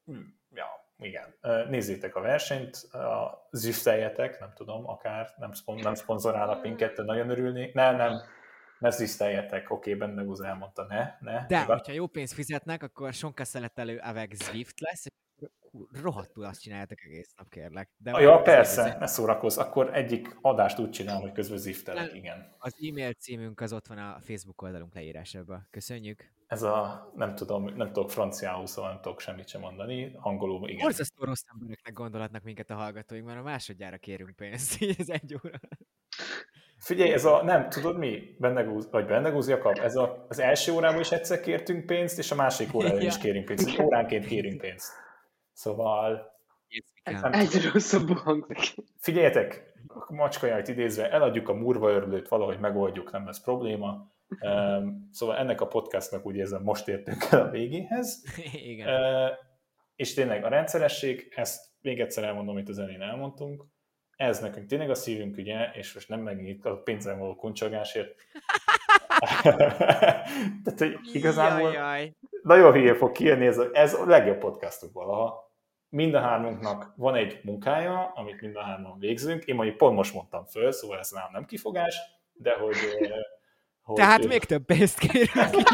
hm, 0.04 0.20
Ja, 0.50 0.66
igen, 0.98 1.34
nézzétek 1.68 2.16
a 2.16 2.20
versenyt, 2.20 2.76
a 2.76 3.48
züszteljetek, 3.50 4.40
nem 4.40 4.52
tudom, 4.54 4.88
akár 4.88 5.34
nem, 5.38 5.52
szpon, 5.52 5.76
nem 5.76 5.94
szponzorálnak 5.94 6.62
minket, 6.62 6.96
de 6.96 7.02
nagyon 7.02 7.30
örülnék. 7.30 7.74
Nem, 7.74 7.96
nem, 7.96 8.20
ne 8.78 8.90
züszteljetek, 8.90 9.70
oké, 9.70 9.94
okay, 9.94 10.08
benne 10.08 10.30
az 10.30 10.40
elmondta, 10.40 10.86
ne, 10.88 11.16
ne. 11.20 11.46
De, 11.46 11.64
hogyha 11.64 11.92
jó 11.92 12.06
pénzt 12.06 12.32
fizetnek, 12.32 12.82
akkor 12.82 13.12
sonka 13.12 13.44
szeletelő 13.44 13.98
Avec 13.98 14.34
Zwift 14.34 14.80
lesz, 14.80 15.06
rohadtul 16.02 16.44
azt 16.44 16.60
csináljátok 16.60 17.04
egész 17.04 17.32
nap, 17.36 17.48
kérlek. 17.48 17.90
De 17.96 18.10
ah, 18.10 18.20
ja, 18.20 18.42
persze, 18.42 18.80
ezért... 18.80 18.98
ne 18.98 19.06
szórakozz. 19.06 19.58
Akkor 19.58 19.94
egyik 19.94 20.36
adást 20.40 20.78
úgy 20.78 20.90
csinálom, 20.90 21.20
hogy 21.20 21.32
közben 21.32 21.58
ziftelek, 21.58 22.14
igen. 22.14 22.54
Az 22.58 22.74
e-mail 22.88 23.12
címünk 23.12 23.60
az 23.60 23.72
ott 23.72 23.86
van 23.86 23.98
a 23.98 24.18
Facebook 24.20 24.62
oldalunk 24.62 24.94
leírásában. 24.94 25.66
Köszönjük. 25.70 26.34
Ez 26.46 26.62
a, 26.62 27.10
nem 27.14 27.34
tudom, 27.34 27.64
nem 27.64 27.92
tudok 27.92 28.10
franciául, 28.10 28.66
szóval 28.66 28.90
nem 28.90 29.00
tudok 29.00 29.20
semmit 29.20 29.48
sem 29.48 29.60
mondani. 29.60 30.12
Angolul, 30.16 30.68
igen. 30.68 30.82
Borzasztó 30.82 31.24
rossz 31.24 31.44
embereknek 31.52 31.92
gondolatnak 31.92 32.42
minket 32.42 32.70
a 32.70 32.74
hallgatóink, 32.74 33.26
mert 33.26 33.38
a 33.38 33.42
másodjára 33.42 33.96
kérünk 33.96 34.36
pénzt, 34.36 34.80
így 34.80 34.94
ez 34.98 35.08
egy 35.08 35.34
óra. 35.34 35.58
Figyelj, 36.86 37.12
ez 37.12 37.24
a, 37.24 37.42
nem, 37.42 37.68
tudod 37.68 37.98
mi? 37.98 38.34
Bennegúz, 38.38 38.90
vagy 38.90 39.06
Bennegúz 39.06 39.48
Jakab, 39.48 39.78
ez 39.78 39.96
a, 39.96 40.26
az 40.28 40.38
első 40.38 40.72
órában 40.72 41.00
is 41.00 41.12
egyszer 41.12 41.40
kértünk 41.40 41.86
pénzt, 41.86 42.18
és 42.18 42.30
a 42.30 42.34
másik 42.34 42.74
órában 42.74 43.00
is 43.00 43.18
kérünk 43.18 43.44
pénzt. 43.44 43.80
Óránként 43.80 44.26
kérünk 44.26 44.60
pénzt. 44.60 44.92
Szóval... 45.52 46.34
Egyre 47.30 47.70
rosszabb 47.72 48.08
hangzik. 48.08 48.74
Figyeljetek, 48.98 49.72
macskaját 50.08 50.68
idézve, 50.68 51.10
eladjuk 51.10 51.48
a 51.48 51.54
murva 51.54 51.90
örlőt, 51.90 52.28
valahogy 52.28 52.58
megoldjuk, 52.58 53.12
nem 53.12 53.26
lesz 53.26 53.40
probléma. 53.40 54.12
Um, 54.40 55.08
szóval 55.12 55.36
ennek 55.36 55.60
a 55.60 55.66
podcastnak 55.66 56.26
úgy 56.26 56.36
érzem, 56.36 56.62
most 56.62 56.88
értünk 56.88 57.26
el 57.30 57.40
a 57.40 57.50
végéhez. 57.50 58.24
Igen. 58.72 58.88
Uh, 58.88 59.30
és 59.96 60.14
tényleg 60.14 60.44
a 60.44 60.48
rendszeresség, 60.48 61.32
ezt 61.36 61.64
még 61.80 62.00
egyszer 62.00 62.24
elmondom, 62.24 62.54
amit 62.54 62.68
az 62.68 62.78
elén 62.78 63.02
elmondtunk, 63.02 63.64
ez 64.16 64.38
nekünk 64.38 64.66
tényleg 64.66 64.90
a 64.90 64.94
szívünk 64.94 65.36
ügye, 65.36 65.70
és 65.72 65.94
most 65.94 66.08
nem 66.08 66.20
megint 66.20 66.64
a 66.64 66.76
pénzen 66.76 67.18
való 67.18 67.34
kuncsogásért. 67.34 68.14
Tehát, 70.64 70.78
hogy 70.78 70.98
igazából 71.12 71.72
jaj, 71.72 72.00
jaj. 72.00 72.12
nagyon 72.42 72.72
hülye 72.72 72.94
fog 72.94 73.12
kijönni, 73.12 73.46
ez 73.46 73.58
a, 73.58 73.68
ez 73.72 73.94
a 73.94 74.06
legjobb 74.06 74.38
podcastunk 74.38 74.92
valaha. 74.92 75.54
Mind 75.88 76.14
a 76.14 76.20
hármunknak 76.20 76.92
van 76.96 77.14
egy 77.14 77.40
munkája, 77.42 78.12
amit 78.14 78.40
mind 78.40 78.56
a 78.56 78.62
hárman 78.62 78.98
végzünk. 78.98 79.44
Én 79.44 79.54
majd 79.54 79.72
pont 79.72 79.96
most 79.96 80.14
mondtam 80.14 80.44
föl, 80.44 80.72
szóval 80.72 80.98
ez 80.98 81.10
nem, 81.10 81.24
nem 81.32 81.44
kifogás, 81.44 81.96
de 82.32 82.52
hogy... 82.52 82.76
hogy 83.82 83.96
Tehát 83.96 84.24
ő... 84.24 84.26
még 84.26 84.44
több 84.44 84.64
pénzt 84.64 84.98
kérünk. 84.98 85.30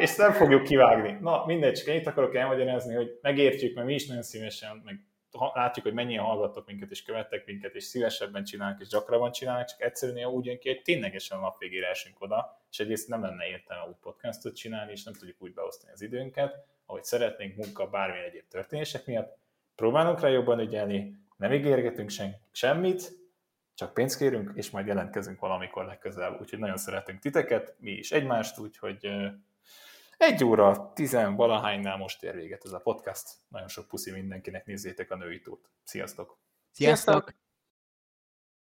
és 0.00 0.16
nem 0.16 0.32
fogjuk 0.32 0.62
kivágni. 0.62 1.16
Na, 1.20 1.44
mindegy, 1.46 1.72
csak 1.72 1.94
itt 1.94 2.06
akarok 2.06 2.34
elmagyarázni, 2.34 2.94
hogy 2.94 3.18
megértjük, 3.22 3.74
mert 3.74 3.86
mi 3.86 3.94
is 3.94 4.06
nagyon 4.06 4.22
szívesen, 4.22 4.82
meg 4.84 5.09
látjuk, 5.54 5.84
hogy 5.84 5.94
mennyien 5.94 6.24
hallgattok 6.24 6.66
minket, 6.66 6.90
és 6.90 7.02
követtek 7.02 7.46
minket, 7.46 7.74
és 7.74 7.84
szívesebben 7.84 8.44
csinálnak, 8.44 8.80
és 8.80 8.88
gyakrabban 8.88 9.32
csinálnak, 9.32 9.66
csak 9.66 9.82
egyszerűen 9.82 10.28
úgy 10.28 10.44
jön 10.44 10.58
ki, 10.58 10.68
hogy 10.68 10.82
ténylegesen 10.82 11.38
a 11.38 11.40
nap 11.40 11.58
végére 11.58 11.88
esünk 11.88 12.20
oda, 12.20 12.62
és 12.70 12.78
egyrészt 12.78 13.08
nem 13.08 13.22
lenne 13.22 13.46
értelme 13.46 13.88
úgy 13.88 13.96
podcastot 14.00 14.56
csinálni, 14.56 14.92
és 14.92 15.04
nem 15.04 15.14
tudjuk 15.14 15.42
úgy 15.42 15.54
beosztani 15.54 15.92
az 15.92 16.02
időnket, 16.02 16.64
ahogy 16.86 17.04
szeretnénk 17.04 17.56
munka, 17.56 17.86
bármilyen 17.86 18.24
egyéb 18.24 18.48
történések 18.48 19.06
miatt. 19.06 19.38
Próbálunk 19.74 20.20
rá 20.20 20.28
jobban 20.28 20.60
ügyelni, 20.60 21.16
nem 21.36 21.52
ígérgetünk 21.52 22.10
sen, 22.10 22.36
semmit, 22.50 23.18
csak 23.74 23.94
pénzt 23.94 24.18
kérünk, 24.18 24.52
és 24.54 24.70
majd 24.70 24.86
jelentkezünk 24.86 25.40
valamikor 25.40 25.84
legközelebb. 25.84 26.40
Úgyhogy 26.40 26.58
nagyon 26.58 26.76
szeretünk 26.76 27.18
titeket, 27.18 27.74
mi 27.78 27.90
is 27.90 28.10
egymást, 28.10 28.58
úgyhogy 28.58 29.08
egy 30.20 30.44
óra, 30.44 30.92
tizen 30.94 31.34
valahánynál 31.34 31.96
most 31.96 32.22
ér 32.22 32.34
véget 32.34 32.64
ez 32.64 32.72
a 32.72 32.78
podcast. 32.78 33.28
Nagyon 33.48 33.68
sok 33.68 33.88
puszi 33.88 34.10
mindenkinek, 34.10 34.66
nézzétek 34.66 35.10
a 35.10 35.16
női 35.16 35.40
túrt. 35.40 35.70
Sziasztok! 35.84 36.38
Sziasztok! 36.70 37.14
Sziasztok! 37.14 37.49